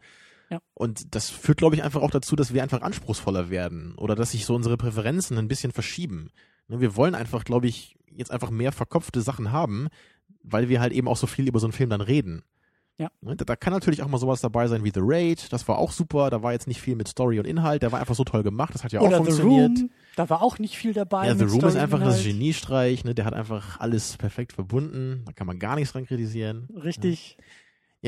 [0.51, 0.59] Ja.
[0.73, 4.31] Und das führt, glaube ich, einfach auch dazu, dass wir einfach anspruchsvoller werden oder dass
[4.31, 6.29] sich so unsere Präferenzen ein bisschen verschieben.
[6.67, 9.87] Ne, wir wollen einfach, glaube ich, jetzt einfach mehr verkopfte Sachen haben,
[10.43, 12.43] weil wir halt eben auch so viel über so einen Film dann reden.
[12.97, 13.09] Ja.
[13.21, 15.93] Ne, Da, kann natürlich auch mal sowas dabei sein wie The Raid, das war auch
[15.93, 18.43] super, da war jetzt nicht viel mit Story und Inhalt, der war einfach so toll
[18.43, 19.79] gemacht, das hat ja auch Oder The funktioniert.
[19.79, 21.27] Room, da war auch nicht viel dabei.
[21.27, 22.33] Ja, The Room ist Story einfach und das Inhalt.
[22.33, 23.15] Geniestreich, ne?
[23.15, 26.67] der hat einfach alles perfekt verbunden, da kann man gar nichts dran kritisieren.
[26.75, 27.37] Richtig.
[27.39, 27.45] Ja,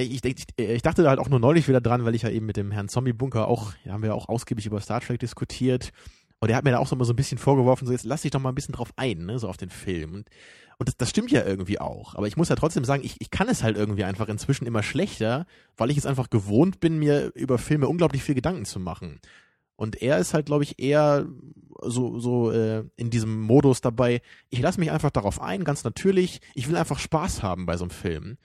[0.02, 2.30] ich, denk- ich, ich dachte da halt auch nur neulich wieder dran, weil ich ja
[2.30, 5.20] eben mit dem Herrn Zombie-Bunker auch, ja, haben wir ja auch ausgiebig über Star Trek
[5.20, 5.91] diskutiert.
[6.40, 8.24] Und er hat mir da auch so mal so ein bisschen vorgeworfen, so jetzt lass
[8.24, 10.14] dich doch mal ein bisschen drauf ein, ne, so auf den Film.
[10.14, 10.30] Und,
[10.78, 12.15] und das, das stimmt ja irgendwie auch.
[12.15, 14.84] Aber ich muss ja trotzdem sagen, ich, ich kann es halt irgendwie einfach inzwischen immer
[14.84, 15.45] schlechter,
[15.78, 19.22] weil ich es einfach gewohnt bin, mir über Filme unglaublich viel Gedanken zu machen.
[19.78, 21.26] Und er ist halt, glaube ich, eher
[21.82, 26.41] so, so äh, in diesem Modus dabei, ich lasse mich einfach darauf ein, ganz natürlich.
[26.56, 28.38] Ich will einfach Spaß haben bei so einem Film.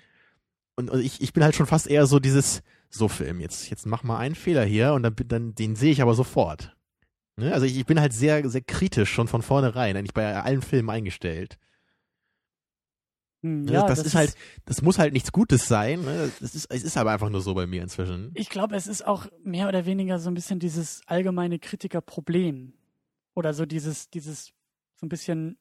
[0.78, 3.84] Und, und ich, ich bin halt schon fast eher so dieses, so Film, jetzt, jetzt
[3.84, 6.76] mach mal einen Fehler hier und dann, dann den sehe ich aber sofort.
[7.34, 7.52] Ne?
[7.52, 10.88] Also ich, ich bin halt sehr, sehr kritisch schon von vornherein, eigentlich bei allen Filmen
[10.88, 11.59] eingestellt.
[13.42, 13.72] Hm, Ne?
[13.72, 14.36] ja, das, ist halt,
[14.66, 16.02] das muss halt nichts Gutes sein.
[16.02, 16.30] Ne?
[16.38, 18.30] Das ist, es ist aber einfach nur so bei mir inzwischen.
[18.34, 22.72] Ich glaube, es ist auch mehr oder weniger so ein bisschen dieses allgemeine Kritikerproblem.
[23.34, 24.52] Oder so dieses, dieses,
[24.94, 25.59] so ein bisschen,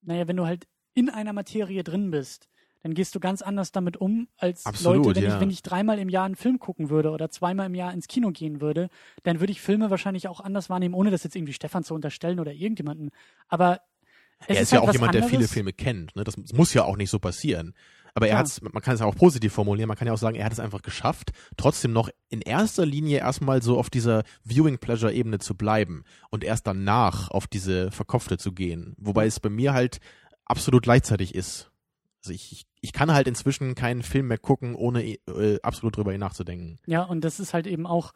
[0.00, 2.47] naja, wenn du halt in einer Materie drin bist,
[2.82, 5.34] dann gehst du ganz anders damit um, als Absolut, Leute, wenn, ja.
[5.34, 8.08] ich, wenn ich dreimal im Jahr einen Film gucken würde oder zweimal im Jahr ins
[8.08, 8.88] Kino gehen würde,
[9.24, 12.40] dann würde ich Filme wahrscheinlich auch anders wahrnehmen, ohne das jetzt irgendwie Stefan zu unterstellen
[12.40, 13.10] oder irgendjemanden.
[13.48, 13.80] Aber
[14.46, 15.52] es er ist, halt ja auch was jemand, der viele anderes.
[15.52, 16.14] Filme kennt.
[16.14, 16.24] Ne?
[16.24, 17.74] Das muss ja auch nicht so passieren.
[18.14, 18.40] Aber er Klar.
[18.40, 20.60] hat's, man kann es auch positiv formulieren, man kann ja auch sagen, er hat es
[20.60, 26.42] einfach geschafft, trotzdem noch in erster Linie erstmal so auf dieser Viewing-Pleasure-Ebene zu bleiben und
[26.42, 28.94] erst danach auf diese verkopfte zu gehen.
[28.98, 30.00] Wobei es bei mir halt
[30.46, 31.70] absolut gleichzeitig ist.
[32.22, 36.16] Also ich, ich, ich kann halt inzwischen keinen Film mehr gucken, ohne äh, absolut drüber
[36.16, 36.78] nachzudenken.
[36.86, 38.12] Ja, und das ist halt eben auch,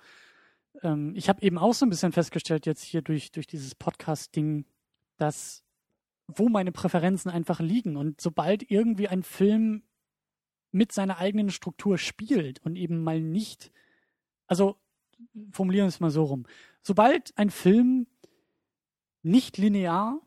[0.83, 4.65] ähm, ich habe eben auch so ein bisschen festgestellt, jetzt hier durch, durch dieses Podcast-Ding,
[5.19, 5.63] dass
[6.39, 7.97] wo meine Präferenzen einfach liegen.
[7.97, 9.83] Und sobald irgendwie ein Film
[10.71, 13.73] mit seiner eigenen Struktur spielt und eben mal nicht,
[14.47, 14.77] also
[15.51, 16.47] formulieren wir es mal so rum,
[16.83, 18.07] sobald ein Film
[19.23, 20.21] nicht linear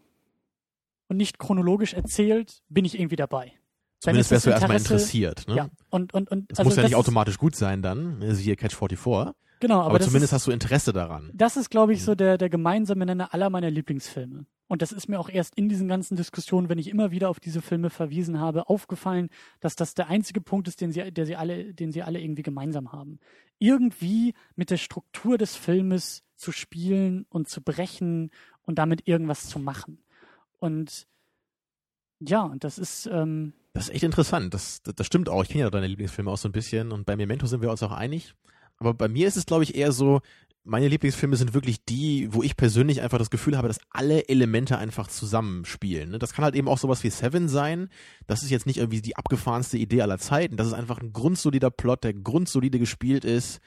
[1.08, 3.54] und nicht chronologisch erzählt, bin ich irgendwie dabei.
[4.06, 5.48] Zumindest das wärst du erstmal interessiert.
[5.48, 5.56] Ne?
[5.56, 8.34] Ja, und, und, und Das also muss ja nicht ist- automatisch gut sein dann, ne?
[8.36, 11.32] siehe Catch 44, Genau, aber, aber, das zumindest ist, hast du Interesse daran.
[11.34, 14.46] das ist, glaube ich, so der, der gemeinsame Nenner aller meiner Lieblingsfilme.
[14.68, 17.40] Und das ist mir auch erst in diesen ganzen Diskussionen, wenn ich immer wieder auf
[17.40, 19.30] diese Filme verwiesen habe, aufgefallen,
[19.60, 22.42] dass das der einzige Punkt ist, den sie, der sie alle, den sie alle irgendwie
[22.42, 23.20] gemeinsam haben.
[23.60, 28.32] Irgendwie mit der Struktur des Filmes zu spielen und zu brechen
[28.64, 30.00] und damit irgendwas zu machen.
[30.60, 31.08] Und
[32.20, 34.54] ja, und das ist, ähm, Das ist echt interessant.
[34.54, 35.44] Das, das, das stimmt auch.
[35.44, 37.84] Ich kenne ja deine Lieblingsfilme auch so ein bisschen und bei Memento sind wir uns
[37.84, 38.34] auch einig.
[38.78, 40.22] Aber bei mir ist es, glaube ich, eher so,
[40.64, 44.78] meine Lieblingsfilme sind wirklich die, wo ich persönlich einfach das Gefühl habe, dass alle Elemente
[44.78, 46.12] einfach zusammenspielen.
[46.12, 46.20] ne?
[46.20, 47.90] Das kann halt eben auch sowas wie Seven sein.
[48.28, 50.56] Das ist jetzt nicht irgendwie die abgefahrenste Idee aller Zeiten.
[50.56, 53.60] Das ist einfach ein grundsolider Plot, der grundsolide gespielt ist.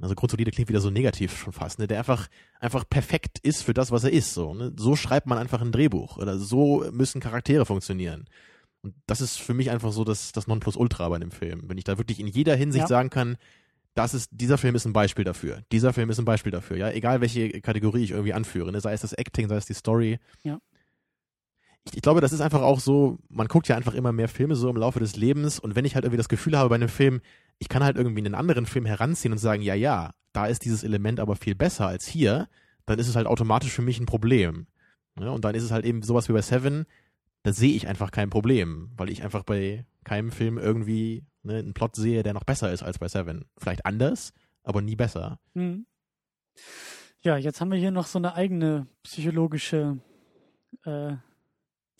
[0.00, 1.88] Also grundsolide klingt wieder so negativ schon fast, ne?
[1.88, 2.28] Der einfach,
[2.60, 4.32] einfach perfekt ist für das, was er ist.
[4.32, 4.72] So, ne?
[4.76, 6.18] so schreibt man einfach ein Drehbuch.
[6.18, 8.28] Oder so müssen Charaktere funktionieren.
[8.86, 11.64] Und das ist für mich einfach so das, das Nonplusultra bei dem Film.
[11.66, 12.86] Wenn ich da wirklich in jeder Hinsicht Ja.
[12.86, 13.36] sagen kann,
[13.94, 15.62] das ist, dieser Film ist ein Beispiel dafür.
[15.72, 16.90] Dieser Film ist ein Beispiel dafür, ja.
[16.92, 18.80] Egal welche Kategorie ich irgendwie anführe, ne?
[18.80, 20.20] sei es das Acting, sei es die Story.
[20.44, 20.60] Ja.
[21.84, 24.54] Ich, ich glaube, das ist einfach auch so, man guckt ja einfach immer mehr Filme
[24.54, 26.88] so im Laufe des Lebens und wenn ich halt irgendwie das Gefühl habe bei einem
[26.88, 27.20] Film,
[27.58, 30.84] ich kann halt irgendwie einen anderen Film heranziehen und sagen, ja, ja, da ist dieses
[30.84, 32.48] Element aber viel besser als hier,
[32.84, 34.68] dann ist es halt automatisch für mich ein Problem.
[35.18, 36.84] Ja, und dann ist es halt eben sowas wie bei Seven,
[37.46, 41.74] da sehe ich einfach kein Problem, weil ich einfach bei keinem Film irgendwie ne, einen
[41.74, 43.44] Plot sehe, der noch besser ist als bei Seven.
[43.56, 44.32] Vielleicht anders,
[44.64, 45.38] aber nie besser.
[45.54, 45.86] hm.
[47.20, 49.98] ja, jetzt haben wir hier noch so eine eigene psychologische
[50.82, 51.12] äh,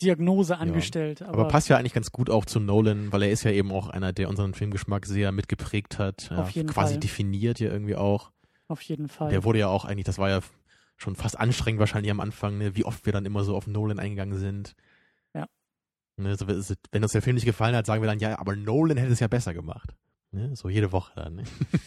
[0.01, 1.21] Diagnose angestellt.
[1.21, 3.71] Aber, Aber passt ja eigentlich ganz gut auch zu Nolan, weil er ist ja eben
[3.71, 6.99] auch einer, der unseren Filmgeschmack sehr mitgeprägt hat, ja, quasi Fall.
[6.99, 8.33] definiert ja irgendwie auch.
[8.67, 9.29] auf jeden Fall.
[9.29, 10.41] Der wurde ja auch eigentlich, das war ja
[10.97, 13.99] schon fast anstrengend wahrscheinlich am Anfang, ne, wie oft wir dann immer so auf Nolan
[13.99, 14.75] eingegangen sind.
[16.17, 16.23] Ja.
[16.23, 18.97] Ne, so, wenn uns der Film nicht gefallen hat, sagen wir dann, ja, aber Nolan
[18.97, 19.95] hätte es ja besser gemacht.
[20.31, 21.35] Ne, so jede Woche dann.
[21.35, 21.43] Ne?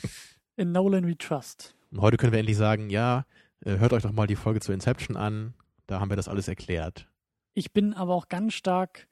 [0.57, 1.74] In Nolan We Trust.
[1.90, 3.24] Und heute können wir endlich sagen, ja,
[3.61, 5.55] äh, hört euch doch mal die Folge zu Inception an,
[5.86, 7.09] da haben wir das alles erklärt.
[7.55, 9.09] Ich bin aber auch ganz stark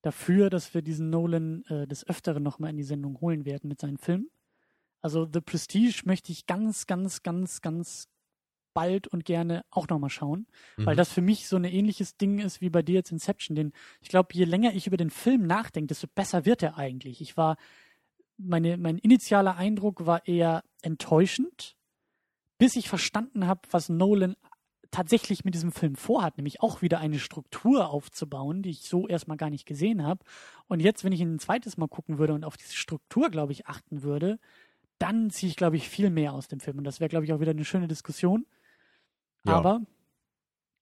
[0.00, 3.80] dafür, dass wir diesen Nolan äh, des Öfteren nochmal in die Sendung holen werden mit
[3.80, 4.30] seinen Filmen.
[5.00, 8.08] Also The Prestige möchte ich ganz, ganz, ganz, ganz
[8.74, 10.46] bald und gerne auch nochmal schauen,
[10.76, 10.98] weil Mhm.
[10.98, 13.54] das für mich so ein ähnliches Ding ist wie bei dir jetzt Inception.
[13.54, 17.20] Den, ich glaube, je länger ich über den Film nachdenke, desto besser wird er eigentlich.
[17.20, 17.56] Ich war
[18.38, 21.76] meine, mein initialer Eindruck war eher enttäuschend,
[22.58, 24.34] bis ich verstanden habe, was Nolan
[24.90, 29.38] tatsächlich mit diesem Film vorhat, nämlich auch wieder eine Struktur aufzubauen, die ich so erstmal
[29.38, 30.24] gar nicht gesehen habe.
[30.68, 33.52] Und jetzt, wenn ich ihn ein zweites Mal gucken würde und auf diese Struktur, glaube
[33.52, 34.38] ich, achten würde,
[34.98, 36.78] dann ziehe ich, glaube ich, viel mehr aus dem Film.
[36.78, 38.46] Und das wäre, glaube ich, auch wieder eine schöne Diskussion.
[39.44, 39.54] Ja.
[39.54, 39.80] Aber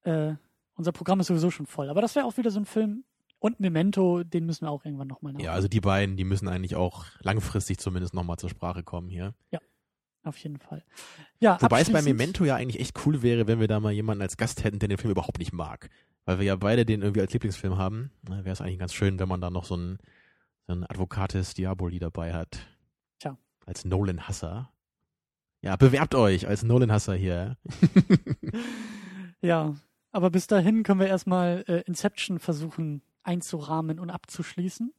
[0.02, 0.34] äh,
[0.74, 1.88] unser Programm ist sowieso schon voll.
[1.88, 3.04] Aber das wäre auch wieder so ein Film.
[3.38, 5.46] Und Memento, den müssen wir auch irgendwann nochmal nachholen.
[5.46, 9.34] Ja, also die beiden, die müssen eigentlich auch langfristig zumindest nochmal zur Sprache kommen hier.
[9.50, 9.60] Ja,
[10.22, 10.84] auf jeden Fall.
[11.38, 14.20] Ja, Wobei es bei Memento ja eigentlich echt cool wäre, wenn wir da mal jemanden
[14.20, 15.88] als Gast hätten, der den Film überhaupt nicht mag.
[16.26, 18.10] Weil wir ja beide den irgendwie als Lieblingsfilm haben.
[18.22, 19.98] Wäre es eigentlich ganz schön, wenn man da noch so einen,
[20.66, 22.58] so einen Advocates Diaboli dabei hat.
[23.18, 23.38] Tja.
[23.64, 24.70] Als Nolan-Hasser.
[25.62, 27.56] Ja, bewerbt euch als Nolan-Hasser hier.
[29.42, 29.74] ja,
[30.10, 34.92] aber bis dahin können wir erstmal äh, Inception versuchen einzurahmen und abzuschließen.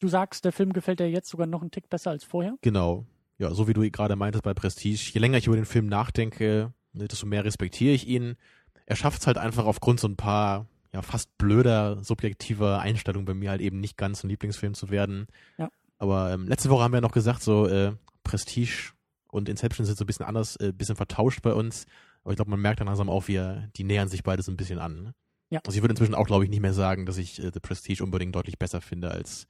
[0.00, 2.56] Du sagst, der Film gefällt dir jetzt sogar noch einen Tick besser als vorher?
[2.62, 3.06] Genau.
[3.38, 5.10] Ja, so wie du gerade meintest bei Prestige.
[5.12, 8.36] Je länger ich über den Film nachdenke, ne, desto mehr respektiere ich ihn.
[8.84, 13.34] Er schafft es halt einfach aufgrund so ein paar ja fast blöder subjektiver Einstellungen bei
[13.34, 15.26] mir halt eben nicht ganz ein Lieblingsfilm zu werden.
[15.56, 15.70] Ja.
[15.98, 17.92] Aber ähm, letzte Woche haben wir noch gesagt, so äh,
[18.24, 18.92] Prestige
[19.30, 21.86] und Inception sind so ein bisschen anders, äh, bisschen vertauscht bei uns.
[22.22, 23.40] Aber ich glaube, man merkt dann langsam auch, wie
[23.76, 25.02] die nähern sich beide so ein bisschen an.
[25.02, 25.14] Ne?
[25.50, 25.60] Ja.
[25.66, 28.04] Also ich würde inzwischen auch, glaube ich, nicht mehr sagen, dass ich äh, The Prestige
[28.04, 29.46] unbedingt deutlich besser finde als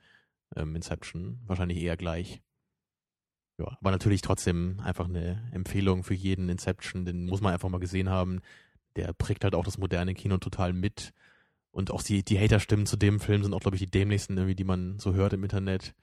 [0.57, 1.40] ähm, Inception.
[1.47, 2.40] Wahrscheinlich eher gleich.
[3.59, 7.78] Ja, aber natürlich trotzdem einfach eine Empfehlung für jeden Inception, den muss man einfach mal
[7.78, 8.40] gesehen haben.
[8.97, 11.12] Der prägt halt auch das moderne Kino total mit.
[11.70, 14.57] Und auch die, die Hater-Stimmen zu dem Film sind auch, glaube ich, die dämlichsten irgendwie,
[14.57, 15.94] die man so hört im Internet.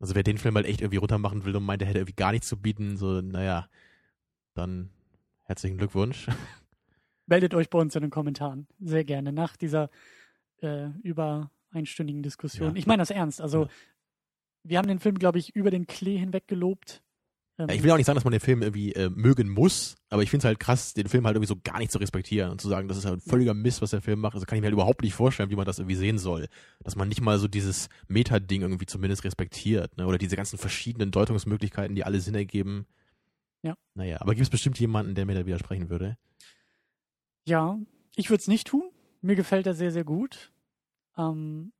[0.00, 2.32] Also wer den Film halt echt irgendwie runtermachen will und meint, er hätte irgendwie gar
[2.32, 3.68] nichts zu bieten, so, naja,
[4.54, 4.90] dann
[5.44, 6.26] herzlichen Glückwunsch.
[7.26, 8.66] Meldet euch bei uns in den Kommentaren.
[8.80, 9.32] Sehr gerne.
[9.32, 9.90] Nach dieser
[10.62, 12.70] äh, über einstündigen Diskussion.
[12.70, 12.76] Ja.
[12.76, 13.40] Ich meine das ernst.
[13.40, 13.70] Also, ja.
[14.64, 17.02] wir haben den Film, glaube ich, über den Klee hinweg gelobt.
[17.60, 19.96] Ähm, ja, ich will auch nicht sagen, dass man den Film irgendwie äh, mögen muss,
[20.08, 22.50] aber ich finde es halt krass, den Film halt irgendwie so gar nicht zu respektieren
[22.50, 24.34] und zu sagen, das ist halt ein völliger Mist, was der Film macht.
[24.34, 26.48] Also kann ich mir halt überhaupt nicht vorstellen, wie man das irgendwie sehen soll.
[26.82, 30.06] Dass man nicht mal so dieses Meta-Ding irgendwie zumindest respektiert, ne?
[30.06, 32.86] Oder diese ganzen verschiedenen Deutungsmöglichkeiten, die alle Sinn ergeben.
[33.62, 33.74] Ja.
[33.94, 36.16] Naja, aber gibt es bestimmt jemanden, der mir da widersprechen würde?
[37.44, 37.78] Ja,
[38.16, 38.84] ich würde es nicht tun.
[39.20, 40.50] Mir gefällt er sehr, sehr gut.
[41.18, 41.72] Ähm,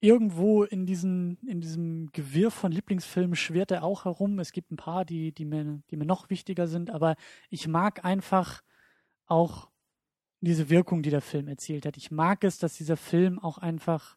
[0.00, 4.38] irgendwo in, diesen, in diesem Gewirr von Lieblingsfilmen schwirrt er auch herum.
[4.38, 7.16] Es gibt ein paar, die, die, mir, die mir noch wichtiger sind, aber
[7.50, 8.62] ich mag einfach
[9.26, 9.70] auch
[10.40, 11.98] diese Wirkung, die der Film erzielt hat.
[11.98, 14.16] Ich mag es, dass dieser Film auch einfach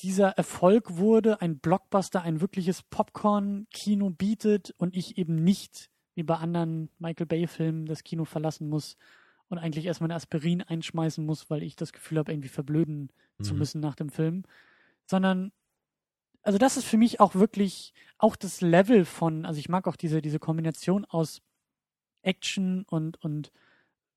[0.00, 6.36] dieser Erfolg wurde, ein Blockbuster, ein wirkliches Popcorn-Kino bietet und ich eben nicht wie bei
[6.36, 8.98] anderen Michael Bay-Filmen das Kino verlassen muss
[9.48, 13.44] und eigentlich erstmal ein Aspirin einschmeißen muss, weil ich das Gefühl habe, irgendwie verblöden mhm.
[13.44, 14.44] zu müssen nach dem Film.
[15.06, 15.52] Sondern,
[16.42, 19.96] also das ist für mich auch wirklich auch das Level von, also ich mag auch
[19.96, 21.40] diese, diese Kombination aus
[22.22, 23.52] Action und, und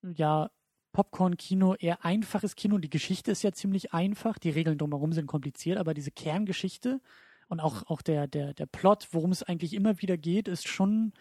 [0.02, 0.52] ja,
[0.92, 2.78] Popcorn-Kino, eher einfaches Kino.
[2.78, 7.00] Die Geschichte ist ja ziemlich einfach, die Regeln drumherum sind kompliziert, aber diese Kerngeschichte
[7.48, 11.14] und auch, auch der, der, der Plot, worum es eigentlich immer wieder geht, ist schon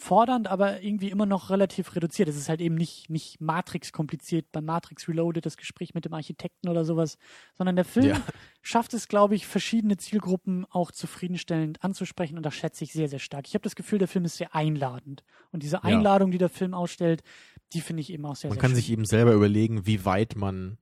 [0.00, 2.28] fordernd, aber irgendwie immer noch relativ reduziert.
[2.28, 6.14] Es ist halt eben nicht, nicht Matrix kompliziert, bei Matrix Reloaded das Gespräch mit dem
[6.14, 7.18] Architekten oder sowas,
[7.56, 8.22] sondern der Film ja.
[8.62, 13.18] schafft es, glaube ich, verschiedene Zielgruppen auch zufriedenstellend anzusprechen und das schätze ich sehr, sehr
[13.18, 13.46] stark.
[13.46, 15.22] Ich habe das Gefühl, der Film ist sehr einladend
[15.52, 16.32] und diese Einladung, ja.
[16.32, 17.22] die der Film ausstellt,
[17.74, 18.76] die finde ich eben auch sehr, man sehr kann schön.
[18.76, 20.78] sich eben selber überlegen, wie weit man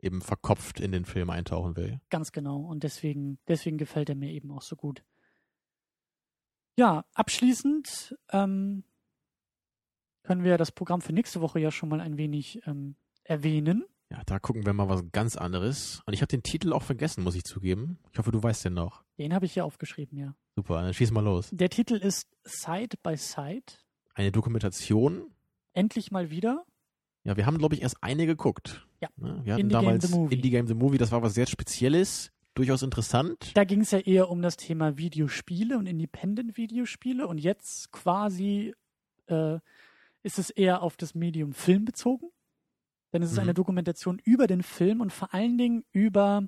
[0.00, 2.00] eben verkopft in den Film eintauchen will.
[2.10, 5.04] Ganz genau und deswegen, deswegen gefällt er mir eben auch so gut.
[6.76, 8.84] Ja, abschließend ähm,
[10.22, 13.84] können wir das Programm für nächste Woche ja schon mal ein wenig ähm, erwähnen.
[14.10, 16.02] Ja, da gucken wir mal was ganz anderes.
[16.06, 17.98] Und ich habe den Titel auch vergessen, muss ich zugeben.
[18.12, 19.02] Ich hoffe, du weißt den noch.
[19.18, 20.34] Den habe ich hier aufgeschrieben, ja.
[20.54, 21.48] Super, dann schieß mal los.
[21.50, 23.64] Der Titel ist Side by Side.
[24.14, 25.32] Eine Dokumentation.
[25.72, 26.64] Endlich mal wieder.
[27.24, 28.86] Ja, wir haben, glaube ich, erst eine geguckt.
[29.00, 29.08] Ja.
[29.16, 29.40] Ne?
[29.44, 30.34] Wir hatten Indie damals Game the Movie.
[30.36, 33.52] Indie Game the Movie, das war was sehr Spezielles durchaus interessant.
[33.54, 38.74] Da ging es ja eher um das Thema Videospiele und Independent-Videospiele und jetzt quasi
[39.26, 39.58] äh,
[40.22, 42.28] ist es eher auf das Medium Film bezogen.
[43.12, 43.42] Denn es ist mhm.
[43.42, 46.42] eine Dokumentation über den Film und vor allen Dingen über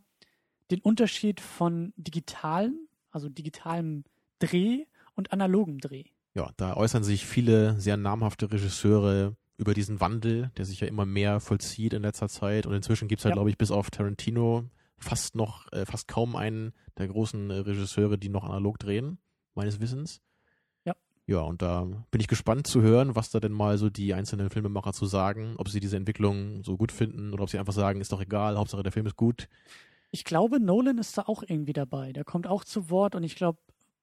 [0.70, 4.04] den Unterschied von digitalen, also digitalem
[4.38, 6.04] Dreh und analogem Dreh.
[6.34, 11.04] Ja, da äußern sich viele sehr namhafte Regisseure über diesen Wandel, der sich ja immer
[11.04, 12.66] mehr vollzieht in letzter Zeit.
[12.66, 13.36] Und inzwischen gibt es halt, ja.
[13.36, 14.64] glaube ich, bis auf Tarantino
[14.98, 19.18] fast noch, äh, fast kaum einen der großen äh, Regisseure, die noch analog drehen,
[19.54, 20.20] meines Wissens.
[20.84, 20.94] Ja.
[21.26, 24.50] Ja, und da bin ich gespannt zu hören, was da denn mal so die einzelnen
[24.50, 28.00] Filmemacher zu sagen, ob sie diese Entwicklung so gut finden oder ob sie einfach sagen,
[28.00, 29.48] ist doch egal, Hauptsache der Film ist gut.
[30.10, 32.12] Ich glaube, Nolan ist da auch irgendwie dabei.
[32.12, 33.58] Der kommt auch zu Wort und ich glaube,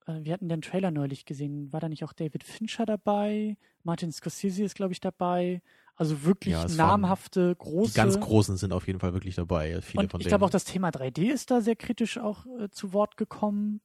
[0.06, 1.72] äh, wir hatten den Trailer neulich gesehen.
[1.74, 3.58] War da nicht auch David Fincher dabei?
[3.84, 5.62] Martin Scorsese ist, glaube ich, dabei.
[5.98, 7.92] Also wirklich Ja, namhafte, große.
[7.92, 9.82] Die ganz Großen sind auf jeden Fall wirklich dabei.
[9.82, 12.70] Viele und von ich glaube auch das Thema 3D ist da sehr kritisch auch äh,
[12.70, 13.82] zu Wort gekommen.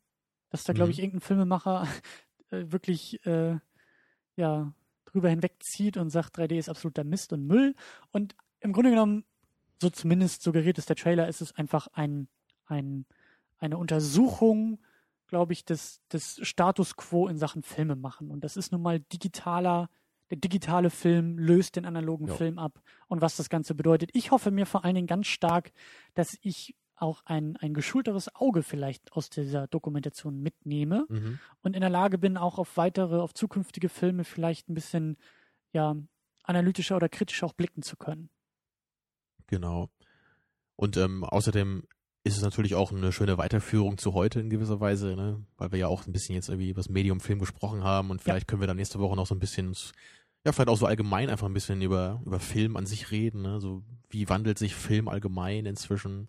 [0.50, 0.90] Dass da, glaube Mhm.
[0.92, 1.86] ich, irgendein Filmemacher
[2.50, 3.58] äh, wirklich äh,
[4.36, 4.72] ja,
[5.04, 7.74] drüber hinwegzieht und sagt, 3D ist absoluter Mist und Müll.
[8.10, 9.24] Und im Grunde genommen,
[9.80, 12.26] so zumindest suggeriert es der Trailer, ist es einfach ein,
[12.66, 13.06] ein,
[13.58, 14.80] eine Untersuchung,
[15.28, 18.30] glaube ich, des, des Status quo in Sachen Filme machen.
[18.32, 19.88] Und das ist nun mal digitaler,
[20.30, 22.34] der digitale Film löst den analogen Ja.
[22.34, 24.10] Film ab und was das Ganze bedeutet.
[24.14, 25.72] Ich hoffe mir vor allen Dingen ganz stark,
[26.14, 31.38] dass ich auch ein, ein geschulteres Auge vielleicht aus dieser Dokumentation mitnehme Mhm.
[31.62, 35.16] und in der Lage bin, auch auf weitere, auf zukünftige Filme vielleicht ein bisschen
[35.72, 35.96] ja,
[36.42, 38.28] analytischer oder kritischer auch blicken zu können.
[39.46, 39.88] Genau.
[40.76, 41.84] Und ähm, außerdem
[42.22, 45.42] ist es natürlich auch eine schöne Weiterführung zu heute in gewisser Weise, ne?
[45.56, 48.20] weil wir ja auch ein bisschen jetzt irgendwie über das Medium Film gesprochen haben und
[48.20, 49.74] vielleicht können wir dann nächste Woche noch so ein bisschen,
[50.44, 53.60] ja, vielleicht auch so allgemein einfach ein bisschen über, über Film an sich reden, ne?
[53.60, 56.28] so wie wandelt sich Film allgemein inzwischen.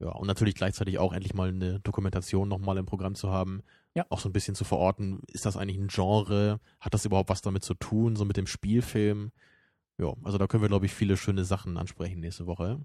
[0.00, 3.62] Ja, und natürlich gleichzeitig auch endlich mal eine Dokumentation nochmal im Programm zu haben.
[3.94, 4.06] Ja.
[4.08, 6.60] Auch so ein bisschen zu verorten, ist das eigentlich ein Genre?
[6.80, 9.30] Hat das überhaupt was damit zu tun, so mit dem Spielfilm?
[9.98, 12.80] Ja, also da können wir, glaube ich, viele schöne Sachen ansprechen nächste Woche.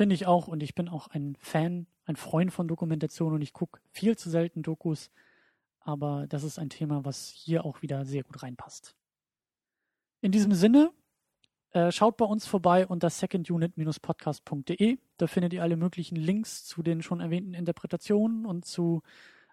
[0.00, 3.52] Finde ich auch und ich bin auch ein Fan, ein Freund von Dokumentation und ich
[3.52, 5.10] gucke viel zu selten Dokus,
[5.80, 8.94] aber das ist ein Thema, was hier auch wieder sehr gut reinpasst.
[10.20, 10.92] In diesem Sinne,
[11.72, 14.98] äh, schaut bei uns vorbei unter secondunit-podcast.de.
[15.16, 19.02] Da findet ihr alle möglichen Links zu den schon erwähnten Interpretationen und zu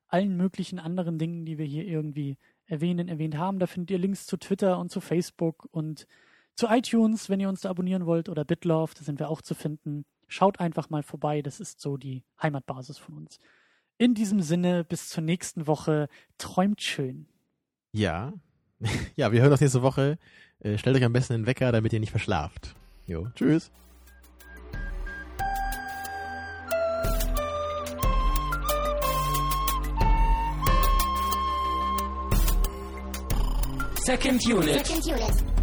[0.07, 3.59] allen möglichen anderen Dingen, die wir hier irgendwie erwähnen, erwähnt haben.
[3.59, 6.07] Da findet ihr Links zu Twitter und zu Facebook und
[6.55, 9.53] zu iTunes, wenn ihr uns da abonnieren wollt, oder Bitlove, da sind wir auch zu
[9.53, 10.05] finden.
[10.27, 13.39] Schaut einfach mal vorbei, das ist so die Heimatbasis von uns.
[13.99, 16.07] In diesem Sinne, bis zur nächsten Woche.
[16.37, 17.27] Träumt schön.
[17.91, 18.33] Ja.
[19.15, 20.17] ja, wir hören uns nächste Woche.
[20.59, 22.75] Äh, stellt euch am besten einen Wecker, damit ihr nicht verschlaft.
[23.05, 23.71] Jo, tschüss.
[34.05, 34.85] Second Unit.
[34.85, 35.56] Second unit.